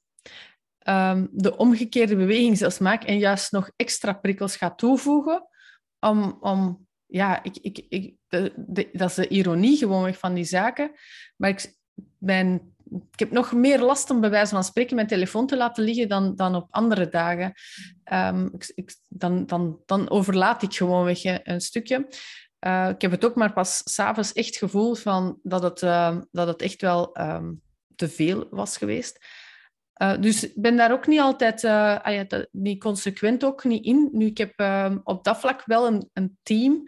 um, 0.89 1.30
de 1.32 1.58
omgekeerde 1.58 2.15
beweging 2.15 2.58
zelfs 2.58 2.80
maak 2.80 3.04
en 3.04 3.17
juist 3.17 3.52
nog 3.52 3.72
extra 3.76 4.13
prikkels 4.13 4.56
ga 4.56 4.72
toevoegen 4.72 5.48
om, 6.00 6.38
om 6.39 6.88
ja, 7.06 7.44
ik, 7.44 7.58
ik, 7.62 7.86
ik, 7.89 8.15
dat 8.91 9.10
is 9.10 9.13
de 9.13 9.28
ironie 9.28 9.78
gewoon 9.78 10.13
van 10.13 10.34
die 10.34 10.44
zaken. 10.44 10.91
Maar 11.36 11.50
ik, 11.50 11.76
mijn 12.17 12.74
ik 13.12 13.20
heb 13.20 13.32
nog 13.32 13.52
meer 13.52 13.80
last 13.80 14.10
om 14.10 14.22
bij 14.22 14.30
wijze 14.30 14.54
van 14.54 14.63
spreken 14.63 14.96
mijn 14.96 15.08
telefoon 15.08 15.48
te 15.48 15.58
laten 15.58 15.84
liggen 15.84 16.10
dan, 16.10 16.36
dan 16.36 16.56
op 16.56 16.67
andere 16.70 17.10
dagen. 17.10 17.54
Um, 18.13 18.52
ik, 18.76 18.96
dan, 19.10 19.46
dan, 19.46 19.80
dan 19.86 20.10
overlaat 20.10 20.63
ik 20.63 20.74
gewoon 20.74 21.06
weg 21.06 21.24
een 21.24 21.62
stukje. 21.62 22.08
Uh, 22.65 22.89
ik 22.89 23.02
heb 23.02 23.12
het 23.12 23.26
ook 23.26 23.36
maar 23.36 23.54
pas 23.54 23.82
s'avonds 23.84 24.34
echt 24.34 24.56
gevoeld 24.56 25.00
van 25.00 25.39
dat, 25.44 25.63
het, 25.63 25.82
uh, 25.82 26.17
dat 26.32 26.48
het 26.48 26.62
echt 26.62 26.82
wel 26.82 27.12
te 27.96 28.10
veel 28.10 28.48
was 28.50 28.78
geweest. 28.78 29.26
Uh, 30.02 30.22
dus 30.22 30.44
ik 30.44 30.54
ben 30.56 30.78
daar 30.78 30.92
ook 30.92 31.08
niet 31.08 31.20
altijd 31.20 31.64
ah 31.64 32.14
ja, 32.14 32.26
niet 32.52 32.80
consequent 32.80 33.44
ook 33.44 33.64
niet 33.64 33.86
in. 33.86 34.10
Nu, 34.12 34.26
ik 34.26 34.38
heb 34.38 34.54
ehm, 34.56 34.98
op 35.04 35.24
dat 35.24 35.40
vlak 35.40 35.66
wel 35.66 35.88
een, 35.88 36.10
een 36.14 36.38
team 36.44 36.84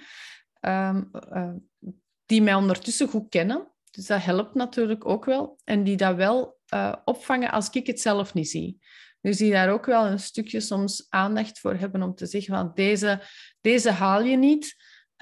die 2.26 2.42
mij 2.42 2.54
ondertussen 2.54 3.08
goed 3.08 3.30
kennen. 3.30 3.72
Dus 3.92 4.06
dat 4.06 4.24
helpt 4.24 4.56
natuurlijk 4.56 5.06
ook 5.08 5.26
wel. 5.26 5.60
En 5.64 5.84
die 5.84 5.98
dat 5.98 6.16
wel 6.16 6.60
opvangen 7.06 7.52
als 7.52 7.70
ik 7.70 7.88
het 7.88 8.00
zelf 8.00 8.34
niet 8.34 8.50
zie. 8.50 8.80
Dus 9.24 9.38
die 9.38 9.52
daar 9.52 9.70
ook 9.70 9.86
wel 9.86 10.06
een 10.06 10.20
stukje 10.20 10.60
soms 10.60 11.06
aandacht 11.10 11.60
voor 11.60 11.76
hebben 11.76 12.02
om 12.02 12.16
te 12.16 12.26
zeggen 12.26 12.56
van 12.56 12.72
deze, 12.74 13.22
deze 13.62 13.92
haal 13.92 14.22
je 14.22 14.38
niet. 14.38 14.76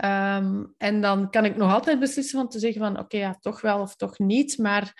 Um, 0.04 0.74
en 0.78 1.02
dan 1.02 1.30
kan 1.30 1.46
ik 1.46 1.56
nog 1.56 1.74
altijd 1.74 2.00
beslissen 2.00 2.40
van 2.40 2.50
te 2.50 2.60
zeggen 2.60 2.82
van 2.82 3.00
oké, 3.00 3.18
ja, 3.18 3.38
toch 3.40 3.62
wel 3.62 3.80
of 3.80 3.96
toch 3.96 4.20
niet. 4.20 4.58
Maar 4.58 4.94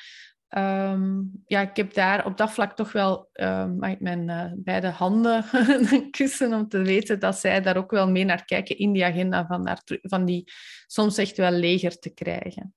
um, 0.58 1.32
ja, 1.46 1.62
ik 1.62 1.76
heb 1.76 1.94
daar 1.94 2.26
op 2.26 2.38
dat 2.38 2.52
vlak 2.52 2.76
toch 2.76 2.92
wel 2.92 3.30
uh, 3.34 3.66
mag 3.66 3.90
ik 3.90 4.00
mijn 4.00 4.30
uh, 4.30 4.52
beide 4.56 4.88
handen 4.88 5.44
kussen 6.18 6.54
om 6.54 6.68
te 6.68 6.78
weten 6.78 7.20
dat 7.20 7.36
zij 7.36 7.62
daar 7.62 7.78
ook 7.78 7.92
wel 7.92 8.10
mee 8.10 8.26
naar 8.26 8.46
kijken 8.46 8.78
in 8.78 8.92
die 8.92 9.06
agenda 9.06 9.46
van, 9.46 9.64
daar, 9.64 9.82
van 9.86 10.26
die 10.26 10.52
soms 10.88 11.18
echt 11.18 11.38
wel 11.38 11.52
leger 11.52 12.00
te 12.00 12.10
krijgen. 12.10 12.74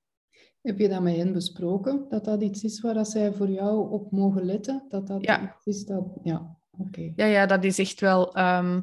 Heb 0.62 0.78
je 0.78 0.88
dat 0.88 1.02
met 1.02 1.16
hen 1.16 1.32
besproken? 1.32 2.06
Dat 2.08 2.24
dat 2.24 2.42
iets 2.42 2.64
is 2.64 2.80
waar 2.80 2.94
dat 2.94 3.08
zij 3.08 3.32
voor 3.32 3.48
jou 3.48 3.90
op 3.90 4.10
mogen 4.10 4.44
letten? 4.44 4.84
Dat 4.88 5.06
dat 5.06 5.24
Ja. 5.24 5.42
iets 5.42 5.66
is 5.66 5.84
dat... 5.84 6.04
Ja, 6.22 6.56
oké. 6.70 7.12
Ja, 7.16 7.24
ja, 7.24 7.46
dat 7.46 7.64
is 7.64 7.78
echt 7.78 8.00
wel... 8.00 8.34
ehm, 8.34 8.80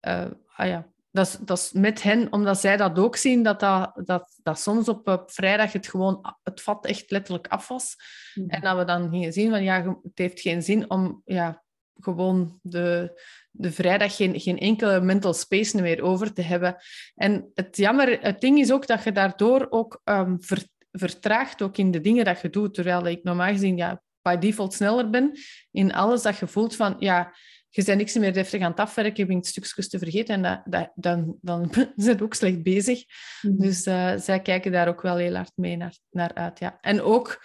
eh, 0.00 0.30
ah 0.54 0.66
ja. 0.66 0.92
Dat, 1.12 1.26
is, 1.26 1.36
dat 1.40 1.58
is 1.58 1.72
met 1.72 2.02
hen, 2.02 2.32
omdat 2.32 2.60
zij 2.60 2.76
dat 2.76 2.98
ook 2.98 3.16
zien, 3.16 3.42
dat, 3.42 3.60
dat, 3.60 3.92
dat, 4.04 4.38
dat 4.42 4.60
soms 4.60 4.88
op 4.88 5.22
vrijdag 5.26 5.72
het 5.72 5.88
gewoon 5.88 6.36
het 6.42 6.62
vat 6.62 6.86
echt 6.86 7.10
letterlijk 7.10 7.46
af 7.46 7.68
was. 7.68 7.96
Mhm. 8.34 8.48
En 8.48 8.60
dat 8.60 8.76
we 8.76 8.84
dan 8.84 9.10
gingen 9.10 9.32
zien 9.32 9.50
van 9.50 9.62
ja, 9.62 9.98
het 10.02 10.18
heeft 10.18 10.40
geen 10.40 10.62
zin 10.62 10.90
om 10.90 11.22
ja, 11.24 11.62
gewoon 12.00 12.58
de, 12.62 13.20
de 13.50 13.72
vrijdag 13.72 14.16
geen, 14.16 14.40
geen 14.40 14.58
enkele 14.58 15.00
mental 15.00 15.34
space 15.34 15.80
meer 15.80 16.02
over 16.02 16.32
te 16.32 16.42
hebben. 16.42 16.76
En 17.14 17.50
het 17.54 17.76
jammer, 17.76 18.20
het 18.20 18.40
ding 18.40 18.58
is 18.58 18.72
ook 18.72 18.86
dat 18.86 19.04
je 19.04 19.12
daardoor 19.12 19.66
ook 19.70 20.00
ehm, 20.04 20.36
ver- 20.38 20.68
vertraagt 20.92 21.62
ook 21.62 21.76
in 21.76 21.90
de 21.90 22.00
dingen 22.00 22.24
dat 22.24 22.40
je 22.40 22.50
doet. 22.50 22.74
Terwijl 22.74 23.06
ik 23.06 23.22
normaal 23.22 23.52
gezien 23.52 23.76
ja, 23.76 24.02
by 24.22 24.36
default 24.36 24.74
sneller 24.74 25.10
ben 25.10 25.38
in 25.70 25.94
alles 25.94 26.22
dat 26.22 26.38
je 26.38 26.46
voelt 26.46 26.76
van 26.76 26.96
ja, 26.98 27.34
je 27.74 27.84
bent 27.84 27.98
niks 27.98 28.14
meer 28.14 28.32
deftig 28.32 28.62
aan 28.62 28.70
het 28.70 28.80
afwerken, 28.80 29.26
je 29.26 29.26
bent 29.26 29.46
stukjes 29.46 29.88
te 29.88 29.98
vergeten 29.98 30.34
en 30.34 30.42
dat, 30.42 30.62
dat, 30.64 30.92
dan, 30.94 31.38
dan 31.40 31.68
ben 31.74 31.92
je 31.94 32.22
ook 32.22 32.34
slecht 32.34 32.62
bezig. 32.62 33.04
Mhm. 33.42 33.56
Dus 33.56 33.84
eh, 33.84 34.16
zij 34.16 34.42
kijken 34.42 34.72
daar 34.72 34.88
ook 34.88 35.02
wel 35.02 35.16
heel 35.16 35.34
hard 35.34 35.52
mee 35.54 35.76
naar, 35.76 35.98
naar 36.10 36.34
uit. 36.34 36.58
Ja. 36.58 36.78
En 36.80 37.00
ook 37.00 37.44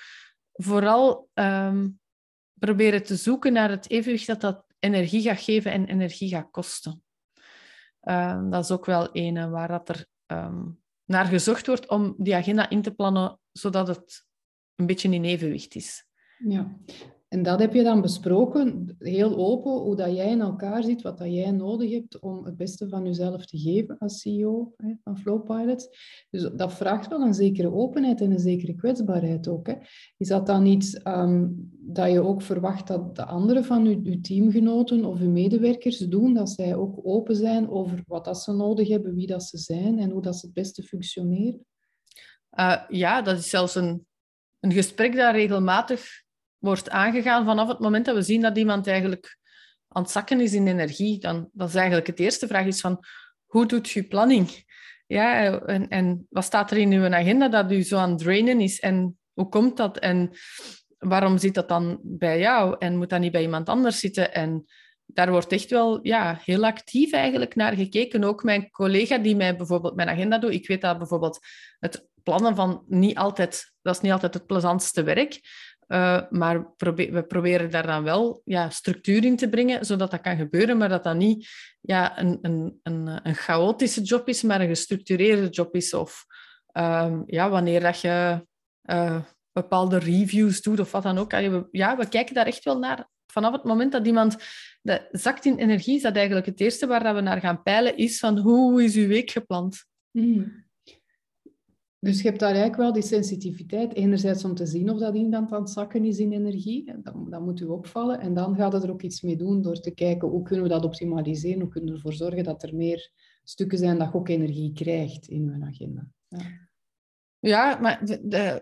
vooral 0.51 1.29
ehm, 1.33 1.87
proberen 2.53 3.03
te 3.03 3.15
zoeken 3.15 3.53
naar 3.53 3.69
het 3.69 3.89
evenwicht 3.89 4.27
dat 4.27 4.41
dat 4.41 4.65
energie 4.79 5.21
gaat 5.21 5.41
geven 5.41 5.71
en 5.71 5.85
energie 5.85 6.29
gaat 6.29 6.51
kosten. 6.51 7.03
Ehm, 8.01 8.49
dat 8.49 8.63
is 8.63 8.71
ook 8.71 8.85
wel 8.85 9.09
een 9.11 9.51
waar 9.51 9.67
dat 9.67 9.89
er 9.89 10.05
ehm, 10.25 10.63
naar 11.05 11.25
gezocht 11.25 11.67
wordt 11.67 11.89
om 11.89 12.15
die 12.17 12.35
agenda 12.35 12.69
in 12.69 12.81
te 12.81 12.91
plannen, 12.91 13.39
zodat 13.51 13.87
het 13.87 14.25
een 14.75 14.85
beetje 14.85 15.09
in 15.09 15.23
evenwicht 15.23 15.75
is. 15.75 16.05
Ja, 16.37 16.77
en 17.37 17.43
dat 17.43 17.59
heb 17.59 17.73
je 17.73 17.83
dan 17.83 18.01
besproken, 18.01 18.95
heel 18.99 19.37
open, 19.37 19.71
hoe 19.71 19.95
dat 19.95 20.15
jij 20.15 20.29
in 20.29 20.41
elkaar 20.41 20.83
ziet, 20.83 21.01
wat 21.01 21.17
dat 21.17 21.33
jij 21.33 21.51
nodig 21.51 21.91
hebt 21.91 22.19
om 22.19 22.45
het 22.45 22.57
beste 22.57 22.89
van 22.89 23.05
jezelf 23.05 23.45
te 23.45 23.57
geven 23.57 23.97
als 23.97 24.21
CEO 24.21 24.73
hè, 24.77 24.93
van 25.03 25.17
Flowpilot. 25.17 25.97
Dus 26.29 26.49
dat 26.55 26.73
vraagt 26.73 27.07
wel 27.07 27.21
een 27.21 27.33
zekere 27.33 27.73
openheid 27.73 28.21
en 28.21 28.31
een 28.31 28.39
zekere 28.39 28.75
kwetsbaarheid 28.75 29.47
ook. 29.47 29.67
Hè. 29.67 29.73
Is 30.17 30.27
dat 30.27 30.45
dan 30.45 30.65
iets 30.65 30.93
ehm, 30.93 31.47
dat 31.69 32.11
je 32.11 32.21
ook 32.21 32.41
verwacht 32.41 32.87
dat 32.87 33.15
de 33.15 33.25
anderen 33.25 33.65
van 33.65 34.03
je, 34.03 34.19
teamgenoten 34.21 35.05
of 35.05 35.19
je 35.19 35.27
medewerkers 35.29 35.97
doen, 35.97 36.33
dat 36.33 36.49
zij 36.49 36.75
ook 36.75 36.99
open 37.03 37.35
zijn 37.35 37.69
over 37.69 38.03
wat 38.07 38.25
dat 38.25 38.37
ze 38.37 38.53
nodig 38.53 38.87
hebben, 38.87 39.15
wie 39.15 39.27
dat 39.27 39.43
ze 39.43 39.57
zijn 39.57 39.99
en 39.99 40.09
hoe 40.11 40.21
dat 40.21 40.35
ze 40.35 40.45
het 40.45 40.55
beste 40.55 40.83
functioneren? 40.83 41.65
Uh, 42.59 42.83
ja, 42.89 43.21
dat 43.21 43.37
is 43.37 43.49
zelfs 43.49 43.75
een, 43.75 44.05
een 44.59 44.71
gesprek 44.71 45.15
dat 45.15 45.33
regelmatig 45.33 46.25
wordt 46.57 46.89
aangegaan 46.89 47.45
vanaf 47.45 47.67
het 47.67 47.79
moment 47.79 48.05
dat 48.05 48.15
we 48.15 48.21
zien 48.21 48.41
dat 48.41 48.57
iemand 48.57 48.87
eigenlijk 48.87 49.37
aan 49.87 50.01
het 50.01 50.11
zakken 50.11 50.41
is 50.41 50.53
in 50.53 50.67
energie. 50.67 51.19
Dan, 51.19 51.49
dat 51.53 51.69
is 51.69 51.75
eigenlijk 51.75 52.07
het 52.07 52.19
eerste 52.19 52.47
vraag 52.47 52.65
is 52.65 52.81
van, 52.81 53.03
hoe 53.45 53.65
doet 53.65 53.89
je 53.89 54.03
planning? 54.03 54.65
Ja, 55.07 55.59
en, 55.59 55.87
en 55.87 56.27
wat 56.29 56.43
staat 56.43 56.71
er 56.71 56.77
in 56.77 56.91
uw 56.91 57.13
agenda 57.13 57.47
dat 57.47 57.71
u 57.71 57.83
zo 57.83 57.97
aan 57.97 58.09
het 58.09 58.19
drainen 58.19 58.61
is? 58.61 58.79
En 58.79 59.17
hoe 59.33 59.49
komt 59.49 59.77
dat? 59.77 59.97
En 59.97 60.29
waarom 60.97 61.37
zit 61.37 61.53
dat 61.53 61.69
dan 61.69 61.99
bij 62.03 62.39
jou? 62.39 62.75
En 62.79 62.97
moet 62.97 63.09
dat 63.09 63.19
niet 63.19 63.31
bij 63.31 63.41
iemand 63.41 63.69
anders 63.69 63.99
zitten? 63.99 64.33
En 64.33 64.65
daar 65.05 65.31
wordt 65.31 65.51
echt 65.51 65.69
wel 65.69 65.99
ja, 66.01 66.39
heel 66.43 66.65
actief 66.65 67.11
eigenlijk 67.11 67.55
naar 67.55 67.75
gekeken. 67.75 68.23
Ook 68.23 68.43
mijn 68.43 68.69
collega 68.69 69.17
die 69.17 69.35
mij 69.35 69.55
bijvoorbeeld 69.55 69.95
mijn 69.95 70.09
agenda 70.09 70.37
doet. 70.37 70.53
Ik 70.53 70.67
weet 70.67 70.81
dat 70.81 70.97
bijvoorbeeld 70.97 71.39
het 71.79 72.07
plannen 72.23 72.55
van 72.55 72.83
niet 72.87 73.17
altijd... 73.17 73.73
Dat 73.81 73.95
is 73.95 74.01
niet 74.01 74.11
altijd 74.11 74.33
het 74.33 74.45
plezantste 74.45 75.03
werk. 75.03 75.39
Uh, 75.87 76.21
maar 76.29 76.73
we 76.77 77.25
proberen 77.27 77.71
daar 77.71 77.87
dan 77.87 78.03
wel 78.03 78.41
ja, 78.43 78.69
structuur 78.69 79.23
in 79.23 79.35
te 79.35 79.49
brengen, 79.49 79.85
zodat 79.85 80.11
dat 80.11 80.21
kan 80.21 80.37
gebeuren, 80.37 80.77
maar 80.77 80.89
dat 80.89 81.03
dat 81.03 81.15
niet 81.15 81.49
ja, 81.81 82.19
een, 82.19 82.39
een, 82.41 82.79
een, 82.83 83.19
een 83.23 83.35
chaotische 83.35 84.01
job 84.01 84.27
is, 84.27 84.43
maar 84.43 84.61
een 84.61 84.67
gestructureerde 84.67 85.49
job 85.49 85.75
is. 85.75 85.93
Of 85.93 86.25
um, 86.73 87.23
ja, 87.25 87.49
wanneer 87.49 87.79
dat 87.79 88.01
je 88.01 88.45
uh, 88.85 89.21
bepaalde 89.51 89.97
reviews 89.97 90.61
doet 90.61 90.79
of 90.79 90.91
wat 90.91 91.03
dan 91.03 91.17
ook. 91.17 91.31
Ja, 91.71 91.97
we 91.97 92.07
kijken 92.09 92.35
daar 92.35 92.45
echt 92.45 92.63
wel 92.63 92.79
naar. 92.79 93.07
Vanaf 93.31 93.51
het 93.51 93.63
moment 93.63 93.91
dat 93.91 94.05
iemand 94.05 94.37
dat 94.81 95.01
zakt 95.11 95.45
in 95.45 95.57
energie, 95.57 95.95
is 95.95 96.01
dat 96.01 96.15
eigenlijk 96.15 96.45
het 96.45 96.59
eerste 96.59 96.87
waar 96.87 97.15
we 97.15 97.21
naar 97.21 97.39
gaan 97.39 97.63
peilen, 97.63 97.97
is 97.97 98.19
van 98.19 98.37
hoe 98.37 98.83
is 98.83 98.95
uw 98.95 99.07
week 99.07 99.31
gepland? 99.31 99.85
Mm. 100.11 100.66
Dus 102.07 102.21
je 102.21 102.27
hebt 102.27 102.39
daar 102.39 102.49
eigenlijk 102.49 102.81
wel 102.81 102.93
die 102.93 103.03
sensitiviteit. 103.03 103.93
Enerzijds 103.93 104.43
om 104.43 104.55
te 104.55 104.65
zien 104.65 104.89
of 104.89 104.99
dat 104.99 105.15
iemand 105.15 105.51
aan 105.51 105.61
het 105.61 105.69
zakken 105.69 106.05
is 106.05 106.19
in 106.19 106.31
energie. 106.31 106.93
Dat, 107.01 107.13
dat 107.29 107.41
moet 107.41 107.59
u 107.59 107.65
opvallen. 107.65 108.19
En 108.19 108.33
dan 108.33 108.55
gaat 108.55 108.73
het 108.73 108.83
er 108.83 108.91
ook 108.91 109.01
iets 109.01 109.21
mee 109.21 109.35
doen 109.35 109.61
door 109.61 109.79
te 109.79 109.91
kijken 109.91 110.27
hoe 110.27 110.43
kunnen 110.43 110.63
we 110.63 110.71
dat 110.71 110.85
optimaliseren. 110.85 111.59
Hoe 111.59 111.69
kunnen 111.69 111.89
we 111.89 111.95
ervoor 111.95 112.13
zorgen 112.13 112.43
dat 112.43 112.63
er 112.63 112.75
meer 112.75 113.11
stukken 113.43 113.77
zijn 113.77 113.97
dat 113.97 114.11
je 114.11 114.17
ook 114.17 114.29
energie 114.29 114.73
krijgt 114.73 115.27
in 115.27 115.53
uw 115.53 115.63
agenda. 115.65 116.07
Ja, 116.27 116.39
ja 117.39 117.79
maar 117.81 118.01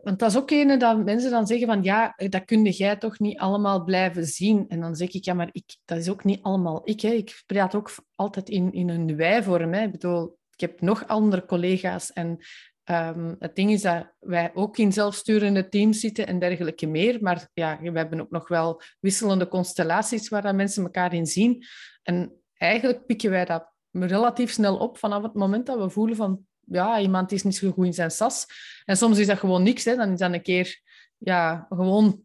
want 0.04 0.20
dat 0.20 0.30
is 0.30 0.38
ook 0.38 0.52
een 0.52 0.80
dat 0.80 1.06
mensen 1.06 1.32
dan 1.32 1.48
zeggen 1.48 1.68
van 1.68 1.84
ja, 1.84 2.14
dat 2.30 2.46
kun 2.46 2.64
jij 2.64 2.96
toch 2.96 3.20
niet 3.20 3.40
allemaal 3.40 3.84
blijven 3.84 4.26
zien. 4.26 4.66
En 4.68 4.80
dan 4.80 4.96
zeg 4.96 5.14
ik, 5.14 5.26
ja, 5.26 5.34
maar 5.34 5.50
ik, 5.52 5.78
dat 5.86 5.98
is 5.98 6.10
ook 6.10 6.24
niet 6.24 6.42
allemaal 6.42 6.82
ik. 6.84 7.02
Hè. 7.02 7.10
Ik 7.10 7.44
praat 7.46 7.76
ook 7.76 7.92
altijd 8.16 8.50
in, 8.50 8.72
in 8.72 8.90
een 8.90 9.16
wij-vorm. 9.16 9.74
Ik 9.74 9.92
bedoel, 9.92 10.38
ik 10.54 10.60
heb 10.60 10.82
nog 10.82 11.08
andere 11.08 11.46
collega's 11.46 12.14
en 12.14 12.40
Um, 12.89 13.36
het 13.39 13.56
ding 13.56 13.71
is 13.71 13.82
dat 13.82 14.13
wij 14.19 14.52
ook 14.54 14.78
in 14.78 14.93
zelfsturende 14.93 15.69
teams 15.69 16.00
zitten 16.00 16.28
en 16.28 16.39
dergelijke 16.39 16.88
meer. 16.88 17.17
Maar 17.21 17.50
ja, 17.54 17.80
we 17.82 17.98
hebben 17.98 18.21
ook 18.21 18.32
nog 18.32 18.48
wel 18.48 18.82
wisselende 19.00 19.48
constellaties 19.48 20.30
waar 20.30 20.41
dat 20.41 20.56
mensen 20.56 20.84
elkaar 20.84 21.13
in 21.13 21.26
zien. 21.26 21.65
En 22.04 22.41
eigenlijk 22.54 23.06
pikken 23.06 23.30
wij 23.30 23.45
dat 23.45 23.71
relatief 23.91 24.52
snel 24.52 24.78
op 24.78 24.98
vanaf 24.98 25.24
het 25.24 25.34
moment 25.34 25.65
dat 25.65 25.80
we 25.80 25.89
voelen 25.89 26.15
van 26.15 26.45
ja, 26.60 27.00
iemand 27.00 27.32
is 27.32 27.43
niet 27.43 27.56
zo 27.56 27.71
goed 27.71 27.86
in 27.86 27.93
zijn 27.93 28.12
sas. 28.12 28.45
En 28.86 28.98
soms 28.98 29.17
is 29.17 29.28
dat 29.28 29.39
gewoon 29.39 29.63
niks. 29.63 29.86
Hè. 29.86 29.95
Dan 29.95 30.12
is 30.12 30.19
dat 30.19 30.34
een 30.34 30.41
keer 30.41 30.82
ja, 31.17 31.65
gewoon 31.69 32.24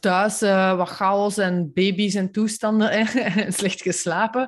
thuis 0.00 0.42
uh, 0.42 0.76
wat 0.76 0.88
chaos 0.88 1.38
en 1.38 1.72
baby's 1.72 2.14
en 2.14 2.32
toestanden 2.32 2.90
en 3.36 3.52
slecht 3.52 3.82
geslapen. 3.82 4.42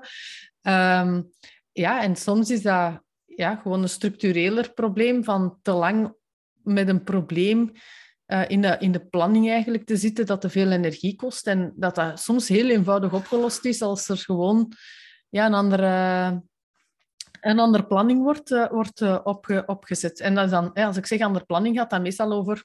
Um, 0.63 1.31
ja, 1.73 2.03
en 2.03 2.17
soms 2.17 2.51
is 2.51 2.63
dat 2.63 3.03
ja, 3.37 3.57
gewoon 3.57 3.83
een 3.83 3.89
structureler 3.89 4.73
probleem 4.73 5.25
van 5.25 5.59
te 5.63 5.73
lang 5.73 6.15
met 6.63 6.89
een 6.89 7.03
probleem 7.03 7.73
uh, 8.27 8.43
in, 8.47 8.61
de, 8.61 8.77
in 8.79 8.93
de 8.93 9.07
planning 9.07 9.51
eigenlijk 9.51 9.85
te 9.85 9.97
zitten 9.97 10.27
dat 10.27 10.41
te 10.41 10.49
veel 10.49 10.71
energie 10.71 11.17
kost 11.17 11.47
en 11.47 11.73
dat 11.77 11.95
dat 11.95 12.21
soms 12.21 12.49
heel 12.49 12.69
eenvoudig 12.69 13.13
opgelost 13.13 13.65
is 13.65 13.83
als 13.83 14.09
er 14.09 14.17
gewoon 14.17 14.73
ja, 15.29 15.47
een, 15.47 15.55
andere, 15.55 16.43
een 17.41 17.59
andere 17.59 17.87
planning 17.87 18.23
wordt, 18.23 18.51
uh, 18.51 18.71
wordt 18.71 19.01
uh, 19.01 19.19
opge, 19.23 19.63
opgezet. 19.67 20.21
En 20.21 20.35
dan, 20.35 20.71
ja, 20.75 20.87
als 20.87 20.97
ik 20.97 21.07
zeg 21.07 21.21
andere 21.21 21.45
planning, 21.45 21.77
gaat 21.77 21.91
dat 21.91 22.03
meestal 22.03 22.33
over 22.33 22.65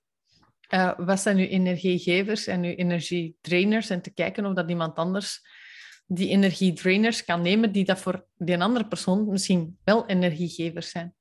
wat 0.98 1.20
zijn 1.20 1.38
uw 1.38 1.46
energiegevers 1.46 2.48
en 2.48 2.64
uw 2.64 2.74
energiedrainers 2.74 3.90
en 3.90 4.02
te 4.02 4.14
kijken 4.14 4.46
of 4.46 4.54
dat 4.54 4.70
iemand 4.70 4.96
anders 4.96 5.42
die 6.08 6.30
energiedrainers 6.30 7.24
kan 7.24 7.42
nemen, 7.42 7.72
die 7.72 7.86
dat 7.86 8.00
voor 8.00 8.26
die 8.38 8.62
andere 8.62 8.88
persoon 8.88 9.28
misschien 9.30 9.78
wel 9.84 10.06
energiegevers 10.06 10.90
zijn. 10.90 11.16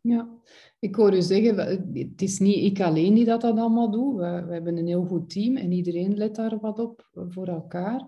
Ja, 0.00 0.28
ik 0.78 0.94
hoor 0.94 1.14
u 1.14 1.22
zeggen, 1.22 1.56
het 1.92 2.22
is 2.22 2.38
niet 2.38 2.64
ik 2.64 2.80
alleen 2.80 3.14
die 3.14 3.24
dat, 3.24 3.40
dat 3.40 3.58
allemaal 3.58 3.90
doet. 3.90 4.16
We, 4.16 4.44
we 4.46 4.52
hebben 4.52 4.76
een 4.76 4.86
heel 4.86 5.04
goed 5.04 5.30
team 5.30 5.56
en 5.56 5.72
iedereen 5.72 6.16
let 6.16 6.34
daar 6.34 6.58
wat 6.58 6.78
op 6.78 7.08
voor 7.12 7.48
elkaar. 7.48 8.04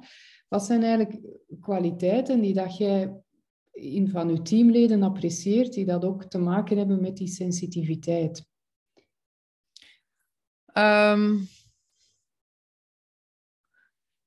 Wat 0.48 0.64
zijn 0.64 0.82
eigenlijk 0.82 1.20
kwaliteiten 1.60 2.40
die 2.40 2.54
dat 2.54 2.76
jij 2.76 3.14
in 3.72 4.08
van 4.08 4.28
uw 4.28 4.42
teamleden 4.42 5.02
apprecieert, 5.02 5.72
die 5.72 5.84
dat 5.84 6.04
ook 6.04 6.24
te 6.24 6.38
maken 6.38 6.78
hebben 6.78 7.00
met 7.00 7.16
die 7.16 7.28
sensitiviteit? 7.28 8.46
Um... 10.74 11.48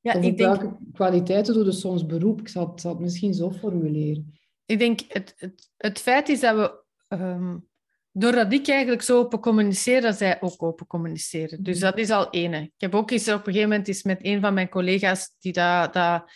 Ja, 0.02 0.14
of 0.14 0.24
ik 0.24 0.38
denk, 0.38 0.60
welke 0.60 0.78
kwaliteiten 0.94 1.54
doe 1.54 1.66
je 1.66 1.72
soms 1.72 2.06
beroep? 2.06 2.40
Ik 2.40 2.48
zal 2.48 2.68
het, 2.72 2.82
zal 2.82 2.92
het 2.92 3.00
misschien 3.00 3.34
zo 3.34 3.52
formuleren. 3.52 4.40
Ik 4.66 4.80
denk, 4.80 5.00
het, 5.08 5.34
het, 5.38 5.70
het 5.78 6.00
feit 6.00 6.30
is 6.30 6.40
dat 6.40 6.56
we... 6.56 6.80
Um, 7.18 7.70
doordat 8.14 8.54
ik 8.54 8.68
eigenlijk 8.68 9.02
zo 9.02 9.18
open 9.18 9.40
communiceer, 9.40 10.02
dat 10.02 10.18
zij 10.18 10.42
ook 10.42 10.64
open 10.64 10.88
communiceren. 10.88 11.64
Dus 11.64 11.80
dat 11.80 11.98
is 11.98 12.10
al 12.10 12.30
ene. 12.30 12.62
Ik 12.62 12.72
heb 12.78 12.96
ook 12.96 13.12
eens 13.12 13.28
op 13.28 13.34
een 13.34 13.44
gegeven 13.44 13.70
moment 13.70 13.88
eens 13.88 14.04
met 14.04 14.20
een 14.22 14.42
van 14.42 14.54
mijn 14.54 14.70
collega's, 14.70 15.36
die 15.40 15.54
dat, 15.54 15.94
dat, 15.94 16.32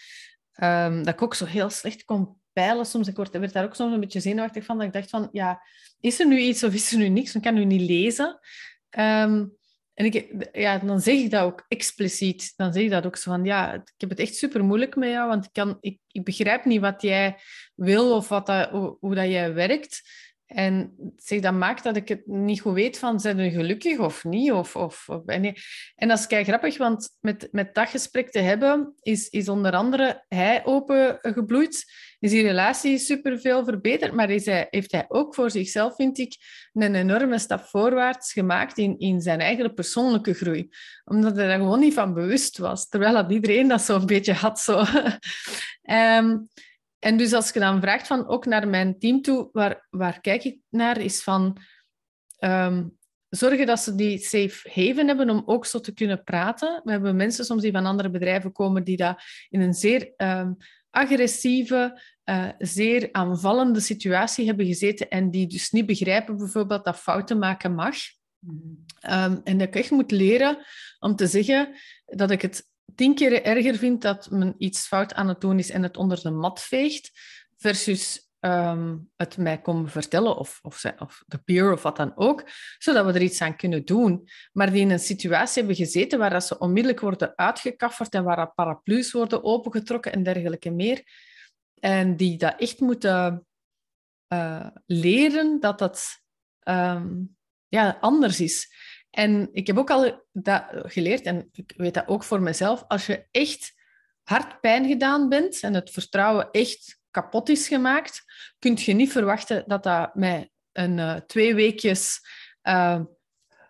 um, 0.64 1.04
dat 1.04 1.14
ik 1.14 1.22
ook 1.22 1.36
zo 1.36 1.46
heel 1.46 1.70
slecht 1.70 2.06
kon 2.06 2.38
peilen. 2.54 2.86
Soms, 2.86 3.08
ik 3.08 3.16
werd 3.16 3.54
daar 3.54 3.64
ook 3.64 3.76
soms 3.76 3.94
een 3.94 4.00
beetje 4.00 4.20
zenuwachtig 4.20 4.66
van, 4.66 4.78
dat 4.78 4.88
ik 4.88 4.94
dacht 4.94 5.10
van, 5.10 5.30
ja, 5.32 5.62
is 6.00 6.20
er 6.20 6.28
nu 6.28 6.40
iets 6.40 6.64
of 6.64 6.74
is 6.74 6.92
er 6.92 6.98
nu 6.98 7.08
niks? 7.08 7.32
Dan 7.32 7.42
kan 7.42 7.58
u 7.58 7.66
niet 7.66 7.90
lezen. 7.90 8.40
Um, 9.00 9.58
en 9.96 10.06
ik, 10.06 10.48
ja, 10.52 10.78
dan 10.78 11.00
zeg 11.00 11.16
ik 11.16 11.32
dat 11.32 11.44
ook 11.44 11.66
expliciet. 11.68 12.54
Dan 12.56 12.74
zeg 12.74 12.84
ik 12.84 12.90
dat 12.90 13.06
ook 13.06 13.16
zo 13.16 13.32
van, 13.32 13.46
ja, 13.46 13.74
ik 13.74 13.94
heb 13.98 14.10
het 14.10 14.20
echt 14.20 14.36
super 14.36 14.64
moeilijk 14.64 14.96
met 14.96 15.10
jou, 15.10 15.28
want 15.28 15.46
ik, 15.46 15.54
kan, 15.54 15.78
ik, 15.80 16.00
ik 16.12 16.24
begrijp 16.24 16.66
niet 16.66 16.82
wat 16.82 17.02
jij 17.02 17.38
wil 17.76 18.16
of 18.16 18.28
wat 18.28 18.46
dat, 18.46 18.70
hoe, 18.70 19.16
dat 19.16 19.28
jij 19.28 19.54
werkt. 19.54 20.02
En 20.46 20.96
zeg, 21.16 21.40
dat 21.40 21.54
maakt 21.54 21.84
dat 21.84 21.96
ik 21.96 22.08
het 22.08 22.28
niet 22.28 22.62
goed 22.62 22.74
weet 22.74 22.98
van 22.98 23.20
zijn 23.20 23.36
we 23.36 23.50
gelukkig 23.52 24.00
of 24.00 24.24
niet. 24.24 24.52
Of, 24.52 24.76
of, 24.76 25.10
of 25.10 25.26
en, 25.26 25.56
en 25.96 26.08
dat 26.08 26.20
is 26.20 26.28
kei 26.28 26.44
grappig, 26.44 26.78
want 26.78 27.18
met, 27.20 27.48
met 27.52 27.74
dat 27.74 27.90
gesprek 27.90 28.32
te 28.32 28.40
hebben, 28.40 28.94
is, 29.02 29.30
is 29.30 29.50
onder 29.50 29.72
andere 29.72 30.24
hij 30.28 30.66
opengebloeid. 30.66 31.86
Is 32.26 32.32
die 32.32 32.44
relatie 32.44 32.98
superveel 32.98 33.64
verbeterd, 33.64 34.14
maar 34.14 34.28
heeft 34.28 34.92
hij 34.92 35.06
ook 35.08 35.36
voor 35.36 35.52
zichzelf, 35.52 35.96
vind 35.96 36.18
ik, 36.18 36.36
een 36.74 36.96
enorme 36.96 37.40
stap 37.40 37.64
voorwaarts 37.64 38.32
gemaakt 38.34 38.78
in, 38.78 39.00
in 39.00 39.22
zijn 39.22 39.40
eigen 39.40 39.74
persoonlijke 39.74 40.34
groei. 40.34 40.70
Omdat 41.04 41.36
hij 41.36 41.48
daar 41.48 41.58
gewoon 41.58 41.80
niet 41.80 41.94
van 41.94 42.14
bewust 42.14 42.58
was. 42.58 42.88
Terwijl 42.88 43.14
dat 43.14 43.32
iedereen 43.32 43.68
dat 43.68 43.82
zo'n 43.82 44.06
beetje 44.06 44.34
had. 44.34 44.60
Zo. 44.60 44.84
um, 45.90 46.48
En 47.06 47.18
dus 47.18 47.34
als 47.34 47.52
je 47.52 47.60
dan 47.60 47.82
vraagt 47.82 48.08
van 48.08 48.28
ook 48.28 48.46
naar 48.46 48.68
mijn 48.68 49.00
team 49.00 49.22
toe, 49.22 49.50
waar, 49.52 49.88
waar 49.90 50.22
kijk 50.22 50.44
ik 50.44 50.60
naar, 50.70 51.02
is 51.02 51.24
van 51.24 51.58
um, 52.40 52.98
zorgen 53.30 53.66
dat 53.66 53.80
ze 53.80 53.96
die 53.96 54.18
safe 54.18 54.70
haven 54.74 55.08
hebben 55.08 55.30
om 55.30 55.44
ook 55.46 55.66
zo 55.66 55.80
te 55.80 55.94
kunnen 55.94 56.24
praten. 56.24 56.82
We 56.84 56.92
hebben 56.92 57.16
mensen 57.16 57.46
soms 57.46 57.62
die 57.62 57.72
van 57.72 57.86
andere 57.86 58.10
bedrijven 58.10 58.52
komen 58.52 58.84
die 58.84 58.98
dat 58.98 59.22
in 59.50 59.62
een 59.62 59.74
zeer 59.74 60.14
um, 60.18 60.58
agressieve, 60.96 62.02
uh, 62.26 62.50
zeer 62.58 63.10
aanvallende 63.12 63.80
situatie 63.80 64.46
hebben 64.46 64.66
gezeten 64.66 65.10
en 65.10 65.32
die 65.32 65.48
dus 65.48 65.72
niet 65.72 65.86
begrijpen 65.86 66.38
bijvoorbeeld 66.38 66.86
dat 66.86 66.98
fouten 66.98 67.40
maken 67.40 67.76
mag. 67.76 67.96
Um, 69.10 69.42
en 69.44 69.58
dat 69.58 69.68
ik 69.68 69.76
echt 69.76 69.92
moet 69.92 70.12
leren 70.12 70.66
om 71.00 71.16
te 71.16 71.28
zeggen 71.28 71.76
dat 72.06 72.32
ik 72.32 72.42
het 72.42 72.70
tien 72.96 73.16
keer 73.16 73.44
erger 73.44 73.76
vindt 73.76 74.02
dat 74.02 74.32
men 74.32 74.56
iets 74.58 74.88
fout 74.88 75.14
aan 75.14 75.28
het 75.28 75.42
doen 75.42 75.60
is 75.60 75.70
en 75.70 75.84
het 75.84 75.98
onder 75.98 76.22
de 76.22 76.32
mat 76.32 76.62
veegt, 76.62 77.12
versus 77.58 78.30
um, 78.40 79.10
het 79.16 79.38
mij 79.38 79.62
komen 79.62 79.90
vertellen 79.90 80.38
of, 80.38 80.60
of, 80.62 80.84
of 80.98 81.24
de 81.28 81.38
peer 81.38 81.72
of 81.72 81.82
wat 81.82 81.96
dan 81.96 82.12
ook, 82.16 82.44
zodat 82.78 83.06
we 83.06 83.12
er 83.14 83.22
iets 83.22 83.42
aan 83.42 83.56
kunnen 83.56 83.86
doen. 83.86 84.30
Maar 84.54 84.72
die 84.72 84.82
in 84.82 84.92
een 84.92 85.00
situatie 85.00 85.58
hebben 85.58 85.76
gezeten 85.76 86.20
waar 86.20 86.30
dat 86.30 86.46
ze 86.46 86.58
onmiddellijk 86.58 87.02
worden 87.02 87.34
uitgekafferd 87.36 88.14
en 88.14 88.24
waar 88.24 88.54
paraplu's 88.54 89.12
worden 89.12 89.44
opengetrokken 89.44 90.14
en 90.14 90.24
dergelijke 90.24 90.72
meer. 90.72 91.04
En 91.86 92.16
die 92.16 92.38
dat 92.38 92.60
echt 92.60 92.80
moeten 92.80 93.46
uh, 94.34 94.68
leren 94.86 95.60
dat 95.60 95.80
dat 95.80 96.22
um, 96.64 97.38
ja, 97.68 97.98
anders 98.02 98.40
is. 98.40 98.74
En 99.10 99.50
ik 99.54 99.68
heb 99.68 99.78
ook 99.78 99.90
al 99.90 100.28
dat 100.32 100.66
geleerd, 100.72 101.22
en 101.22 101.50
ik 101.52 101.74
weet 101.78 101.94
dat 101.94 102.08
ook 102.08 102.24
voor 102.24 102.42
mezelf, 102.42 102.84
als 102.88 103.06
je 103.06 103.28
echt 103.32 103.74
hard 104.24 104.62
pijn 104.62 104.88
gedaan 104.88 105.30
bent 105.30 105.60
en 105.60 105.74
het 105.74 105.90
vertrouwen 105.90 106.52
echt 106.52 107.00
kapot 107.12 107.50
is 107.50 107.68
gemaakt, 107.68 108.24
kun 108.60 108.78
je 108.80 108.94
niet 108.94 109.12
verwachten 109.12 109.64
dat 109.68 109.84
dat 109.84 110.16
met 110.16 110.50
een 110.72 110.98
uh, 110.98 111.16
twee 111.16 111.56
weekjes 111.56 112.20
uh, 112.64 113.02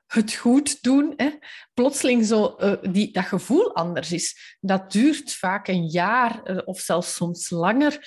het 0.07 0.33
goed 0.33 0.83
doen, 0.83 1.13
hè, 1.17 1.29
plotseling 1.73 2.25
zo, 2.25 2.55
uh, 2.59 2.73
die, 2.91 3.11
dat 3.11 3.25
gevoel 3.25 3.75
anders 3.75 4.11
is. 4.11 4.57
Dat 4.59 4.91
duurt 4.91 5.33
vaak 5.33 5.67
een 5.67 5.85
jaar 5.85 6.63
of 6.65 6.79
zelfs 6.79 7.15
soms 7.15 7.49
langer, 7.49 7.99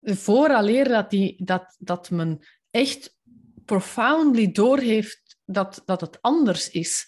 vooraleer 0.00 0.88
dat, 0.88 1.10
die, 1.10 1.44
dat, 1.44 1.76
dat 1.78 2.10
men 2.10 2.46
echt 2.70 3.16
profoundly 3.64 4.52
doorheeft 4.52 5.36
dat, 5.44 5.82
dat 5.84 6.00
het 6.00 6.18
anders 6.20 6.70
is. 6.70 7.06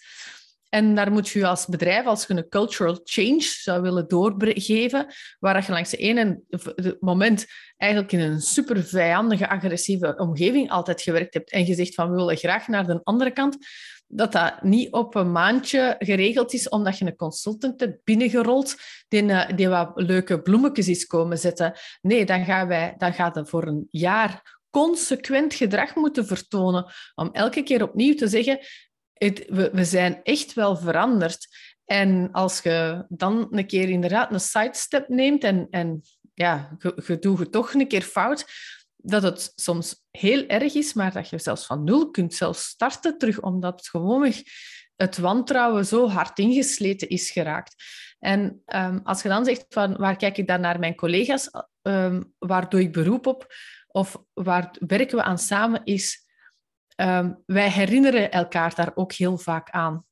En 0.69 0.95
daar 0.95 1.11
moet 1.11 1.29
je 1.29 1.47
als 1.47 1.65
bedrijf, 1.65 2.05
als 2.05 2.25
je 2.25 2.33
een 2.33 2.49
cultural 2.49 2.99
change 3.03 3.41
zou 3.41 3.81
willen 3.81 4.07
doorgeven, 4.07 5.13
waar 5.39 5.65
je 5.65 5.71
langs 5.71 5.89
de 5.89 5.97
ene 5.97 6.41
moment 6.99 7.45
eigenlijk 7.77 8.11
in 8.11 8.19
een 8.19 8.41
super 8.41 8.83
vijandige, 8.83 9.49
agressieve 9.49 10.15
omgeving 10.17 10.69
altijd 10.69 11.01
gewerkt 11.01 11.33
hebt 11.33 11.51
en 11.51 11.65
je 11.65 11.73
zegt 11.73 11.93
van 11.93 12.09
we 12.09 12.15
willen 12.15 12.37
graag 12.37 12.67
naar 12.67 12.85
de 12.85 12.99
andere 13.03 13.31
kant, 13.31 13.57
dat 14.07 14.31
dat 14.31 14.61
niet 14.61 14.91
op 14.91 15.15
een 15.15 15.31
maandje 15.31 15.95
geregeld 15.99 16.53
is 16.53 16.69
omdat 16.69 16.97
je 16.97 17.05
een 17.05 17.15
consultant 17.15 17.79
hebt 17.79 18.03
binnengerold 18.03 18.75
die, 19.07 19.31
eh, 19.31 19.55
die 19.55 19.67
wat 19.67 19.91
leuke 19.95 20.41
bloemetjes 20.41 20.87
is 20.87 21.05
komen 21.05 21.37
zetten. 21.37 21.73
Nee, 22.01 22.25
dan, 22.25 22.45
gaan 22.45 22.67
wij, 22.67 22.95
dan 22.97 23.13
gaat 23.13 23.35
het 23.35 23.49
voor 23.49 23.67
een 23.67 23.87
jaar 23.89 24.59
consequent 24.69 25.53
gedrag 25.53 25.95
moeten 25.95 26.25
vertonen 26.25 26.85
om 27.15 27.29
elke 27.31 27.63
keer 27.63 27.83
opnieuw 27.83 28.15
te 28.15 28.27
zeggen, 28.27 28.59
het, 29.13 29.45
we, 29.49 29.69
we 29.73 29.85
zijn 29.85 30.19
echt 30.23 30.53
wel 30.53 30.77
veranderd. 30.77 31.47
En 31.85 32.31
als 32.31 32.61
je 32.61 33.05
dan 33.09 33.47
een 33.51 33.67
keer 33.67 33.89
inderdaad 33.89 34.31
een 34.31 34.39
sidestep 34.39 35.07
neemt 35.07 35.43
en, 35.43 35.67
en 35.69 36.01
ja, 36.33 36.75
je, 36.77 37.03
je 37.07 37.19
doet 37.19 37.39
het 37.39 37.51
toch 37.51 37.73
een 37.73 37.87
keer 37.87 38.01
fout, 38.01 38.45
dat 39.09 39.23
het 39.23 39.51
soms 39.55 40.05
heel 40.11 40.47
erg 40.47 40.73
is, 40.73 40.93
maar 40.93 41.13
dat 41.13 41.29
je 41.29 41.39
zelfs 41.39 41.65
van 41.65 41.83
nul 41.83 42.11
kunt 42.11 42.33
zelfs 42.33 42.63
starten 42.63 43.17
terug, 43.17 43.41
omdat 43.41 43.79
het 43.79 43.89
gewoon 43.89 44.33
het 44.95 45.17
wantrouwen 45.17 45.85
zo 45.85 46.07
hard 46.09 46.39
ingesleten 46.39 47.09
is 47.09 47.31
geraakt. 47.31 47.75
En 48.19 48.61
um, 48.65 48.99
als 49.03 49.21
je 49.21 49.29
dan 49.29 49.45
zegt 49.45 49.65
van 49.69 49.95
waar 49.97 50.15
kijk 50.15 50.37
ik 50.37 50.47
dan 50.47 50.61
naar 50.61 50.79
mijn 50.79 50.95
collega's, 50.95 51.49
um, 51.81 52.33
waar 52.37 52.69
doe 52.69 52.79
ik 52.79 52.91
beroep 52.91 53.27
op? 53.27 53.47
of 53.97 54.23
waar 54.33 54.75
werken 54.79 55.17
we 55.17 55.23
aan 55.23 55.37
samen, 55.37 55.81
is 55.83 56.25
um, 56.95 57.43
wij 57.45 57.69
herinneren 57.69 58.31
elkaar 58.31 58.75
daar 58.75 58.91
ook 58.95 59.11
heel 59.13 59.37
vaak 59.37 59.69
aan. 59.69 60.05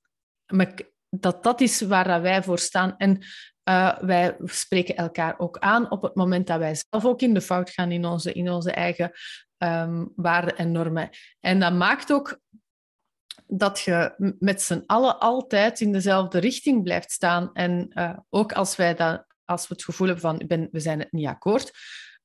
Dat 1.20 1.44
dat 1.44 1.62
is 1.62 1.82
waar 1.82 2.22
wij 2.22 2.44
voor 2.44 2.60
staan. 2.60 2.98
En 2.98 3.22
uh, 3.70 3.98
wij 4.00 4.38
spreken 4.44 4.96
elkaar 4.96 5.40
ook 5.40 5.58
aan 5.58 5.92
op 5.92 6.02
het 6.02 6.16
moment 6.16 6.48
dat 6.48 6.60
wij 6.60 6.76
zelf 6.90 7.06
ook 7.06 7.22
in 7.22 7.34
de 7.34 7.42
fout 7.42 7.70
gaan 7.70 7.92
in 7.92 8.06
onze, 8.06 8.34
in 8.34 8.52
onze 8.52 8.72
eigen 8.72 9.12
um, 9.58 10.12
waarden 10.16 10.58
en 10.58 10.72
normen. 10.72 11.10
En 11.40 11.60
dat 11.60 11.74
maakt 11.74 12.12
ook 12.12 12.40
dat 13.48 13.80
je 13.80 14.14
met 14.40 14.62
z'n 14.62 14.84
allen 14.86 15.20
altijd 15.20 15.82
in 15.82 15.92
dezelfde 15.92 16.40
richting 16.40 16.84
blijft 16.84 17.12
staan. 17.12 17.50
En 17.54 17.92
uh, 17.94 18.18
ook 18.30 18.54
als 18.54 18.76
wij 18.76 18.96
dat, 18.96 19.26
als 19.46 19.68
we 19.68 19.74
het 19.74 19.84
gevoel 19.84 20.08
hebben 20.08 20.48
van 20.48 20.68
we 20.72 20.80
zijn 20.80 21.00
het 21.00 21.12
niet 21.12 21.28
akkoord, 21.28 21.72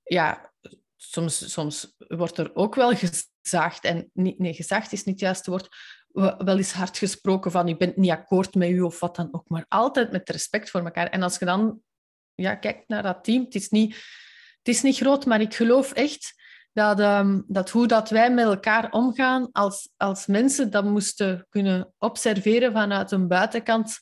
ja, 0.03 0.53
soms, 0.97 1.53
soms 1.53 1.95
wordt 1.99 2.39
er 2.39 2.55
ook 2.55 2.75
wel 2.75 2.93
gezaagd, 2.97 3.85
en 3.85 4.11
niet, 4.13 4.39
nee, 4.39 4.55
gezaagd 4.55 4.93
is 4.93 5.05
niet 5.05 5.15
het 5.15 5.25
juiste 5.25 5.51
woord, 5.51 5.69
wel 6.13 6.57
eens 6.57 6.73
hard 6.73 6.99
gesproken 6.99 7.51
van 7.51 7.67
je 7.67 7.77
bent 7.77 7.97
niet 7.97 8.11
akkoord 8.11 8.55
met 8.55 8.71
u 8.71 8.81
of 8.81 9.01
wat 9.01 9.17
dan 9.17 9.29
ook, 9.31 9.49
maar 9.49 9.65
altijd 9.69 10.13
met 10.13 10.31
respect 10.31 10.71
voor 10.71 10.85
elkaar. 10.85 11.07
En 11.07 11.23
als 11.23 11.39
je 11.39 11.45
dan 11.45 11.81
ja, 12.35 12.55
kijkt 12.55 12.89
naar 12.89 13.03
dat 13.03 13.25
team, 13.25 13.45
het 13.45 13.55
is 13.55 13.69
niet, 13.69 13.95
het 14.59 14.69
is 14.69 14.83
niet 14.83 14.97
groot, 14.97 15.27
maar 15.27 15.41
ik 15.41 15.55
geloof 15.55 15.93
echt 15.93 16.35
dat, 16.73 17.01
um, 17.01 17.45
dat 17.47 17.71
hoe 17.71 17.87
dat 17.87 18.11
wij 18.11 18.33
met 18.33 18.45
elkaar 18.45 18.91
omgaan 18.91 19.49
als, 19.53 19.89
als 19.97 20.27
mensen, 20.27 20.71
dat 20.71 20.85
moesten 20.85 21.47
kunnen 21.49 21.95
observeren 21.99 22.73
vanuit 22.73 23.11
een 23.11 23.29
buitenkant, 23.29 23.99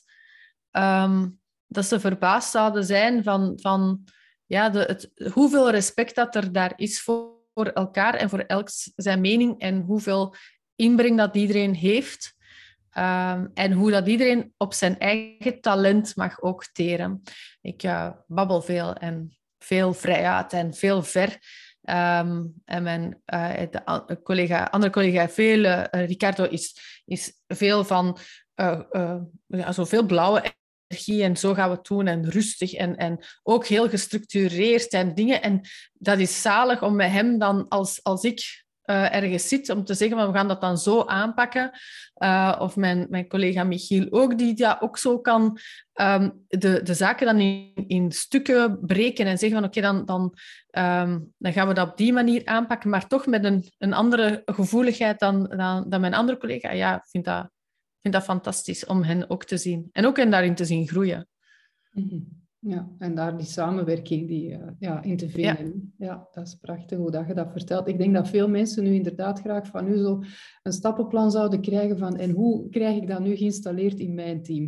um, 0.71 1.39
dat 1.67 1.85
ze 1.85 1.99
verbaasd 1.99 2.51
zouden 2.51 2.83
zijn 2.83 3.23
van... 3.23 3.59
van 3.61 4.03
ja, 4.45 4.69
de, 4.69 4.79
het, 4.79 5.31
hoeveel 5.33 5.71
respect 5.71 6.15
dat 6.15 6.35
er 6.35 6.51
daar 6.51 6.73
is 6.75 7.01
voor, 7.01 7.31
voor 7.53 7.65
elkaar 7.65 8.13
en 8.13 8.29
voor 8.29 8.39
elk 8.39 8.67
zijn 8.95 9.21
mening 9.21 9.59
en 9.59 9.81
hoeveel 9.81 10.35
inbreng 10.79 11.17
dat 11.17 11.35
iedereen 11.35 11.73
heeft. 11.73 12.37
Um, 12.97 13.51
en 13.53 13.71
hoe 13.71 13.91
dat 13.91 14.07
iedereen 14.07 14.53
op 14.57 14.73
zijn 14.73 14.99
eigen 14.99 15.61
talent 15.61 16.15
mag 16.15 16.41
ook 16.41 16.65
teren. 16.71 17.21
Ik 17.61 17.83
uh, 17.83 18.09
babbel 18.27 18.61
veel 18.61 18.93
en 18.93 19.37
veel 19.59 19.93
vrijuit 19.93 20.53
en 20.53 20.73
veel 20.73 21.03
ver. 21.03 21.29
Um, 21.81 22.53
en 22.65 22.83
mijn 22.83 23.21
de, 23.25 24.19
collega, 24.23 24.63
andere 24.63 24.91
collega, 24.91 25.29
veel, 25.29 25.63
uh, 25.63 25.83
Ricardo, 25.91 26.43
is, 26.43 27.01
is 27.05 27.33
veel 27.47 27.83
van 27.83 28.17
ja, 29.47 29.71
zoveel 29.71 30.05
blauwe 30.05 30.43
en 31.07 31.37
zo 31.37 31.53
gaan 31.53 31.69
we 31.69 31.75
het 31.75 31.85
doen 31.85 32.07
en 32.07 32.29
rustig 32.29 32.73
en, 32.73 32.95
en 32.95 33.19
ook 33.43 33.65
heel 33.65 33.89
gestructureerd 33.89 34.91
en 34.91 35.15
dingen. 35.15 35.41
En 35.41 35.61
dat 35.93 36.19
is 36.19 36.41
zalig 36.41 36.83
om 36.83 36.95
met 36.95 37.11
hem 37.11 37.39
dan, 37.39 37.67
als, 37.67 38.03
als 38.03 38.23
ik 38.23 38.65
uh, 38.89 39.15
ergens 39.15 39.47
zit, 39.47 39.69
om 39.69 39.83
te 39.83 39.93
zeggen, 39.93 40.17
van, 40.17 40.27
we 40.27 40.37
gaan 40.37 40.47
dat 40.47 40.61
dan 40.61 40.77
zo 40.77 41.03
aanpakken. 41.05 41.71
Uh, 42.17 42.55
of 42.59 42.75
mijn, 42.75 43.07
mijn 43.09 43.27
collega 43.27 43.63
Michiel 43.63 44.07
ook, 44.09 44.37
die 44.37 44.53
dat 44.53 44.81
ook 44.81 44.97
zo 44.97 45.19
kan 45.19 45.57
um, 46.01 46.45
de, 46.47 46.81
de 46.83 46.93
zaken 46.93 47.25
dan 47.25 47.39
in, 47.39 47.73
in 47.87 48.11
stukken 48.11 48.79
breken 48.81 49.25
en 49.25 49.37
zeggen 49.37 49.59
van 49.59 49.67
oké, 49.67 49.81
dan, 49.81 50.05
dan, 50.05 50.21
um, 50.71 51.33
dan 51.37 51.53
gaan 51.53 51.67
we 51.67 51.73
dat 51.73 51.89
op 51.89 51.97
die 51.97 52.13
manier 52.13 52.45
aanpakken, 52.45 52.89
maar 52.89 53.07
toch 53.07 53.25
met 53.25 53.43
een, 53.43 53.71
een 53.77 53.93
andere 53.93 54.41
gevoeligheid 54.45 55.19
dan, 55.19 55.43
dan, 55.43 55.89
dan 55.89 56.01
mijn 56.01 56.13
andere 56.13 56.37
collega. 56.37 56.71
Ja, 56.71 57.05
vind 57.09 57.25
dat 57.25 57.49
vind 58.01 58.13
dat 58.13 58.23
fantastisch 58.23 58.85
om 58.85 59.03
hen 59.03 59.29
ook 59.29 59.43
te 59.43 59.57
zien. 59.57 59.89
En 59.91 60.05
ook 60.05 60.17
hen 60.17 60.31
daarin 60.31 60.55
te 60.55 60.65
zien 60.65 60.87
groeien. 60.87 61.27
Mhm. 61.91 62.19
Ja, 62.61 62.89
en 62.97 63.15
daar 63.15 63.37
die 63.37 63.45
samenwerking 63.45 64.27
die, 64.27 64.49
uh, 64.49 64.67
ja, 64.79 65.03
in 65.03 65.17
te 65.17 65.29
vinden. 65.29 65.93
Ja. 65.97 66.05
ja. 66.05 66.27
dat 66.31 66.47
is 66.47 66.55
prachtig 66.55 66.97
hoe 66.97 67.11
dat 67.11 67.27
je 67.27 67.33
dat 67.33 67.51
vertelt. 67.51 67.87
Ik 67.87 67.97
denk 67.97 68.13
dat 68.13 68.29
veel 68.29 68.49
mensen 68.49 68.83
nu 68.83 68.93
inderdaad 68.93 69.39
graag 69.39 69.67
van 69.67 69.87
u 69.87 69.97
zo 69.97 70.23
een 70.63 70.73
stappenplan 70.73 71.31
zouden 71.31 71.61
krijgen 71.61 71.97
van 71.97 72.17
en 72.17 72.31
hoe 72.31 72.69
krijg 72.69 73.01
ik 73.01 73.07
dat 73.07 73.19
nu 73.19 73.35
geïnstalleerd 73.35 73.99
in 73.99 74.13
mijn 74.13 74.43
team? 74.43 74.67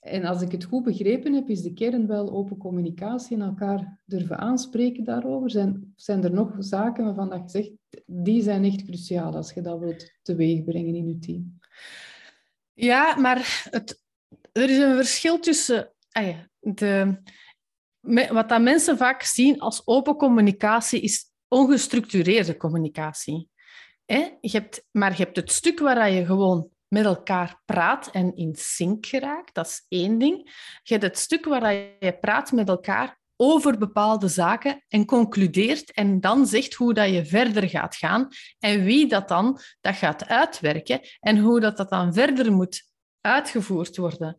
En 0.00 0.24
als 0.24 0.42
ik 0.42 0.52
het 0.52 0.64
goed 0.64 0.84
begrepen 0.84 1.32
heb, 1.32 1.48
is 1.48 1.62
de 1.62 1.72
kern 1.72 2.06
wel 2.06 2.30
open 2.30 2.56
communicatie 2.56 3.36
en 3.36 3.42
elkaar 3.42 4.00
durven 4.06 4.38
aanspreken 4.38 5.04
daarover. 5.04 5.50
Zijn, 5.50 5.92
zijn 5.96 6.24
er 6.24 6.32
nog 6.32 6.54
zaken 6.58 7.04
waarvan 7.04 7.28
dat 7.28 7.40
je 7.42 7.48
zegt, 7.48 7.70
die 8.06 8.42
zijn 8.42 8.64
echt 8.64 8.84
cruciaal 8.84 9.34
als 9.34 9.52
je 9.52 9.60
dat 9.60 9.78
wilt 9.78 10.12
teweegbrengen 10.22 10.94
in 10.94 11.08
je 11.08 11.18
team? 11.18 11.58
Ja, 12.72 13.16
maar 13.16 13.68
het, 13.70 14.02
er 14.52 14.70
is 14.70 14.78
een 14.78 14.96
verschil 14.96 15.38
tussen 15.38 15.92
ah 16.10 16.26
ja, 16.26 16.49
de, 16.60 17.22
wat 18.30 18.48
dat 18.48 18.60
mensen 18.60 18.96
vaak 18.96 19.22
zien 19.22 19.60
als 19.60 19.82
open 19.84 20.16
communicatie, 20.16 21.00
is 21.00 21.32
ongestructureerde 21.48 22.56
communicatie. 22.56 23.48
Je 24.06 24.38
hebt, 24.40 24.84
maar 24.90 25.10
je 25.10 25.22
hebt 25.22 25.36
het 25.36 25.52
stuk 25.52 25.78
waar 25.78 26.10
je 26.10 26.26
gewoon 26.26 26.70
met 26.88 27.04
elkaar 27.04 27.62
praat 27.64 28.10
en 28.10 28.36
in 28.36 28.54
sync 28.54 29.06
geraakt. 29.06 29.54
Dat 29.54 29.66
is 29.66 29.84
één 29.88 30.18
ding. 30.18 30.36
Je 30.82 30.92
hebt 30.92 31.04
het 31.04 31.18
stuk 31.18 31.44
waar 31.44 31.72
je 31.74 32.18
praat 32.20 32.52
met 32.52 32.68
elkaar 32.68 33.20
over 33.36 33.78
bepaalde 33.78 34.28
zaken 34.28 34.84
en 34.88 35.04
concludeert 35.04 35.92
en 35.92 36.20
dan 36.20 36.46
zegt 36.46 36.74
hoe 36.74 36.94
dat 36.94 37.10
je 37.10 37.24
verder 37.24 37.68
gaat 37.68 37.96
gaan 37.96 38.28
en 38.58 38.84
wie 38.84 39.06
dat 39.06 39.28
dan 39.28 39.60
dat 39.80 39.94
gaat 39.94 40.26
uitwerken 40.26 41.00
en 41.20 41.38
hoe 41.38 41.60
dat, 41.60 41.76
dat 41.76 41.90
dan 41.90 42.14
verder 42.14 42.52
moet 42.52 42.88
uitgevoerd 43.20 43.96
worden. 43.96 44.36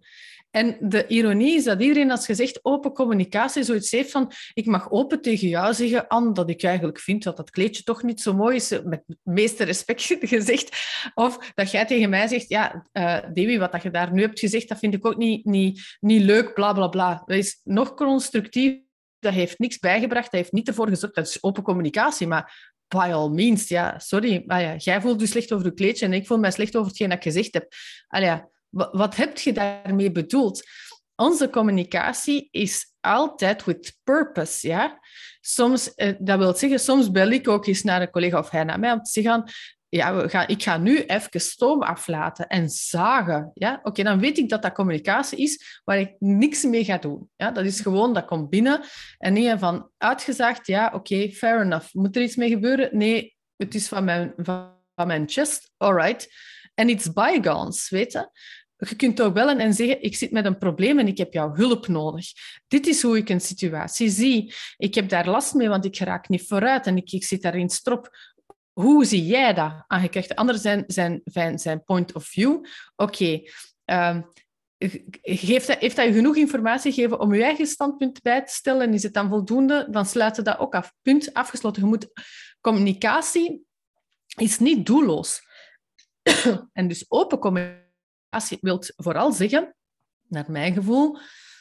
En 0.52 0.78
de 0.80 1.08
ironie 1.08 1.56
is 1.56 1.64
dat 1.64 1.82
iedereen, 1.82 2.12
als 2.12 2.28
je 2.28 2.34
zegt 2.34 2.60
open 2.62 2.94
communicatie, 2.94 3.64
zoiets 3.64 3.92
heeft 3.92 4.12
van 4.12 4.32
ik 4.54 4.66
mag 4.66 4.92
open 4.92 5.22
tegen 5.22 5.48
jou 5.48 5.74
zeggen, 5.74 6.08
Anne, 6.08 6.34
dat 6.34 6.50
ik 6.50 6.64
eigenlijk 6.64 7.00
vind 7.00 7.24
dat 7.24 7.38
dat 7.38 7.50
kleedje 7.50 7.84
toch 7.84 8.04
niet 8.04 8.22
zo 8.22 8.34
mooi 8.34 8.56
is, 8.56 8.70
met 8.70 9.04
het 9.08 9.18
meeste 9.24 9.64
respect 9.64 10.02
gezegd. 10.22 10.78
Of 11.14 11.52
dat 11.54 11.72
jij 11.72 11.86
tegen 11.86 12.10
mij 12.10 12.28
zegt, 12.28 12.50
ja, 12.50 12.86
uh, 12.94 13.60
wat 13.60 13.72
dat 13.72 13.84
je 13.84 13.92
daar 13.92 14.14
nu 14.14 14.22
hebt 14.22 14.40
gezegd, 14.40 14.70
dat 14.70 14.80
vind 14.80 14.94
ik 14.94 15.06
ook 15.06 15.18
niet, 15.18 15.46
niet, 15.46 15.98
niet 16.00 16.22
leuk, 16.22 16.54
bla, 16.54 16.74
bla, 16.74 16.88
bla. 16.88 17.24
Dat 17.26 17.38
is 17.38 17.60
nog 17.64 17.94
constructief, 17.94 18.80
dat 19.20 19.34
heeft 19.34 19.60
niks 19.60 19.80
bijgebracht, 19.80 20.32
dat 20.32 20.40
heeft 20.40 20.52
niet 20.52 20.68
ervoor 20.68 20.88
gezorgd, 20.88 21.16
dat 21.16 21.28
is 21.28 21.44
open 21.44 21.64
communicatie, 21.64 22.28
maar 22.28 22.74
by 22.88 23.10
all 23.14 23.30
means, 23.30 23.68
ja, 23.68 24.00
sorry, 24.00 24.44
maar 24.46 24.62
ja, 24.62 24.76
jij 24.76 25.02
voelt 25.02 25.20
je 25.20 25.28
slecht 25.28 25.54
over 25.54 25.66
je 25.66 25.74
kleedje 25.74 26.06
en 26.06 26.14
ik 26.14 26.28
voel 26.28 26.38
mij 26.38 26.52
slecht 26.52 26.76
over 26.76 26.88
hetgeen 26.88 27.10
dat 27.10 27.18
ik 27.18 27.24
gezegd 27.24 27.54
heb. 27.54 27.68
Allee, 28.08 28.42
wat 28.72 29.16
heb 29.16 29.38
je 29.38 29.54
daarmee 29.54 30.12
bedoeld? 30.12 30.64
Onze 31.16 31.50
communicatie 31.50 32.48
is 32.52 32.94
altijd 33.00 33.64
with 33.64 33.98
purpose. 34.04 34.68
Ja? 34.68 35.00
Soms, 35.42 35.94
eh, 35.94 36.14
dat 36.20 36.38
wil 36.38 36.56
zeggen, 36.56 36.80
soms 36.80 37.12
bel 37.12 37.30
ik 37.30 37.48
ook 37.48 37.66
eens 37.66 37.84
naar 37.84 38.02
een 38.02 38.10
collega 38.10 38.40
of 38.40 38.50
hij 38.50 38.64
naar 38.64 38.80
mij 38.80 38.92
om 38.92 39.02
te 39.02 39.12
zeggen: 39.12 39.44
ja, 39.90 40.16
we 40.16 40.30
gaan, 40.30 40.48
ik 40.48 40.64
ga 40.64 40.78
nu 40.78 41.04
even 41.04 41.42
stoom 41.42 41.82
aflaten 41.82 42.48
en 42.48 42.70
zagen. 42.70 43.52
Ja? 43.54 43.80
Oké, 43.84 44.04
dan 44.04 44.20
weet 44.20 44.38
ik 44.38 44.50
dat 44.50 44.62
dat 44.62 44.74
communicatie 44.74 45.38
is 45.38 45.82
waar 45.84 46.00
ik 46.00 46.16
niks 46.20 46.64
mee 46.64 46.84
ga 46.84 46.98
doen. 46.98 47.30
Ja? 47.36 47.52
Dat 47.52 47.66
is 47.66 47.80
gewoon, 47.80 48.14
dat 48.14 48.26
komt 48.26 48.50
binnen 48.50 48.84
en 49.18 49.34
niet 49.34 49.54
van 49.58 49.90
uitgezaagd, 49.98 50.68
ja, 50.68 50.92
oké, 50.94 51.30
fair 51.30 51.62
enough. 51.62 51.94
Moet 51.94 52.16
er 52.16 52.22
iets 52.22 52.36
mee 52.36 52.50
gebeuren? 52.50 52.98
Nee, 52.98 53.36
het 53.56 53.76
is 53.76 53.88
van 53.88 54.04
mijn, 54.04 54.34
van, 54.38 54.72
mijn 54.96 55.30
chest, 55.30 55.72
all 55.78 55.94
right. 55.94 56.34
En 56.74 56.90
it's 56.90 57.14
bygones, 57.14 57.90
weet. 57.90 58.30
Je 58.90 58.96
kunt 58.96 59.22
ook 59.22 59.34
bellen 59.34 59.60
en 59.60 59.74
zeggen, 59.74 60.04
ik 60.04 60.16
zit 60.16 60.32
met 60.32 60.46
een 60.46 60.58
probleem 60.58 61.00
en 61.00 61.08
ik 61.08 61.18
heb 61.18 61.34
jouw 61.34 61.54
hulp 61.54 61.88
nodig. 61.88 62.28
Dit 62.68 62.88
is 62.88 63.02
hoe 63.02 63.18
ik 63.18 63.30
een 63.30 63.42
situatie 63.42 64.10
zie. 64.10 64.54
Ik 64.78 64.96
heb 64.96 65.10
daar 65.10 65.28
last 65.28 65.54
mee, 65.54 65.70
want 65.70 65.86
ik 65.86 65.98
raak 65.98 66.30
niet 66.30 66.48
vooruit 66.48 66.88
en 66.88 66.98
ik, 66.98 67.24
zit 67.24 67.42
daarin 67.42 67.70
strop. 67.70 68.10
Hoe 68.72 69.06
zie 69.06 69.26
jij 69.26 69.54
dat? 69.54 69.84
Ah, 69.88 70.02
je 70.02 70.10
krijgt 70.10 70.30
de 70.30 70.36
ander 70.36 70.58
zijn, 70.58 70.84
zijn, 70.88 71.22
zijn 71.60 71.84
point 71.84 72.14
of 72.14 72.26
view. 72.26 72.66
Oké, 72.96 73.42
um, 73.86 74.30
heeft, 75.22 75.68
dat, 75.68 76.14
genoeg 76.14 76.36
informatie 76.36 76.92
gegeven 76.92 77.20
om 77.20 77.34
je 77.34 77.44
eigen 77.44 77.68
standpunt 77.68 78.22
bij 78.22 78.46
te 78.46 78.54
stellen? 78.54 78.88
En 78.88 78.94
is 78.94 79.04
het 79.04 79.14
dan 79.14 79.30
voldoende? 79.30 79.88
Dan 79.90 80.06
sluit 80.06 80.36
je 80.36 80.42
dat 80.42 80.60
ook 80.60 80.76
af. 80.76 80.94
Punt, 81.02 81.34
afgesloten. 81.34 82.12
Communicatie 82.62 83.66
is 84.36 84.60
niet 84.60 84.86
doelloos. 84.86 85.42
en 86.74 86.88
dus 86.88 87.06
open 87.08 87.40
communicatie 87.40 87.90
je 88.50 88.58
wilt 88.62 88.94
vooral 88.96 89.32
zeggen, 89.32 89.76
naar 90.28 90.52
mijn 90.52 90.74
gevoel, 90.74 91.18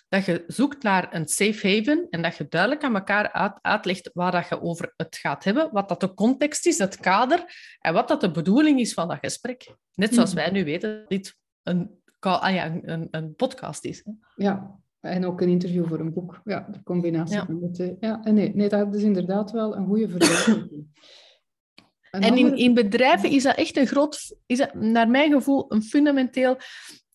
dat 0.08 0.24
je 0.24 0.44
zoekt 0.46 0.82
naar 0.82 1.14
een 1.14 1.28
safe 1.28 1.68
haven 1.68 2.06
en 2.10 2.22
dat 2.22 2.36
je 2.36 2.46
duidelijk 2.48 2.84
aan 2.84 2.94
elkaar 2.94 3.32
uit, 3.32 3.58
uitlegt 3.60 4.10
waar 4.12 4.32
dat 4.32 4.48
je 4.48 4.60
over 4.60 4.92
het 4.96 5.16
gaat 5.16 5.44
hebben, 5.44 5.68
wat 5.72 5.88
dat 5.88 6.00
de 6.00 6.14
context 6.14 6.66
is, 6.66 6.78
het 6.78 6.96
kader 6.96 7.44
en 7.80 7.92
wat 7.92 8.08
dat 8.08 8.20
de 8.20 8.30
bedoeling 8.30 8.80
is 8.80 8.94
van 8.94 9.08
dat 9.08 9.18
gesprek. 9.20 9.74
Net 9.94 10.14
zoals 10.14 10.32
wij 10.32 10.50
nu 10.50 10.64
weten 10.64 10.98
dat 10.98 11.08
dit 11.08 11.36
een, 11.62 12.00
ah 12.20 12.54
ja, 12.54 12.80
een, 12.82 13.08
een 13.10 13.34
podcast 13.34 13.84
is. 13.84 14.04
Ja, 14.36 14.78
en 15.00 15.26
ook 15.26 15.40
een 15.40 15.48
interview 15.48 15.86
voor 15.86 16.00
een 16.00 16.12
boek. 16.12 16.40
Ja, 16.44 16.68
de 16.70 16.82
combinatie 16.82 17.36
ja. 17.36 17.44
van 17.44 17.60
de 17.60 17.70
twee. 17.70 17.96
Ja, 18.00 18.20
nee, 18.22 18.54
nee, 18.54 18.68
dat 18.68 18.94
is 18.94 19.02
inderdaad 19.02 19.50
wel 19.50 19.76
een 19.76 19.86
goede 19.86 20.08
vergelijking. 20.08 20.86
En 22.10 22.36
in, 22.36 22.56
in 22.56 22.74
bedrijven 22.74 23.30
is 23.30 23.42
dat 23.42 23.56
echt 23.56 23.76
een 23.76 23.86
groot, 23.86 24.36
is 24.46 24.58
dat 24.58 24.74
naar 24.74 25.08
mijn 25.08 25.32
gevoel 25.32 25.64
een 25.68 25.82
fundamenteel 25.82 26.58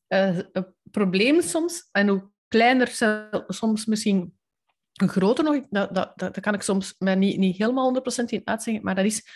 uh, 0.08 0.40
probleem 0.84 1.42
soms. 1.42 1.90
En 1.92 2.08
hoe 2.08 2.30
kleiner, 2.48 2.88
soms 3.48 3.86
misschien 3.86 4.38
een 4.94 5.10
groter 5.10 5.44
nog, 5.44 5.60
dat, 5.70 5.96
dat, 5.96 6.18
dat 6.18 6.40
kan 6.40 6.54
ik 6.54 6.62
soms 6.62 6.96
mij 6.98 7.16
niet, 7.16 7.38
niet 7.38 7.58
helemaal 7.58 8.02
100% 8.22 8.24
in 8.26 8.42
uitzeggen, 8.44 8.84
maar 8.84 8.96
dat 8.96 9.06
is, 9.06 9.28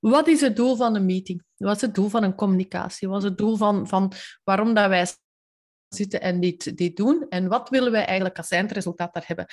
wat 0.00 0.28
is 0.28 0.40
het 0.40 0.56
doel 0.56 0.76
van 0.76 0.94
een 0.94 1.06
meeting? 1.06 1.44
Wat 1.56 1.76
is 1.76 1.82
het 1.82 1.94
doel 1.94 2.08
van 2.08 2.22
een 2.22 2.34
communicatie? 2.34 3.08
Wat 3.08 3.22
is 3.22 3.28
het 3.28 3.38
doel 3.38 3.56
van, 3.56 3.88
van 3.88 4.12
waarom 4.44 4.74
dat 4.74 4.88
wij 4.88 5.06
zitten 5.88 6.20
en 6.20 6.40
dit, 6.40 6.76
dit 6.76 6.96
doen? 6.96 7.26
En 7.28 7.48
wat 7.48 7.68
willen 7.68 7.92
wij 7.92 8.04
eigenlijk 8.04 8.38
als 8.38 8.50
eindresultaat 8.50 9.14
daar 9.14 9.24
hebben? 9.26 9.46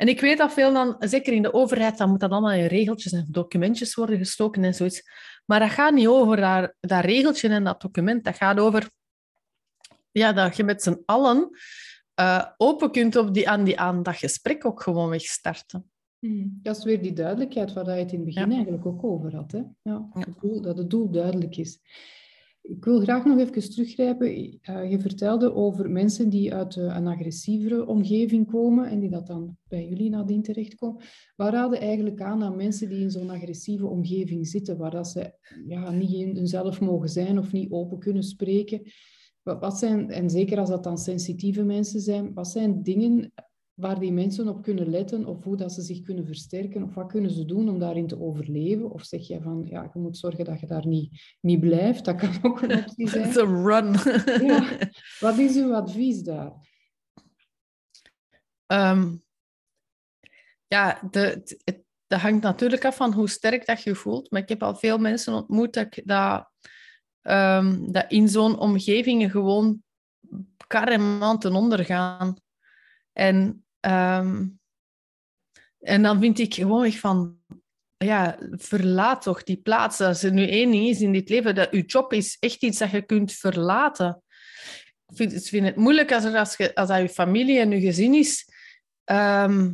En 0.00 0.08
ik 0.08 0.20
weet 0.20 0.38
dat 0.38 0.52
veel 0.52 0.72
dan, 0.72 0.96
zeker 0.98 1.32
in 1.32 1.42
de 1.42 1.52
overheid, 1.52 1.98
dan 1.98 2.10
moet 2.10 2.20
dat 2.20 2.30
allemaal 2.30 2.52
in 2.52 2.66
regeltjes 2.66 3.12
en 3.12 3.26
documentjes 3.30 3.94
worden 3.94 4.18
gestoken 4.18 4.64
en 4.64 4.74
zoiets. 4.74 5.02
Maar 5.46 5.60
dat 5.60 5.70
gaat 5.70 5.94
niet 5.94 6.06
over 6.06 6.36
dat, 6.36 6.74
dat 6.80 7.04
regeltje 7.04 7.48
en 7.48 7.64
dat 7.64 7.80
document. 7.80 8.24
Dat 8.24 8.36
gaat 8.36 8.58
over 8.58 8.90
ja, 10.10 10.32
dat 10.32 10.56
je 10.56 10.64
met 10.64 10.82
z'n 10.82 11.02
allen 11.04 11.48
uh, 12.20 12.46
open 12.56 12.90
kunt 12.90 13.16
op 13.16 13.34
die, 13.34 13.48
aan, 13.48 13.64
die, 13.64 13.80
aan 13.80 14.02
dat 14.02 14.16
gesprek 14.16 14.66
ook 14.66 14.82
gewoon 14.82 15.08
weg 15.08 15.22
starten. 15.22 15.90
Hmm. 16.18 16.58
Dat 16.62 16.76
is 16.76 16.84
weer 16.84 17.02
die 17.02 17.12
duidelijkheid 17.12 17.72
waar 17.72 17.84
je 17.84 18.02
het 18.02 18.12
in 18.12 18.18
het 18.18 18.34
begin 18.34 18.52
eigenlijk 18.52 18.86
ook 18.86 19.04
over 19.04 19.34
had. 19.36 19.52
Hè? 19.52 19.62
Ja, 19.82 20.08
ja. 20.14 20.60
dat 20.60 20.78
het 20.78 20.90
doel 20.90 21.10
duidelijk 21.10 21.56
is. 21.56 21.78
Ik 22.62 22.84
wil 22.84 23.00
graag 23.00 23.24
nog 23.24 23.38
even 23.38 23.70
teruggrijpen. 23.70 24.28
Uh, 24.28 24.90
je 24.90 25.00
vertelde 25.00 25.54
over 25.54 25.90
mensen 25.90 26.28
die 26.28 26.54
uit 26.54 26.76
uh, 26.76 26.84
een 26.84 27.06
agressievere 27.06 27.86
omgeving 27.86 28.46
komen 28.46 28.88
en 28.88 29.00
die 29.00 29.10
dat 29.10 29.26
dan 29.26 29.56
bij 29.68 29.88
jullie 29.88 30.10
nadien 30.10 30.42
terechtkomen. 30.42 31.02
Waar 31.36 31.52
raden 31.52 31.80
eigenlijk 31.80 32.20
aan 32.20 32.42
aan 32.42 32.56
mensen 32.56 32.88
die 32.88 33.00
in 33.00 33.10
zo'n 33.10 33.30
agressieve 33.30 33.86
omgeving 33.86 34.46
zitten, 34.48 34.76
waar 34.76 34.90
dat 34.90 35.08
ze 35.08 35.32
ja, 35.66 35.90
niet 35.90 36.12
in 36.12 36.36
hunzelf 36.36 36.80
mogen 36.80 37.08
zijn 37.08 37.38
of 37.38 37.52
niet 37.52 37.70
open 37.70 37.98
kunnen 37.98 38.22
spreken? 38.22 38.82
Wat 39.42 39.78
zijn, 39.78 40.10
en 40.10 40.30
zeker 40.30 40.58
als 40.58 40.68
dat 40.68 40.84
dan 40.84 40.98
sensitieve 40.98 41.62
mensen 41.62 42.00
zijn, 42.00 42.34
wat 42.34 42.48
zijn 42.48 42.82
dingen 42.82 43.32
waar 43.80 44.00
die 44.00 44.12
mensen 44.12 44.48
op 44.48 44.62
kunnen 44.62 44.90
letten 44.90 45.26
of 45.26 45.44
hoe 45.44 45.56
dat 45.56 45.72
ze 45.72 45.82
zich 45.82 46.02
kunnen 46.02 46.26
versterken 46.26 46.82
of 46.82 46.94
wat 46.94 47.08
kunnen 47.08 47.30
ze 47.30 47.44
doen 47.44 47.68
om 47.68 47.78
daarin 47.78 48.06
te 48.06 48.20
overleven? 48.20 48.90
Of 48.90 49.04
zeg 49.04 49.26
jij 49.26 49.40
van, 49.40 49.66
ja, 49.70 49.90
je 49.92 50.00
moet 50.00 50.18
zorgen 50.18 50.44
dat 50.44 50.60
je 50.60 50.66
daar 50.66 50.86
niet, 50.86 51.36
niet 51.40 51.60
blijft, 51.60 52.04
dat 52.04 52.16
kan 52.16 52.38
ook 52.42 52.62
een 52.62 52.76
optie 52.76 53.08
zijn. 53.10 53.28
It's 53.28 53.36
a 53.36 53.44
run. 53.44 53.92
ja. 54.48 54.78
Wat 55.20 55.38
is 55.38 55.56
uw 55.56 55.74
advies 55.74 56.22
daar? 56.22 56.52
Um, 58.66 59.22
ja, 60.66 61.00
de, 61.10 61.42
hangt 62.06 62.42
natuurlijk 62.42 62.84
af 62.84 62.96
van 62.96 63.12
hoe 63.12 63.28
sterk 63.28 63.66
dat 63.66 63.82
je 63.82 63.94
voelt, 63.94 64.30
maar 64.30 64.40
ik 64.40 64.48
heb 64.48 64.62
al 64.62 64.74
veel 64.74 64.98
mensen 64.98 65.34
ontmoet 65.34 65.72
dat, 65.72 66.00
dat, 66.04 66.50
um, 67.22 67.92
dat 67.92 68.04
in 68.08 68.28
zo'n 68.28 68.58
omgevingen 68.58 69.30
gewoon 69.30 69.82
kar 70.66 70.88
en 70.88 71.18
maand 71.18 71.40
ten 71.40 71.54
onder 71.54 71.84
gaan. 71.84 72.36
En 73.12 73.64
Ehm, 73.80 74.46
en 75.80 76.02
dan 76.02 76.20
vind 76.20 76.38
ik 76.38 76.54
gewoon 76.54 76.84
echt 76.84 76.98
van, 76.98 77.38
ja, 77.96 78.38
verlaat 78.50 79.22
toch 79.22 79.42
die 79.42 79.60
plaats. 79.60 80.00
Als 80.00 80.22
er 80.22 80.32
nu 80.32 80.48
één 80.48 80.70
ding 80.70 80.88
is 80.88 81.00
in 81.00 81.12
dit 81.12 81.28
leven, 81.28 81.54
dat 81.54 81.68
je 81.70 81.82
job 81.82 82.12
is 82.12 82.36
echt 82.38 82.62
iets 82.62 82.78
dat 82.78 82.90
je 82.90 83.02
kunt 83.02 83.32
verlaten. 83.32 84.22
Ik 85.06 85.16
vind, 85.42 85.64
het 85.64 85.76
moeilijk 85.76 86.12
als, 86.12 86.24
er, 86.24 86.38
als, 86.38 86.56
je, 86.56 86.74
als 86.74 86.88
dat 86.88 87.00
je 87.00 87.08
familie 87.08 87.58
en 87.58 87.70
je 87.70 87.80
gezin 87.80 88.14
is, 88.14 88.48
ehm, 89.04 89.72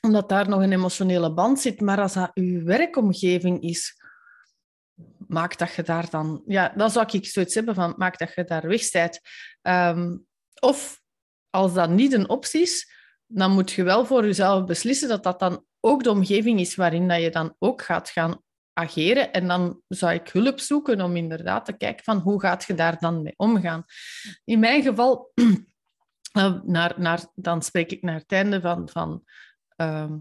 omdat 0.00 0.28
daar 0.28 0.48
nog 0.48 0.60
een 0.60 0.72
emotionele 0.72 1.34
band 1.34 1.60
zit. 1.60 1.80
Maar 1.80 2.00
als 2.00 2.12
dat 2.12 2.30
je 2.34 2.62
werkomgeving 2.62 3.62
is, 3.62 4.02
maak 5.26 5.58
dat 5.58 5.74
je 5.74 5.82
daar 5.82 6.10
dan... 6.10 6.42
Ja, 6.46 6.68
dan 6.76 6.90
zou 6.90 7.06
ik 7.10 7.26
zoiets 7.26 7.54
hebben 7.54 7.74
van, 7.74 7.94
maak 7.96 8.18
dat 8.18 8.34
je 8.34 8.44
daar 8.44 8.68
weg 8.68 8.90
bent. 8.90 9.20
Ehm, 9.62 10.16
of 10.60 11.00
als 11.50 11.74
dat 11.74 11.90
niet 11.90 12.12
een 12.12 12.28
optie 12.28 12.62
is, 12.62 12.93
dan 13.26 13.50
moet 13.50 13.72
je 13.72 13.82
wel 13.82 14.06
voor 14.06 14.24
jezelf 14.24 14.64
beslissen 14.64 15.08
dat 15.08 15.22
dat 15.22 15.38
dan 15.38 15.64
ook 15.80 16.02
de 16.02 16.10
omgeving 16.10 16.60
is 16.60 16.74
waarin 16.74 17.08
dat 17.08 17.20
je 17.20 17.30
dan 17.30 17.56
ook 17.58 17.82
gaat 17.82 18.10
gaan 18.10 18.42
ageren. 18.72 19.32
En 19.32 19.48
dan 19.48 19.80
zou 19.88 20.12
ik 20.12 20.28
hulp 20.28 20.60
zoeken 20.60 21.00
om 21.00 21.16
inderdaad 21.16 21.64
te 21.64 21.76
kijken 21.76 22.04
van 22.04 22.18
hoe 22.18 22.40
gaat 22.40 22.64
je 22.64 22.74
daar 22.74 22.98
dan 22.98 23.22
mee 23.22 23.34
omgaan. 23.36 23.84
In 24.44 24.58
mijn 24.58 24.82
geval 24.82 25.32
Uh, 25.34 26.62
naar, 26.64 26.94
naar, 26.96 27.26
dan 27.34 27.62
spreek 27.62 27.90
ik 27.90 28.02
naar 28.02 28.18
het 28.18 28.32
einde 28.32 28.60
van... 28.60 28.88
van 28.88 29.24
ehm, 29.76 30.18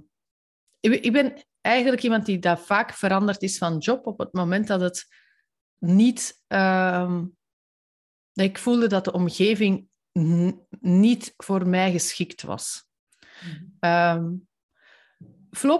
ik, 0.79 0.93
ik, 0.93 1.11
ben 1.11 1.43
eigenlijk 1.61 2.03
iemand 2.03 2.25
die 2.25 2.39
daar 2.39 2.59
vaak 2.59 2.93
veranderd 2.93 3.41
is 3.41 3.57
van 3.57 3.77
job 3.77 4.07
op 4.07 4.19
het 4.19 4.33
moment 4.33 4.67
dat 4.67 4.81
het 4.81 5.05
niet... 5.77 6.43
Uh, 6.47 7.21
dat 8.33 8.45
ik 8.45 8.57
voelde 8.57 8.87
dat 8.87 9.05
de 9.05 9.11
omgeving 9.11 9.87
niet 10.79 11.33
voor 11.37 11.67
mij 11.67 11.91
geschikt 11.91 12.41
was. 12.41 12.87
Mm 13.79 14.47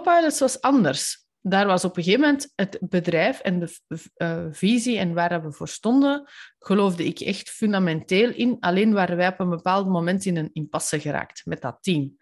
Pilots 0.02 0.40
was 0.40 0.60
anders 0.60 1.24
daar 1.46 1.66
was 1.66 1.84
op 1.84 1.96
een 1.96 2.02
gegeven 2.02 2.24
moment 2.24 2.52
het 2.54 2.78
bedrijf 2.80 3.40
en 3.40 3.58
de 3.58 3.78
uh, 4.16 4.46
visie 4.50 4.98
en 4.98 5.14
waar 5.14 5.42
we 5.42 5.52
voor 5.52 5.68
stonden, 5.68 6.28
geloofde 6.58 7.04
ik 7.04 7.20
echt 7.20 7.50
fundamenteel 7.50 8.30
in. 8.30 8.56
Alleen 8.60 8.92
waren 8.92 9.16
wij 9.16 9.28
op 9.28 9.40
een 9.40 9.50
bepaald 9.50 9.86
moment 9.86 10.24
in 10.24 10.36
een 10.36 10.50
impasse 10.52 11.00
geraakt 11.00 11.42
met 11.44 11.60
dat 11.60 11.78
team. 11.80 12.16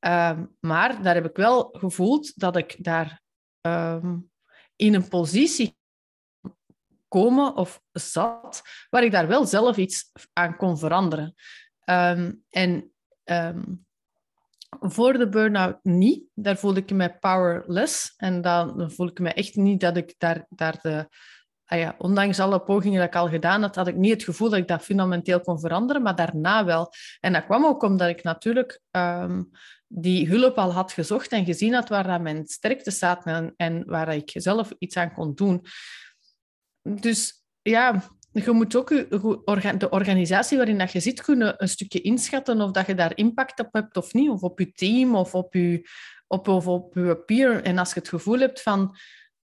Uh, 0.00 0.38
maar 0.60 1.02
daar 1.02 1.14
heb 1.14 1.24
ik 1.24 1.36
wel 1.36 1.68
gevoeld 1.72 2.38
dat 2.40 2.56
ik 2.56 2.76
daar 2.78 3.22
um, 3.60 4.30
in 4.76 4.94
een 4.94 5.08
positie 5.08 5.76
komen 7.08 7.56
of 7.56 7.82
zat, 7.92 8.62
waar 8.90 9.04
ik 9.04 9.12
daar 9.12 9.28
wel 9.28 9.46
zelf 9.46 9.76
iets 9.76 10.12
aan 10.32 10.56
kon 10.56 10.78
veranderen. 10.78 11.34
Um, 11.84 12.44
en 12.48 12.92
um, 13.24 13.86
voor 14.80 15.12
de 15.12 15.28
burn-out 15.28 15.78
niet. 15.82 16.24
Daar 16.34 16.56
voelde 16.56 16.80
ik 16.80 16.90
me 16.90 17.18
powerless. 17.18 18.14
En 18.16 18.40
dan 18.40 18.90
voel 18.90 19.06
ik 19.06 19.18
me 19.18 19.32
echt 19.32 19.54
niet 19.54 19.80
dat 19.80 19.96
ik 19.96 20.14
daar, 20.18 20.46
daar 20.48 20.78
de... 20.82 21.08
Ah 21.64 21.78
ja, 21.78 21.94
ondanks 21.98 22.40
alle 22.40 22.60
pogingen 22.60 22.98
dat 22.98 23.08
ik 23.08 23.14
al 23.14 23.28
gedaan 23.28 23.62
had, 23.62 23.74
had 23.74 23.88
ik 23.88 23.96
niet 23.96 24.12
het 24.12 24.24
gevoel 24.24 24.48
dat 24.48 24.58
ik 24.58 24.68
dat 24.68 24.82
fundamenteel 24.82 25.40
kon 25.40 25.60
veranderen, 25.60 26.02
maar 26.02 26.14
daarna 26.14 26.64
wel. 26.64 26.92
En 27.20 27.32
dat 27.32 27.44
kwam 27.44 27.64
ook 27.64 27.82
omdat 27.82 28.08
ik 28.08 28.22
natuurlijk 28.22 28.80
um, 28.90 29.50
die 29.86 30.28
hulp 30.28 30.58
al 30.58 30.72
had 30.72 30.92
gezocht 30.92 31.30
en 31.30 31.44
gezien 31.44 31.74
had 31.74 31.88
waar 31.88 32.06
dat 32.06 32.20
mijn 32.20 32.46
sterkte 32.46 32.90
zaten 32.90 33.34
en, 33.34 33.52
en 33.56 33.86
waar 33.86 34.14
ik 34.14 34.30
zelf 34.34 34.72
iets 34.78 34.96
aan 34.96 35.12
kon 35.12 35.34
doen. 35.34 35.64
Dus 36.82 37.44
ja, 37.62 38.02
je 38.44 38.50
moet 38.50 38.76
ook 38.76 38.88
de 38.88 39.88
organisatie 39.90 40.56
waarin 40.56 40.78
dat 40.78 40.92
je 40.92 41.00
zit 41.00 41.22
kunnen 41.22 41.54
een 41.56 41.68
stukje 41.68 42.00
inschatten 42.00 42.60
of 42.60 42.70
dat 42.70 42.86
je 42.86 42.94
daar 42.94 43.16
impact 43.16 43.60
op 43.60 43.68
hebt 43.72 43.96
of 43.96 44.12
niet, 44.12 44.30
of 44.30 44.42
op 44.42 44.58
je 44.58 44.72
team 44.72 45.14
of 45.14 45.34
op 45.34 45.54
je, 45.54 45.88
op, 46.26 46.48
of 46.48 46.66
op 46.66 46.94
je 46.94 47.22
peer. 47.26 47.62
En 47.62 47.78
als 47.78 47.92
je 47.92 48.00
het 48.00 48.08
gevoel 48.08 48.38
hebt 48.38 48.62
van, 48.62 48.96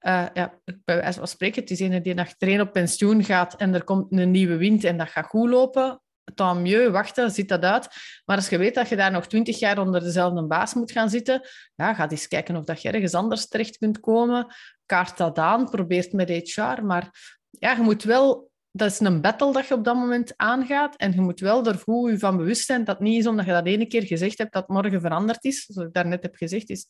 uh, 0.00 0.26
ja, 0.34 0.60
bij 0.84 0.96
wijze 0.96 1.18
van 1.18 1.28
spreken, 1.28 1.60
het 1.62 1.70
is 1.70 1.80
een 1.80 2.02
die 2.02 2.36
train 2.38 2.60
op 2.60 2.72
pensioen 2.72 3.24
gaat 3.24 3.56
en 3.56 3.74
er 3.74 3.84
komt 3.84 4.12
een 4.12 4.30
nieuwe 4.30 4.56
wind 4.56 4.84
en 4.84 4.98
dat 4.98 5.08
gaat 5.08 5.26
goed 5.26 5.48
lopen, 5.48 6.00
tant 6.34 6.60
mieux, 6.60 6.90
wachten, 6.90 7.30
zit 7.30 7.48
dat 7.48 7.62
uit. 7.62 7.88
Maar 8.24 8.36
als 8.36 8.48
je 8.48 8.58
weet 8.58 8.74
dat 8.74 8.88
je 8.88 8.96
daar 8.96 9.10
nog 9.10 9.26
twintig 9.26 9.58
jaar 9.58 9.78
onder 9.78 10.00
dezelfde 10.00 10.46
baas 10.46 10.74
moet 10.74 10.92
gaan 10.92 11.10
zitten, 11.10 11.40
ja, 11.74 11.94
ga 11.94 12.10
eens 12.10 12.28
kijken 12.28 12.56
of 12.56 12.64
dat 12.64 12.82
je 12.82 12.90
ergens 12.90 13.14
anders 13.14 13.48
terecht 13.48 13.78
kunt 13.78 14.00
komen. 14.00 14.46
Kaart 14.86 15.16
dat 15.16 15.38
aan, 15.38 15.70
probeert 15.70 16.12
met 16.12 16.28
HR, 16.28 16.84
maar 16.84 17.10
ja, 17.50 17.72
je 17.72 17.82
moet 17.82 18.02
wel 18.02 18.50
dat 18.76 18.90
is 18.90 19.00
een 19.00 19.20
battle 19.20 19.52
dat 19.52 19.66
je 19.66 19.74
op 19.74 19.84
dat 19.84 19.96
moment 19.96 20.32
aangaat. 20.36 20.96
En 20.96 21.12
je 21.12 21.20
moet 21.20 21.40
wel 21.40 21.66
er 21.66 21.78
goed 21.78 22.10
je 22.10 22.18
van 22.18 22.36
bewust 22.36 22.66
zijn 22.66 22.84
dat 22.84 23.00
niet 23.00 23.18
is 23.18 23.26
omdat 23.26 23.46
je 23.46 23.52
dat 23.52 23.66
ene 23.66 23.86
keer 23.86 24.02
gezegd 24.02 24.38
hebt 24.38 24.52
dat 24.52 24.68
morgen 24.68 25.00
veranderd 25.00 25.44
is. 25.44 25.64
Zoals 25.64 25.88
ik 25.88 25.94
daarnet 25.94 26.22
heb 26.22 26.36
gezegd, 26.36 26.70
is 26.70 26.88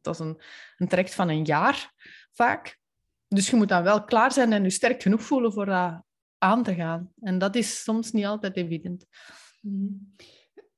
dat 0.00 0.14
is 0.14 0.18
een, 0.18 0.40
een 0.76 0.88
traject 0.88 1.14
van 1.14 1.28
een 1.28 1.44
jaar 1.44 1.92
vaak. 2.32 2.78
Dus 3.28 3.50
je 3.50 3.56
moet 3.56 3.68
dan 3.68 3.82
wel 3.82 4.04
klaar 4.04 4.32
zijn 4.32 4.52
en 4.52 4.62
je 4.62 4.70
sterk 4.70 5.02
genoeg 5.02 5.22
voelen 5.22 5.52
voor 5.52 5.66
dat 5.66 6.02
aan 6.38 6.62
te 6.62 6.74
gaan. 6.74 7.12
En 7.20 7.38
dat 7.38 7.56
is 7.56 7.82
soms 7.82 8.12
niet 8.12 8.24
altijd 8.24 8.56
evident. 8.56 9.06
Mhm. 9.60 9.86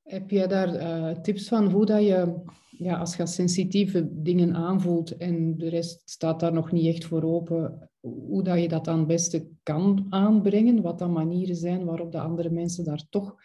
Heb 0.09 0.30
jij 0.30 0.46
daar 0.46 0.74
uh, 0.74 1.11
tips 1.20 1.48
van 1.48 1.70
hoe 1.70 1.86
dat 1.86 2.02
je, 2.02 2.34
ja, 2.70 2.96
als 2.96 3.16
je 3.16 3.26
sensitieve 3.26 4.09
dingen 4.11 4.54
aanvoelt 4.54 5.16
en 5.16 5.59
de 5.59 5.68
rest 5.68 6.02
staat 6.04 6.40
daar 6.40 6.52
nog 6.52 6.72
niet 6.72 6.94
echt 6.94 7.04
voor 7.04 7.22
open, 7.22 7.90
hoe 8.00 8.42
dat 8.42 8.61
je 8.61 8.68
dat 8.68 8.84
dan 8.84 8.98
het 8.98 9.06
beste 9.06 9.48
kan 9.62 10.06
aanbrengen? 10.11 10.82
Wat 10.82 10.98
dan 10.98 11.12
manieren 11.12 11.56
zijn 11.56 11.84
waarop 11.84 12.12
de 12.12 12.20
andere 12.20 12.50
mensen 12.50 12.84
daar 12.84 13.02
toch 13.11 13.36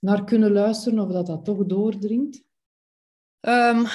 naar 0.00 0.24
kunnen 0.24 0.52
luisteren 0.52 0.98
of 0.98 1.12
dat 1.12 1.26
dat 1.26 1.44
toch 1.44 1.66
doordringt? 1.66 2.42
Um, 3.40 3.86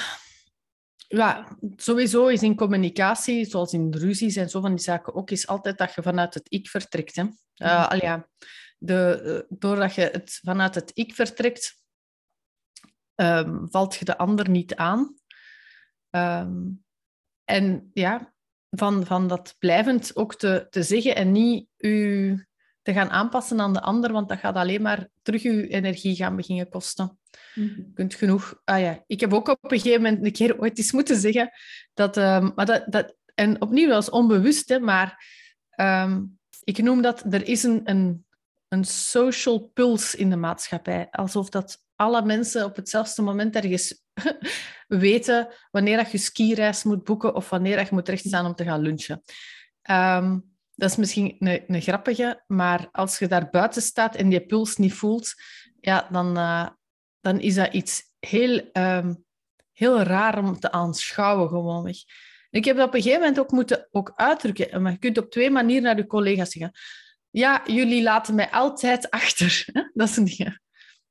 ja, 1.08 1.58
sowieso 1.76 2.26
is 2.26 2.42
in 2.42 2.56
communicatie, 2.56 3.44
zoals 3.44 3.72
in 3.72 3.94
ruzies 3.94 4.36
en 4.36 4.50
zo 4.50 4.60
van 4.60 4.74
die 4.74 4.84
zaken 4.84 5.14
ook, 5.14 5.30
is 5.30 5.46
altijd 5.46 5.78
dat 5.78 5.94
je 5.94 6.02
vanuit 6.02 6.34
het 6.34 6.46
ik 6.48 6.68
vertrekt. 6.68 7.16
Hè? 7.16 7.22
Uh, 7.56 7.88
al 7.88 7.98
ja, 7.98 8.28
de, 8.78 9.20
uh, 9.50 9.58
doordat 9.58 9.94
je 9.94 10.00
het 10.12 10.40
vanuit 10.42 10.74
het 10.74 10.90
ik 10.94 11.14
vertrekt, 11.14 11.86
um, 13.20 13.68
valt 13.70 13.94
je 13.94 14.04
de 14.04 14.18
ander 14.18 14.50
niet 14.50 14.74
aan. 14.74 15.14
Um, 16.10 16.84
en 17.44 17.90
ja, 17.92 18.32
van, 18.70 19.06
van 19.06 19.28
dat 19.28 19.54
blijvend 19.58 20.16
ook 20.16 20.34
te, 20.34 20.66
te 20.70 20.82
zeggen 20.82 21.16
en 21.16 21.32
niet 21.32 21.68
u 21.76 22.46
te 22.82 22.92
gaan 22.92 23.10
aanpassen 23.10 23.60
aan 23.60 23.72
de 23.72 23.80
ander, 23.80 24.12
want 24.12 24.28
dat 24.28 24.38
gaat 24.38 24.54
alleen 24.54 24.82
maar 24.82 25.08
terug 25.22 25.42
uw 25.42 25.60
energie 25.60 26.16
gaan 26.16 26.36
beginnen 26.36 26.68
kosten. 26.68 27.18
Mm 27.54 27.64
Je 27.64 27.90
kunt 27.94 28.14
genoeg... 28.14 28.60
Ah 28.64 28.80
ja, 28.80 29.04
ik 29.06 29.20
heb 29.20 29.32
ook 29.32 29.48
op 29.48 29.72
een 29.72 29.80
gegeven 29.80 30.02
moment 30.02 30.24
een 30.24 30.32
keer 30.32 30.60
ooit 30.60 30.78
eens 30.78 30.92
moeten 30.92 31.16
zeggen 31.16 31.50
dat... 31.94 32.16
Um, 32.16 32.52
maar 32.54 32.66
dat, 32.66 32.84
dat 32.86 33.16
en 33.34 33.60
opnieuw, 33.60 33.88
dat 33.88 34.02
is 34.02 34.10
onbewust, 34.10 34.68
hè, 34.68 34.78
maar 34.78 35.24
um, 35.76 36.38
ik 36.64 36.82
noem 36.82 37.02
dat... 37.02 37.24
Er 37.32 37.48
is 37.48 37.62
een, 37.62 37.80
een, 37.84 38.26
een 38.68 38.84
social 38.84 39.58
pulse 39.74 40.16
in 40.16 40.30
de 40.30 40.36
maatschappij. 40.36 41.08
Alsof 41.10 41.48
dat 41.48 41.86
alle 41.98 42.22
mensen 42.22 42.64
op 42.64 42.76
hetzelfde 42.76 43.22
moment 43.22 43.54
ergens 43.54 44.02
weten 44.86 45.48
wanneer 45.70 45.96
dat 45.96 46.10
je 46.10 46.18
skireis 46.18 46.82
moet 46.82 47.04
boeken 47.04 47.34
of 47.34 47.50
wanneer 47.50 47.76
dat 47.76 47.88
je 47.88 47.94
moet 47.94 48.08
rechtstaan 48.08 48.46
om 48.46 48.54
te 48.54 48.64
gaan 48.64 48.80
lunchen. 48.80 49.22
Um, 49.90 50.56
dat 50.74 50.90
is 50.90 50.96
misschien 50.96 51.36
een, 51.38 51.64
een, 51.66 51.80
grappige, 51.80 52.42
maar 52.46 52.88
als 52.92 53.18
je 53.18 53.26
daar 53.26 53.50
buiten 53.50 53.82
staat 53.82 54.16
en 54.16 54.30
je 54.30 54.46
puls 54.46 54.76
niet 54.76 54.92
voelt, 54.92 55.34
ja, 55.80 56.08
dan, 56.10 56.38
uh, 56.38 56.68
dan 57.20 57.40
is 57.40 57.54
dat 57.54 57.72
iets 57.72 58.02
heel, 58.18 58.70
um, 58.72 59.24
heel 59.72 60.02
raar 60.02 60.38
om 60.38 60.58
te 60.58 60.72
aanschouwen, 60.72 61.48
gewoonweg. 61.48 61.96
Ik 62.50 62.64
heb 62.64 62.76
dat 62.76 62.86
op 62.86 62.94
een 62.94 63.02
gegeven 63.02 63.20
moment 63.20 63.38
ook 63.38 63.50
moeten 63.50 63.88
ook 63.90 64.12
uitdrukken. 64.16 64.82
Maar 64.82 64.92
je 64.92 64.98
kunt 64.98 65.18
op 65.18 65.30
twee 65.30 65.50
manieren 65.50 65.82
naar 65.82 65.96
je 65.96 66.06
collega's 66.06 66.50
zeggen. 66.50 66.78
Ja, 67.30 67.62
jullie 67.66 68.02
laten 68.02 68.34
mij 68.34 68.50
altijd 68.50 69.10
achter. 69.10 69.64
Dat 69.94 70.08
is 70.08 70.16
een 70.16 70.24
ding. 70.24 70.58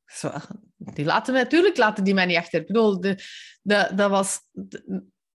Zo, 0.08 0.32
die 0.78 1.06
laten 1.06 1.34
natuurlijk 1.34 1.78
laten 1.78 2.04
die 2.04 2.14
mij 2.14 2.26
niet 2.26 2.38
achter. 2.38 2.60
Ik 2.60 2.68
bedoel, 2.68 3.02
de, 3.02 3.24
de, 3.62 3.92
dat 3.96 4.10
was... 4.10 4.40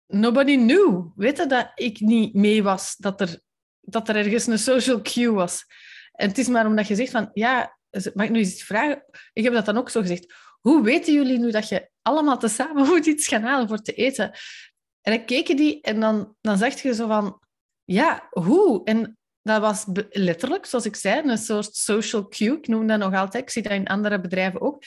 nobody 0.07 0.57
knew. 0.57 1.07
Weet 1.17 1.49
dat 1.49 1.73
ik 1.75 2.01
niet 2.01 2.35
mee 2.35 2.63
was, 2.63 2.97
dat 2.97 3.21
er, 3.21 3.41
dat 3.81 4.09
er 4.09 4.17
ergens 4.17 4.47
een 4.47 4.59
social 4.59 5.03
cue 5.03 5.33
was. 5.33 5.65
En 6.13 6.29
het 6.29 6.39
is 6.39 6.49
maar 6.49 6.67
omdat 6.67 6.87
je 6.87 6.95
zegt 6.95 7.11
van, 7.11 7.31
ja, 7.33 7.79
mag 8.15 8.27
ik 8.27 8.31
nu 8.31 8.39
eens 8.39 8.63
vragen? 8.63 9.05
Ik 9.33 9.45
heb 9.45 9.53
dat 9.53 9.65
dan 9.65 9.77
ook 9.77 9.91
zo 9.91 10.01
gezegd. 10.01 10.35
Hoe 10.61 10.83
weten 10.83 11.13
jullie 11.13 11.39
nu 11.39 11.51
dat 11.51 11.69
je 11.69 11.91
allemaal 12.03 12.39
tezamen 12.39 12.87
moet 12.89 13.07
iets 13.07 13.29
gaan 13.29 13.43
halen 13.43 13.69
voor 13.69 13.83
te 13.83 13.93
eten? 13.93 14.33
En 15.01 15.17
dan 15.17 15.25
keken 15.25 15.57
die 15.57 15.81
en 15.81 16.01
dan, 16.01 16.37
dan 16.41 16.59
zegt 16.59 16.81
je 16.81 16.95
zo 16.95 17.07
van, 17.07 17.41
ja, 17.85 18.29
hoe? 18.31 18.85
En 18.85 19.19
dat 19.43 19.61
was 19.61 19.85
letterlijk, 20.11 20.67
zoals 20.67 20.85
ik 20.85 20.97
zei, 20.97 21.29
een 21.29 21.39
soort 21.39 21.75
social 21.75 22.29
cue. 22.29 22.57
Ik 22.57 22.67
noem 22.67 22.87
dat 22.87 22.99
nog 22.99 23.15
altijd. 23.15 23.43
Ik 23.43 23.51
zie 23.51 23.63
dat 23.63 23.73
in 23.73 23.87
andere 23.87 24.21
bedrijven 24.21 24.61
ook. 24.61 24.83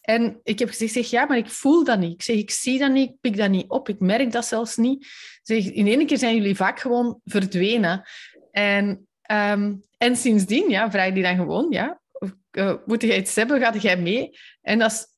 En 0.00 0.40
ik 0.42 0.58
heb 0.58 0.68
gezegd, 0.68 0.92
zeg, 0.92 1.10
ja, 1.10 1.24
maar 1.24 1.36
ik 1.36 1.50
voel 1.50 1.84
dat 1.84 1.98
niet. 1.98 2.12
Ik 2.12 2.22
zeg, 2.22 2.36
ik 2.36 2.50
zie 2.50 2.78
dat 2.78 2.92
niet, 2.92 3.10
ik 3.10 3.16
pik 3.20 3.36
dat 3.36 3.50
niet 3.50 3.68
op, 3.68 3.88
ik 3.88 4.00
merk 4.00 4.32
dat 4.32 4.46
zelfs 4.46 4.76
niet. 4.76 5.06
Zeg, 5.42 5.64
in 5.64 5.86
één 5.86 6.06
keer 6.06 6.18
zijn 6.18 6.36
jullie 6.36 6.56
vaak 6.56 6.80
gewoon 6.80 7.20
verdwenen. 7.24 8.08
En, 8.50 9.08
um, 9.30 9.82
en 9.98 10.16
sindsdien 10.16 10.70
ja, 10.70 10.90
vraag 10.90 11.12
die 11.12 11.22
dan 11.22 11.36
gewoon, 11.36 11.66
ja, 11.70 12.00
uh, 12.52 12.74
moet 12.86 13.02
jij 13.02 13.18
iets 13.18 13.34
hebben, 13.34 13.60
ga 13.60 13.72
jij 13.72 13.96
mee? 13.96 14.38
En 14.62 14.78
dat 14.78 15.15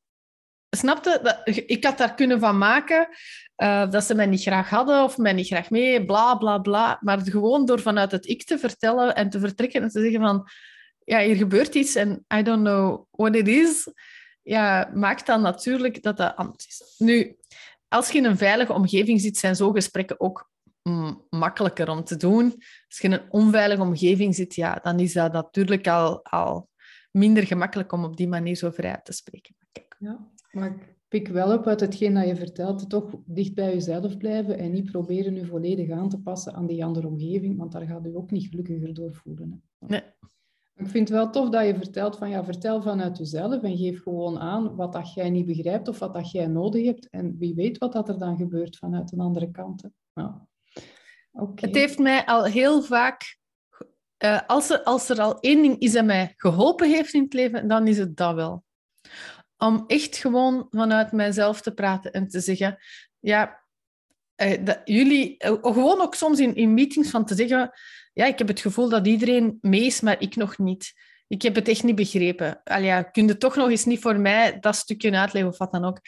snapte, 0.70 1.20
dat, 1.22 1.40
ik 1.66 1.84
had 1.84 1.98
daar 1.98 2.14
kunnen 2.14 2.40
van 2.40 2.58
maken 2.58 3.08
uh, 3.56 3.90
dat 3.90 4.04
ze 4.04 4.14
mij 4.14 4.26
niet 4.26 4.42
graag 4.42 4.70
hadden 4.70 5.02
of 5.02 5.18
mij 5.18 5.32
niet 5.32 5.46
graag 5.46 5.70
mee, 5.70 6.04
bla 6.04 6.34
bla 6.34 6.58
bla. 6.58 6.98
Maar 7.00 7.20
gewoon 7.20 7.66
door 7.66 7.80
vanuit 7.80 8.10
het 8.10 8.28
ik 8.28 8.44
te 8.44 8.58
vertellen 8.58 9.14
en 9.14 9.30
te 9.30 9.40
vertrekken 9.40 9.82
en 9.82 9.88
te 9.88 10.00
zeggen 10.00 10.20
van, 10.20 10.48
ja, 11.04 11.20
hier 11.20 11.36
gebeurt 11.36 11.74
iets 11.74 11.94
en 11.94 12.24
I 12.34 12.42
don't 12.42 12.64
know 12.64 13.04
what 13.10 13.36
it 13.36 13.48
is 13.48 13.88
ja, 14.48 14.90
maakt 14.94 15.26
dan 15.26 15.40
natuurlijk 15.40 16.02
dat 16.02 16.16
dat 16.16 16.36
anders 16.36 16.66
is. 16.66 16.94
Nu, 16.98 17.36
als 17.88 18.10
je 18.10 18.18
in 18.18 18.24
een 18.24 18.36
veilige 18.36 18.72
omgeving 18.72 19.20
zit, 19.20 19.36
zijn 19.36 19.56
zo'n 19.56 19.74
gesprekken 19.74 20.20
ook 20.20 20.50
makkelijker 21.30 21.88
om 21.88 22.04
te 22.04 22.16
doen. 22.16 22.54
Als 22.88 22.98
je 22.98 23.08
in 23.08 23.12
een 23.12 23.30
onveilige 23.30 23.82
omgeving 23.82 24.34
zit, 24.34 24.54
ja, 24.54 24.74
dan 24.82 24.98
is 24.98 25.12
dat 25.12 25.32
natuurlijk 25.32 25.88
al, 25.88 26.24
al 26.24 26.68
minder 27.10 27.46
gemakkelijk 27.46 27.92
om 27.92 28.04
op 28.04 28.16
die 28.16 28.28
manier 28.28 28.56
zo 28.56 28.70
vrij 28.70 29.00
te 29.02 29.12
spreken. 29.12 29.56
Kijk. 29.72 29.96
Ja, 29.98 30.30
maar 30.58 30.70
ik 30.70 30.96
pik 31.08 31.28
wel 31.28 31.58
op 31.58 31.66
uit 31.66 31.80
hetgeen 31.80 32.14
dat 32.14 32.26
je 32.26 32.36
vertelt, 32.36 32.90
toch 32.90 33.14
dicht 33.24 33.54
bij 33.54 33.72
jezelf 33.72 34.16
blijven 34.16 34.58
en 34.58 34.70
niet 34.70 34.90
proberen 34.90 35.34
je 35.34 35.46
volledig 35.46 35.90
aan 35.90 36.08
te 36.08 36.20
passen 36.20 36.54
aan 36.54 36.66
die 36.66 36.84
andere 36.84 37.06
omgeving, 37.06 37.56
want 37.56 37.72
daar 37.72 37.86
gaat 37.86 38.06
u 38.06 38.16
ook 38.16 38.30
niet 38.30 38.46
gelukkiger 38.46 38.94
door 38.94 39.14
voelen. 39.14 39.62
Hè. 39.78 39.86
Nee. 39.86 40.02
Ik 40.78 40.88
vind 40.88 41.08
het 41.08 41.18
wel 41.18 41.30
tof 41.30 41.48
dat 41.48 41.66
je 41.66 41.74
vertelt 41.74 42.16
van 42.16 42.30
ja, 42.30 42.44
vertel 42.44 42.82
vanuit 42.82 43.18
jezelf 43.18 43.62
en 43.62 43.76
geef 43.76 44.02
gewoon 44.02 44.38
aan 44.38 44.76
wat 44.76 44.92
dat 44.92 45.14
jij 45.14 45.30
niet 45.30 45.46
begrijpt 45.46 45.88
of 45.88 45.98
wat 45.98 46.14
dat 46.14 46.30
jij 46.30 46.46
nodig 46.46 46.84
hebt. 46.84 47.08
En 47.08 47.38
wie 47.38 47.54
weet 47.54 47.78
wat 47.78 47.92
dat 47.92 48.08
er 48.08 48.18
dan 48.18 48.36
gebeurt 48.36 48.76
vanuit 48.76 49.12
een 49.12 49.20
andere 49.20 49.50
kant. 49.50 49.82
Het 51.54 51.74
heeft 51.74 51.98
mij 51.98 52.24
al 52.24 52.44
heel 52.44 52.82
vaak, 52.82 53.38
uh, 54.24 54.40
als, 54.46 54.70
er, 54.70 54.82
als 54.82 55.08
er 55.08 55.20
al 55.20 55.40
één 55.40 55.62
ding 55.62 55.78
is 55.78 55.92
dat 55.92 56.04
mij 56.04 56.32
geholpen 56.36 56.88
heeft 56.88 57.14
in 57.14 57.22
het 57.22 57.32
leven, 57.32 57.68
dan 57.68 57.86
is 57.86 57.98
het 57.98 58.16
dat 58.16 58.34
wel. 58.34 58.64
Om 59.58 59.84
echt 59.86 60.16
gewoon 60.16 60.66
vanuit 60.70 61.12
mijzelf 61.12 61.60
te 61.60 61.74
praten 61.74 62.12
en 62.12 62.28
te 62.28 62.40
zeggen, 62.40 62.78
ja, 63.18 63.60
uh, 64.42 64.64
dat 64.64 64.80
jullie, 64.84 65.44
uh, 65.44 65.56
gewoon 65.60 66.00
ook 66.00 66.14
soms 66.14 66.38
in, 66.38 66.54
in 66.54 66.74
meetings 66.74 67.10
van 67.10 67.24
te 67.24 67.34
zeggen, 67.34 67.70
ja, 68.12 68.26
ik 68.26 68.38
heb 68.38 68.48
het 68.48 68.60
gevoel 68.60 68.88
dat 68.88 69.06
iedereen 69.06 69.58
mee 69.60 69.84
is, 69.84 70.00
maar 70.00 70.20
ik 70.20 70.36
nog 70.36 70.58
niet. 70.58 70.92
Ik 71.28 71.42
heb 71.42 71.54
het 71.54 71.68
echt 71.68 71.82
niet 71.82 71.94
begrepen. 71.94 72.60
Alja, 72.64 73.02
kun 73.02 73.26
je 73.26 73.36
toch 73.36 73.56
nog 73.56 73.70
eens 73.70 73.84
niet 73.84 74.00
voor 74.00 74.18
mij 74.18 74.58
dat 74.58 74.76
stukje 74.76 75.16
uitleggen 75.16 75.52
of 75.52 75.58
wat 75.58 75.72
dan 75.72 75.84
ook. 75.84 76.00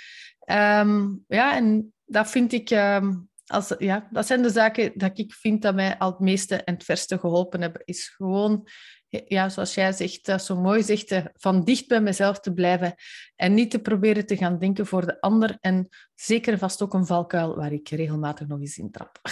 Um, 0.51 1.25
ja, 1.29 1.57
en 1.57 1.95
dat 2.05 2.31
vind 2.31 2.53
ik... 2.53 2.71
Um, 2.71 3.29
als, 3.47 3.75
ja, 3.79 4.09
dat 4.11 4.27
zijn 4.27 4.43
de 4.43 4.51
zaken 4.51 4.93
dat 4.95 5.19
ik 5.19 5.33
vind 5.33 5.63
dat 5.63 5.75
mij 5.75 5.99
al 5.99 6.11
het 6.11 6.21
meeste 6.21 6.57
en 6.57 6.75
het 6.75 6.85
verste 6.85 7.19
geholpen 7.19 7.61
hebben. 7.61 7.83
Is 7.85 8.09
gewoon, 8.09 8.69
ja, 9.11 9.49
zoals 9.49 9.75
jij 9.75 9.93
zegt, 9.93 10.43
zo 10.43 10.61
mooi 10.61 10.83
zegt, 10.83 11.23
van 11.33 11.65
dicht 11.65 11.89
bij 11.89 12.01
mezelf 12.01 12.41
te 12.41 12.53
blijven 12.53 12.95
en 13.37 13.55
niet 13.55 13.71
te 13.71 13.79
proberen 13.79 14.27
te 14.27 14.37
gaan 14.37 14.59
denken 14.59 14.87
voor 14.87 15.07
de 15.07 15.21
ander. 15.21 15.57
En 15.61 15.89
zeker 16.15 16.59
vast 16.59 16.83
ook 16.83 16.95
een 16.95 17.07
valkuil 17.07 17.57
waar 17.57 17.73
ik 17.73 17.89
regelmatig 17.89 18.47
nog 18.47 18.61
eens 18.61 18.79
in 18.79 18.91
trap. 18.91 19.21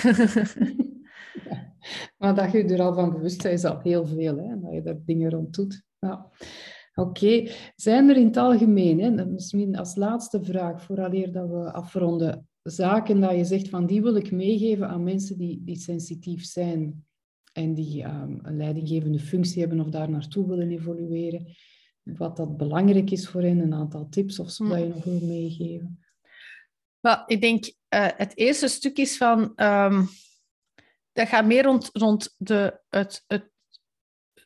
Maar 2.18 2.34
dat 2.34 2.52
je 2.52 2.64
er 2.64 2.80
al 2.80 2.94
van 2.94 3.12
bewust 3.12 3.42
bent, 3.42 3.54
is 3.54 3.64
al 3.64 3.80
heel 3.82 4.06
veel. 4.06 4.36
Hè? 4.36 4.60
Dat 4.60 4.72
je 4.72 4.82
daar 4.82 4.98
dingen 5.04 5.30
rond 5.30 5.54
doet. 5.54 5.82
Oké. 6.94 7.50
Zijn 7.76 8.08
er 8.08 8.16
in 8.16 8.26
het 8.26 8.36
algemeen, 8.36 9.00
hè, 9.00 9.26
misschien 9.26 9.76
als 9.76 9.96
laatste 9.96 10.42
vraag, 10.42 10.82
vooraleer 10.82 11.32
dat 11.32 11.48
we 11.48 11.72
afronden, 11.72 12.48
zaken 12.62 13.20
dat 13.20 13.36
je 13.36 13.44
zegt 13.44 13.68
van 13.68 13.86
die 13.86 14.02
wil 14.02 14.16
ik 14.16 14.30
meegeven 14.30 14.88
aan 14.88 15.02
mensen 15.02 15.38
die, 15.38 15.62
die 15.64 15.76
sensitief 15.76 16.44
zijn 16.44 17.06
en 17.58 17.74
die 17.74 18.04
um, 18.04 18.38
een 18.42 18.56
leidinggevende 18.56 19.18
functie 19.18 19.60
hebben 19.60 19.80
of 19.80 19.88
daar 19.88 20.10
naartoe 20.10 20.48
willen 20.48 20.70
evolueren, 20.70 21.56
wat 22.02 22.36
dat 22.36 22.56
belangrijk 22.56 23.10
is 23.10 23.28
voor 23.28 23.42
hen, 23.42 23.58
een 23.58 23.74
aantal 23.74 24.08
tips 24.08 24.38
of 24.38 24.50
zo 24.50 24.68
dat 24.68 24.78
je 24.78 24.86
nog 24.86 25.04
wil 25.04 25.20
meegeven? 25.22 26.04
Well, 27.00 27.22
ik 27.26 27.40
denk, 27.40 27.64
uh, 27.64 28.08
het 28.16 28.36
eerste 28.36 28.68
stuk 28.68 28.96
is 28.96 29.16
van... 29.16 29.52
Um, 29.56 30.08
dat 31.12 31.28
gaat 31.28 31.46
meer 31.46 31.64
rond, 31.64 31.90
rond 31.92 32.34
de, 32.36 32.80
het, 32.88 33.24
het, 33.26 33.50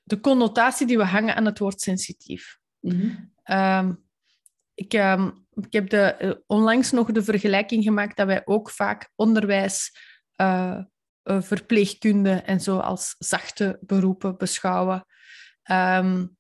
de 0.03 0.21
connotatie 0.21 0.87
die 0.87 0.97
we 0.97 1.05
hangen 1.05 1.35
aan 1.35 1.45
het 1.45 1.59
woord 1.59 1.81
sensitief. 1.81 2.59
Mm 2.81 2.91
-hmm. 3.47 4.05
ik, 4.75 4.93
um, 4.93 5.47
ik 5.55 5.73
heb 5.73 5.91
de, 5.91 5.99
eh, 5.99 6.33
onlangs 6.47 6.91
nog 6.91 7.13
de 7.13 7.23
vergelijking 7.23 7.85
gemaakt 7.85 8.17
dat 8.17 8.27
wij 8.27 8.43
ook 8.45 8.71
vaak 8.71 9.11
onderwijs, 9.15 9.97
uh, 10.37 10.79
verpleegkunde 11.25 12.33
en 12.33 12.61
zo 12.61 12.79
als 12.79 13.14
zachte 13.18 13.79
beroepen 13.81 14.37
beschouwen. 14.37 15.07
Um, 15.70 16.37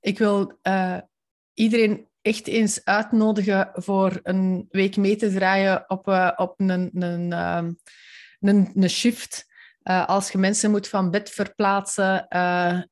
ik 0.00 0.18
wil 0.18 0.58
uh, 0.62 0.98
iedereen 1.54 2.08
echt 2.22 2.46
eens 2.46 2.84
uitnodigen 2.84 3.70
voor 3.72 4.20
een 4.22 4.66
week 4.70 4.96
mee 4.96 5.16
te 5.16 5.32
draaien 5.32 5.84
op, 5.90 6.08
uh, 6.08 6.30
op 6.36 6.60
een, 6.60 7.02
een, 7.02 7.32
um, 7.32 7.78
een, 8.40 8.70
een 8.74 8.90
shift. 8.90 9.48
Als 9.82 10.30
je 10.30 10.38
mensen 10.38 10.70
moet 10.70 10.88
van 10.88 11.10
bed 11.10 11.30
verplaatsen, 11.30 12.28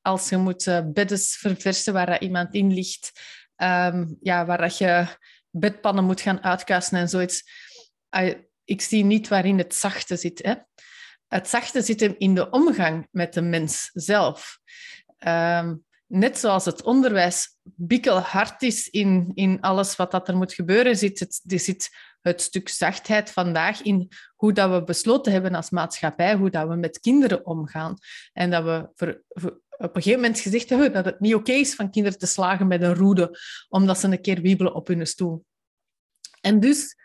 als 0.03 0.29
je 0.29 0.37
moet 0.37 0.65
bedden 0.93 1.19
verversen 1.19 1.93
waar 1.93 2.21
iemand 2.21 2.55
in 2.55 2.73
ligt, 2.73 3.13
um, 3.57 4.17
ja, 4.21 4.47
waar 4.47 4.59
dat 4.59 4.79
je 4.79 5.07
bedpannen 5.51 6.05
moet 6.05 6.21
gaan 6.21 6.43
uitkuisen 6.43 6.99
en 6.99 7.09
zoiets. 7.09 7.43
ik 8.65 8.81
zie 8.81 9.05
niet 9.05 9.29
waarin 9.29 9.59
het 9.59 9.75
zachte 9.75 10.17
zit. 10.17 10.43
Hè? 10.43 10.55
Het 11.29 11.49
zachte 11.49 11.83
zit 11.83 12.01
hem 12.01 12.15
in 12.19 12.35
de 12.35 12.51
omgang 12.51 13.09
met 13.11 13.35
de 13.35 13.43
mens 13.43 13.91
zelf. 13.93 14.59
Um, 15.27 15.85
net 16.07 16.39
zoals 16.39 16.65
het 16.65 16.83
onderwijs 16.83 17.57
bikkelhard 17.63 18.63
is 18.63 18.89
in, 18.89 19.31
in 19.35 19.61
alles 19.61 19.97
wat 19.97 20.11
dat 20.11 20.29
er 20.29 20.37
moet 20.37 20.53
gebeuren, 20.53 20.97
zit 20.97 21.19
het, 21.19 21.41
zit 21.45 21.91
het 22.21 22.43
stuk 22.43 22.69
zachtheid 22.69 23.31
vandaag 23.31 23.83
in 23.83 24.09
hoe 24.35 24.53
dat 24.53 24.71
we 24.71 24.85
besloten 24.85 25.33
hebben 25.33 25.55
als 25.55 25.71
maatschappij, 25.71 26.35
hoe 26.35 26.51
dat 26.51 26.69
we 26.69 26.75
met 26.75 27.01
kinderen 27.01 27.47
omgaan. 27.47 27.97
En 28.33 28.51
dat 28.51 28.65
we 28.65 29.23
op 29.79 29.97
een 29.97 30.03
gegeven 30.03 30.21
moment 30.21 30.41
gezegd 30.41 30.69
hebben 30.69 30.93
dat 30.93 31.05
het 31.05 31.21
niet 31.21 31.35
oké 31.35 31.53
is 31.53 31.75
van 31.75 31.91
kinderen 31.91 32.19
te 32.19 32.27
slagen 32.27 32.67
met 32.67 32.83
een 32.83 32.95
roede, 32.95 33.39
omdat 33.69 33.99
ze 33.99 34.07
een 34.07 34.21
keer 34.21 34.41
wiebelen 34.41 34.75
op 34.75 34.87
hun 34.87 35.07
stoel. 35.07 35.45
En 36.41 36.61
dus, 36.61 36.97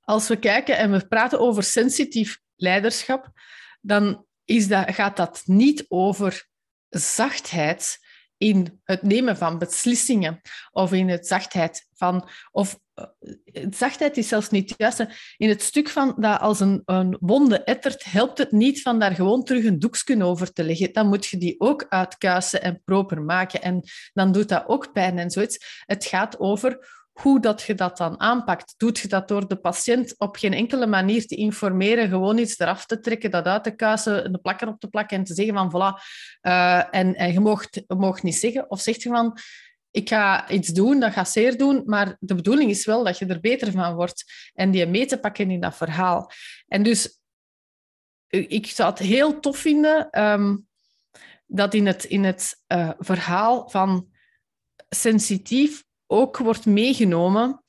als 0.00 0.28
we 0.28 0.36
kijken 0.36 0.76
en 0.76 0.90
we 0.90 1.06
praten 1.06 1.40
over 1.40 1.62
sensitief 1.62 2.40
leiderschap, 2.56 3.30
dan 3.80 4.26
is 4.44 4.68
dat, 4.68 4.94
gaat 4.94 5.16
dat 5.16 5.42
niet 5.44 5.84
over 5.88 6.48
zachtheid, 6.88 7.98
in 8.40 8.80
het 8.84 9.02
nemen 9.02 9.36
van 9.36 9.58
beslissingen 9.58 10.40
of 10.70 10.92
in 10.92 11.08
het 11.08 11.26
zachtheid 11.26 11.86
van... 11.94 12.28
Of, 12.50 12.78
eh, 12.94 13.04
zachtheid 13.70 14.16
is 14.16 14.28
zelfs 14.28 14.50
niet 14.50 14.74
juist. 14.76 15.06
In 15.36 15.48
het 15.48 15.62
stuk 15.62 15.88
van 15.88 16.14
dat 16.18 16.40
als 16.40 16.60
een, 16.60 16.82
een 16.84 17.16
wonde 17.20 17.64
ettert, 17.64 18.04
helpt 18.04 18.38
het 18.38 18.52
niet 18.52 18.82
van 18.82 18.98
daar 18.98 19.14
gewoon 19.14 19.44
terug 19.44 19.64
een 19.64 19.78
doekje 19.78 20.24
over 20.24 20.52
te 20.52 20.64
leggen. 20.64 20.92
Dan 20.92 21.08
moet 21.08 21.26
je 21.26 21.36
die 21.36 21.60
ook 21.60 21.86
uitkuisen 21.88 22.62
en 22.62 22.82
proper 22.84 23.22
maken. 23.22 23.62
En 23.62 23.82
dan 24.12 24.32
doet 24.32 24.48
dat 24.48 24.64
ook 24.66 24.92
pijn 24.92 25.18
en 25.18 25.30
zoiets. 25.30 25.84
Het 25.86 26.04
gaat 26.04 26.38
over 26.38 26.99
hoe 27.22 27.40
dat 27.40 27.62
je 27.62 27.74
dat 27.74 27.96
dan 27.96 28.20
aanpakt. 28.20 28.74
Doet 28.76 28.98
je 28.98 29.08
dat 29.08 29.28
door 29.28 29.48
de 29.48 29.56
patiënt 29.56 30.14
op 30.18 30.36
geen 30.36 30.52
enkele 30.52 30.86
manier 30.86 31.26
te 31.26 31.34
informeren, 31.34 32.08
gewoon 32.08 32.38
iets 32.38 32.58
eraf 32.58 32.86
te 32.86 33.00
trekken, 33.00 33.30
dat 33.30 33.44
uit 33.44 33.64
te 33.64 33.70
kuisen, 33.70 34.32
de 34.32 34.38
plakker 34.38 34.68
op 34.68 34.80
te 34.80 34.88
plakken 34.88 35.16
en 35.16 35.24
te 35.24 35.34
zeggen 35.34 35.54
van 35.54 35.70
voilà, 35.70 36.02
uh, 36.42 36.94
en, 36.94 37.14
en 37.14 37.32
je 37.32 37.40
mocht, 37.40 37.82
mocht 37.86 38.22
niet 38.22 38.36
zeggen. 38.36 38.70
Of 38.70 38.80
zeg 38.80 39.02
je 39.02 39.08
van, 39.08 39.38
ik 39.90 40.08
ga 40.08 40.50
iets 40.50 40.68
doen, 40.68 41.00
dat 41.00 41.12
ga 41.12 41.24
zeer 41.24 41.56
doen, 41.56 41.82
maar 41.86 42.16
de 42.18 42.34
bedoeling 42.34 42.70
is 42.70 42.84
wel 42.84 43.04
dat 43.04 43.18
je 43.18 43.26
er 43.26 43.40
beter 43.40 43.72
van 43.72 43.94
wordt 43.94 44.24
en 44.54 44.70
die 44.70 44.86
mee 44.86 45.06
te 45.06 45.18
pakken 45.18 45.50
in 45.50 45.60
dat 45.60 45.76
verhaal. 45.76 46.30
En 46.66 46.82
dus 46.82 47.20
ik 48.28 48.66
zou 48.66 48.90
het 48.90 48.98
heel 48.98 49.40
tof 49.40 49.56
vinden 49.56 50.22
um, 50.22 50.68
dat 51.46 51.74
in 51.74 51.86
het, 51.86 52.04
in 52.04 52.24
het 52.24 52.62
uh, 52.68 52.90
verhaal 52.98 53.68
van 53.68 54.08
sensitief 54.88 55.84
ook 56.10 56.38
wordt 56.38 56.66
meegenomen 56.66 57.64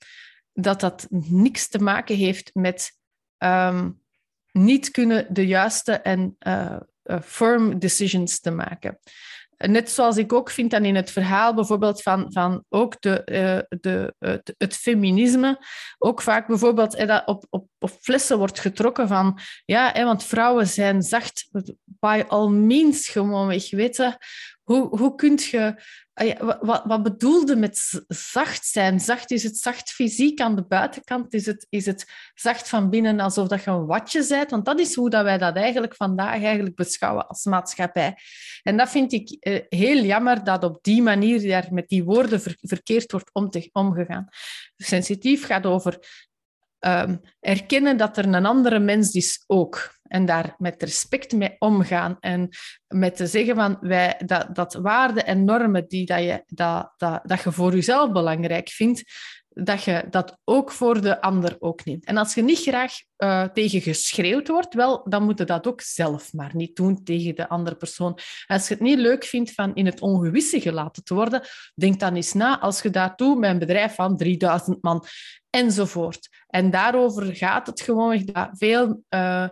dat 0.53 0.79
dat 0.79 1.07
niks 1.09 1.67
te 1.67 1.79
maken 1.79 2.15
heeft 2.15 2.49
met 2.53 2.91
um, 3.37 4.01
niet 4.51 4.91
kunnen 4.91 5.33
de 5.33 5.47
juiste 5.47 5.91
en 5.91 6.35
uh, 6.39 6.75
firm 7.23 7.79
decisions 7.79 8.39
te 8.39 8.51
maken. 8.51 8.99
Net 9.57 9.91
zoals 9.91 10.17
ik 10.17 10.33
ook 10.33 10.49
vind 10.49 10.71
dan 10.71 10.85
in 10.85 10.95
het 10.95 11.11
verhaal 11.11 11.53
bijvoorbeeld 11.53 12.01
van, 12.01 12.31
van 12.31 12.63
ook 12.69 13.01
de, 13.01 13.21
uh, 13.69 13.79
de, 13.79 14.13
het, 14.57 14.75
feminisme, 14.75 15.65
ook 15.97 16.21
vaak 16.21 16.47
bijvoorbeeld 16.47 16.95
eh, 16.95 17.07
dat 17.07 17.27
op, 17.27 17.45
op, 17.49 17.91
flessen 18.01 18.37
wordt 18.37 18.59
getrokken 18.59 19.07
van, 19.07 19.39
ja, 19.65 20.05
want 20.05 20.23
vrouwen 20.23 20.67
zijn 20.67 21.01
zacht, 21.01 21.49
by 21.83 22.23
all 22.27 22.49
means 22.49 23.07
gewoon 23.07 23.47
weg, 23.47 23.71
weten. 23.71 24.17
Hoe, 24.63 24.97
hoe 24.97 25.15
kun 25.15 25.39
je 25.51 25.75
wat, 26.59 26.84
wat 26.86 27.03
bedoelde 27.03 27.55
met 27.55 28.03
zacht 28.07 28.65
zijn? 28.65 28.99
Zacht, 28.99 29.32
is 29.32 29.43
het 29.43 29.57
zacht 29.57 29.91
fysiek 29.91 30.41
aan 30.41 30.55
de 30.55 30.63
buitenkant? 30.63 31.34
Is 31.34 31.45
het, 31.45 31.65
is 31.69 31.86
het 31.86 32.11
zacht 32.34 32.69
van 32.69 32.89
binnen 32.89 33.19
alsof 33.19 33.47
dat 33.47 33.63
je 33.63 33.72
een 33.72 33.86
watje 33.86 34.26
bent? 34.28 34.51
Want 34.51 34.65
dat 34.65 34.80
is 34.80 34.95
hoe 34.95 35.09
dat 35.09 35.24
wij 35.24 35.38
dat 35.38 35.55
eigenlijk 35.55 35.95
vandaag 35.95 36.43
eigenlijk 36.43 36.76
beschouwen 36.76 37.28
als 37.28 37.43
maatschappij. 37.43 38.17
En 38.63 38.78
dat 38.78 38.89
vind 38.89 39.13
ik 39.13 39.38
eh, 39.39 39.59
heel 39.69 40.03
jammer 40.03 40.43
dat 40.43 40.63
op 40.63 40.78
die 40.82 41.01
manier 41.01 41.47
daar 41.47 41.67
met 41.72 41.88
die 41.88 42.03
woorden 42.03 42.41
verkeerd 42.61 43.11
wordt 43.11 43.30
omgegaan. 43.72 44.28
Sensitief 44.78 45.45
gaat 45.45 45.65
over 45.65 45.99
um, 46.88 47.21
erkennen 47.39 47.97
dat 47.97 48.17
er 48.17 48.25
een 48.25 48.45
andere 48.45 48.79
mens 48.79 49.13
is 49.13 49.43
ook. 49.47 49.99
En 50.07 50.25
daar 50.25 50.55
met 50.57 50.84
respect 50.84 51.34
mee 51.34 51.55
omgaan. 51.59 52.17
En 52.19 52.49
met 52.88 53.15
te 53.15 53.27
zeggen 53.27 53.55
van 53.55 53.77
wij, 53.82 54.21
dat, 54.25 54.55
dat 54.55 54.73
waarden 54.73 55.25
en 55.25 55.43
normen 55.43 55.88
die 55.88 56.05
dat 56.05 56.19
je, 56.19 56.43
dat, 56.47 56.93
dat, 56.97 57.19
dat 57.23 57.41
je 57.41 57.51
voor 57.51 57.73
jezelf 57.73 58.11
belangrijk 58.11 58.69
vindt, 58.69 59.03
dat 59.54 59.84
je 59.84 60.08
dat 60.10 60.38
ook 60.43 60.72
voor 60.72 61.02
de 61.02 61.22
ander 61.22 61.56
ook 61.60 61.86
neemt. 61.86 62.06
En 62.06 62.18
als 62.18 62.34
je 62.34 62.43
niet 62.43 62.60
graag 62.60 62.93
uh, 63.18 63.43
tegen 63.43 63.82
geschreeuwd 63.82 64.47
wordt, 64.47 64.74
wel, 64.74 65.10
dan 65.10 65.24
moet 65.24 65.38
je 65.38 65.45
dat 65.45 65.68
ook 65.68 65.82
zelf 65.82 66.34
maar 66.34 66.52
niet 66.56 66.76
doen 66.76 67.04
tegen 67.04 67.36
de 67.36 67.49
andere 67.49 67.76
persoon. 67.76 68.20
Als 68.47 68.68
je 68.68 68.74
het 68.74 68.84
niet 68.84 68.99
leuk 68.99 69.24
vindt 69.24 69.52
van 69.52 69.76
in 69.76 69.86
het 69.86 70.02
ongewisse 70.02 70.62
gelaten 70.62 71.04
te 71.04 71.14
worden, 71.14 71.41
denk 71.76 71.99
dan 71.99 72.16
eens 72.16 72.34
na 72.34 72.60
als 72.60 72.82
je 72.82 72.89
daartoe 72.89 73.39
met 73.39 73.49
een 73.49 73.60
bedrijf 73.60 73.95
van 73.95 74.18
3000 74.18 74.82
man 74.82 75.06
enzovoort. 75.49 76.30
En 76.47 76.70
daarover 76.70 77.36
gaat 77.36 77.68
het 77.68 77.82
gewoon 77.82 78.26
dat 78.26 78.49
veel 78.52 79.04
uh, 79.10 79.47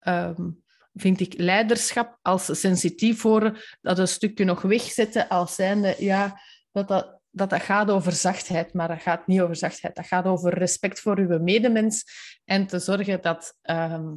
um, 0.00 0.64
vind 0.94 1.20
ik 1.20 1.34
leiderschap 1.36 2.18
als 2.22 2.60
sensitief 2.60 3.20
voor 3.20 3.76
dat 3.80 3.98
een 3.98 4.08
stukje 4.08 4.44
nog 4.44 4.62
wegzetten 4.62 5.28
als 5.28 5.54
zijnde, 5.54 5.94
ja, 5.98 6.40
dat 6.72 6.88
dat, 6.88 7.15
dat 7.36 7.50
dat 7.50 7.62
gaat 7.62 7.90
over 7.90 8.12
zachtheid, 8.12 8.72
maar 8.72 8.88
dat 8.88 9.02
gaat 9.02 9.26
niet 9.26 9.40
over 9.40 9.56
zachtheid. 9.56 9.94
Dat 9.94 10.06
gaat 10.06 10.24
over 10.24 10.58
respect 10.58 11.00
voor 11.00 11.18
uw 11.18 11.38
medemens 11.38 12.04
en 12.44 12.66
te 12.66 12.78
zorgen 12.78 13.22
dat, 13.22 13.58
ehm, 13.62 14.14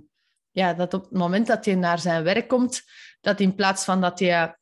ja, 0.52 0.74
dat 0.74 0.94
op 0.94 1.04
het 1.04 1.12
moment 1.12 1.48
dat 1.48 1.66
hij 1.66 1.76
naar 1.76 2.00
zijn 2.00 2.24
werk 2.24 2.48
komt, 2.48 2.82
dat 3.22 3.40
in 3.40 3.56
plaats 3.56 3.84
van 3.84 4.02
dat 4.02 4.20
hij 4.20 4.58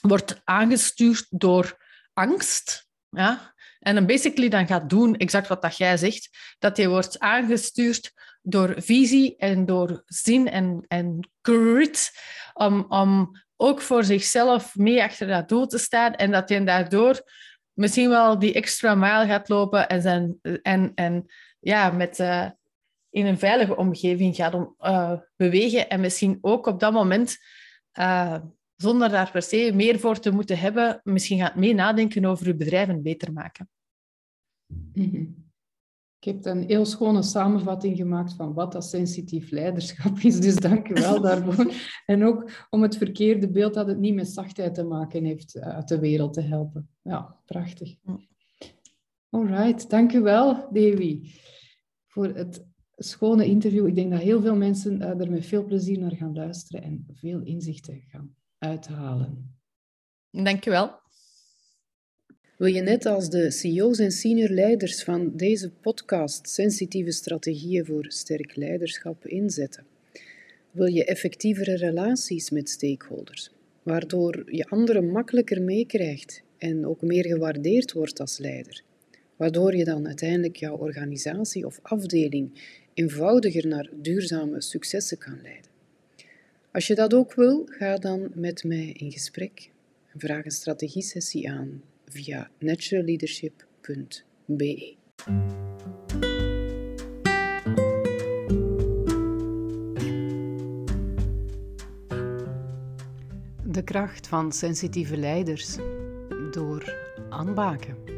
wordt 0.00 0.40
aangestuurd 0.44 1.26
door 1.28 1.76
angst, 2.12 2.88
ja, 3.08 3.54
en 3.78 3.94
dan 3.94 4.06
basically 4.06 4.48
dan 4.48 4.66
gaat 4.66 4.90
doen 4.90 5.16
exact 5.16 5.48
wat 5.48 5.62
dat 5.62 5.76
jij 5.76 5.96
zegt, 5.96 6.28
dat 6.58 6.76
hij 6.76 6.88
wordt 6.88 7.18
aangestuurd 7.18 8.12
door 8.42 8.74
visie 8.76 9.36
en 9.36 9.66
door 9.66 10.02
zin 10.06 10.48
en, 10.48 10.84
en 10.88 11.30
grit, 11.42 12.10
om, 12.52 12.84
om 12.88 13.30
ook 13.56 13.80
voor 13.80 14.04
zichzelf 14.04 14.76
mee 14.76 15.02
achter 15.02 15.26
dat 15.26 15.48
doel 15.48 15.66
te 15.66 15.78
staan 15.78 16.14
en 16.14 16.30
dat 16.30 16.48
hij 16.48 16.64
daardoor 16.64 17.22
misschien 17.80 18.08
wel 18.08 18.38
die 18.38 18.52
extra 18.52 18.94
mile 18.94 19.26
gaat 19.26 19.48
lopen 19.48 19.88
en, 19.88 20.02
zijn, 20.02 20.38
en, 20.62 20.92
en 20.94 21.26
ja, 21.60 21.90
met, 21.90 22.18
uh, 22.18 22.50
in 23.10 23.26
een 23.26 23.38
veilige 23.38 23.76
omgeving 23.76 24.36
gaat 24.36 24.54
om, 24.54 24.74
uh, 24.80 25.12
bewegen 25.36 25.88
en 25.88 26.00
misschien 26.00 26.38
ook 26.40 26.66
op 26.66 26.80
dat 26.80 26.92
moment, 26.92 27.38
uh, 27.98 28.36
zonder 28.76 29.08
daar 29.08 29.30
per 29.30 29.42
se 29.42 29.72
meer 29.74 29.98
voor 29.98 30.18
te 30.18 30.30
moeten 30.30 30.58
hebben, 30.58 31.00
misschien 31.02 31.38
gaat 31.38 31.54
mee 31.54 31.74
nadenken 31.74 32.24
over 32.24 32.46
uw 32.46 32.56
bedrijven 32.56 33.02
beter 33.02 33.32
maken. 33.32 33.68
-hmm. 34.92 35.49
Ik 36.20 36.26
heb 36.26 36.44
een 36.44 36.62
heel 36.62 36.84
schone 36.84 37.22
samenvatting 37.22 37.96
gemaakt 37.96 38.32
van 38.32 38.54
wat 38.54 38.72
dat 38.72 38.84
sensitief 38.84 39.50
leiderschap 39.50 40.18
is. 40.18 40.40
Dus 40.40 40.56
dank 40.56 40.88
u 40.88 40.92
wel 40.94 41.20
daarvoor. 41.20 41.72
En 42.06 42.24
ook 42.24 42.66
om 42.70 42.82
het 42.82 42.96
verkeerde 42.96 43.50
beeld 43.50 43.74
dat 43.74 43.86
het 43.86 43.98
niet 43.98 44.14
met 44.14 44.28
zachtheid 44.28 44.74
te 44.74 44.84
maken 44.84 45.24
heeft 45.24 45.54
eh, 45.54 45.68
uit 45.68 45.88
de 45.88 45.98
wereld 45.98 46.32
te 46.32 46.40
helpen. 46.40 46.88
Ja, 47.02 47.36
prachtig. 47.44 47.96
right, 49.30 49.90
dank 49.90 50.12
u 50.12 50.20
wel, 50.20 50.68
Dewi, 50.72 51.32
voor 52.06 52.26
het 52.26 52.66
schone 52.96 53.46
interview. 53.46 53.86
Ik 53.86 53.94
denk 53.94 54.10
dat 54.10 54.20
heel 54.20 54.40
veel 54.40 54.56
mensen 54.56 55.02
eh, 55.02 55.20
er 55.20 55.30
met 55.30 55.46
veel 55.46 55.64
plezier 55.64 55.98
naar 55.98 56.16
gaan 56.16 56.34
luisteren 56.34 56.82
en 56.82 57.06
veel 57.14 57.40
inzichten 57.40 58.04
gaan 58.08 58.34
uithalen. 58.58 59.58
Dank 60.30 60.66
u 60.66 60.70
wel. 60.70 60.99
Wil 62.60 62.68
je 62.74 62.80
net 62.80 63.06
als 63.06 63.30
de 63.30 63.50
CEO's 63.50 63.98
en 63.98 64.10
senior 64.10 64.48
leiders 64.48 65.02
van 65.02 65.36
deze 65.36 65.70
podcast 65.70 66.48
sensitieve 66.48 67.10
strategieën 67.10 67.84
voor 67.84 68.04
sterk 68.08 68.56
leiderschap 68.56 69.26
inzetten? 69.26 69.84
Wil 70.70 70.86
je 70.86 71.04
effectievere 71.04 71.76
relaties 71.76 72.50
met 72.50 72.68
stakeholders, 72.68 73.50
waardoor 73.82 74.54
je 74.54 74.68
anderen 74.68 75.10
makkelijker 75.10 75.62
meekrijgt 75.62 76.42
en 76.58 76.86
ook 76.86 77.02
meer 77.02 77.26
gewaardeerd 77.26 77.92
wordt 77.92 78.20
als 78.20 78.38
leider? 78.38 78.82
Waardoor 79.36 79.76
je 79.76 79.84
dan 79.84 80.06
uiteindelijk 80.06 80.56
jouw 80.56 80.76
organisatie 80.76 81.66
of 81.66 81.78
afdeling 81.82 82.50
eenvoudiger 82.94 83.66
naar 83.66 83.90
duurzame 84.00 84.60
successen 84.62 85.18
kan 85.18 85.38
leiden. 85.42 85.70
Als 86.72 86.86
je 86.86 86.94
dat 86.94 87.14
ook 87.14 87.34
wil, 87.34 87.66
ga 87.66 87.96
dan 87.96 88.30
met 88.34 88.64
mij 88.64 88.94
in 88.98 89.12
gesprek 89.12 89.70
en 90.12 90.20
vraag 90.20 90.44
een 90.44 90.50
strategiesessie 90.50 91.50
aan 91.50 91.82
via 92.10 92.50
naturalleadership.be. 92.58 94.96
De 103.64 103.82
kracht 103.84 104.26
van 104.26 104.52
sensitieve 104.52 105.16
leiders 105.16 105.76
door 106.50 106.94
aanbaken. 107.28 108.09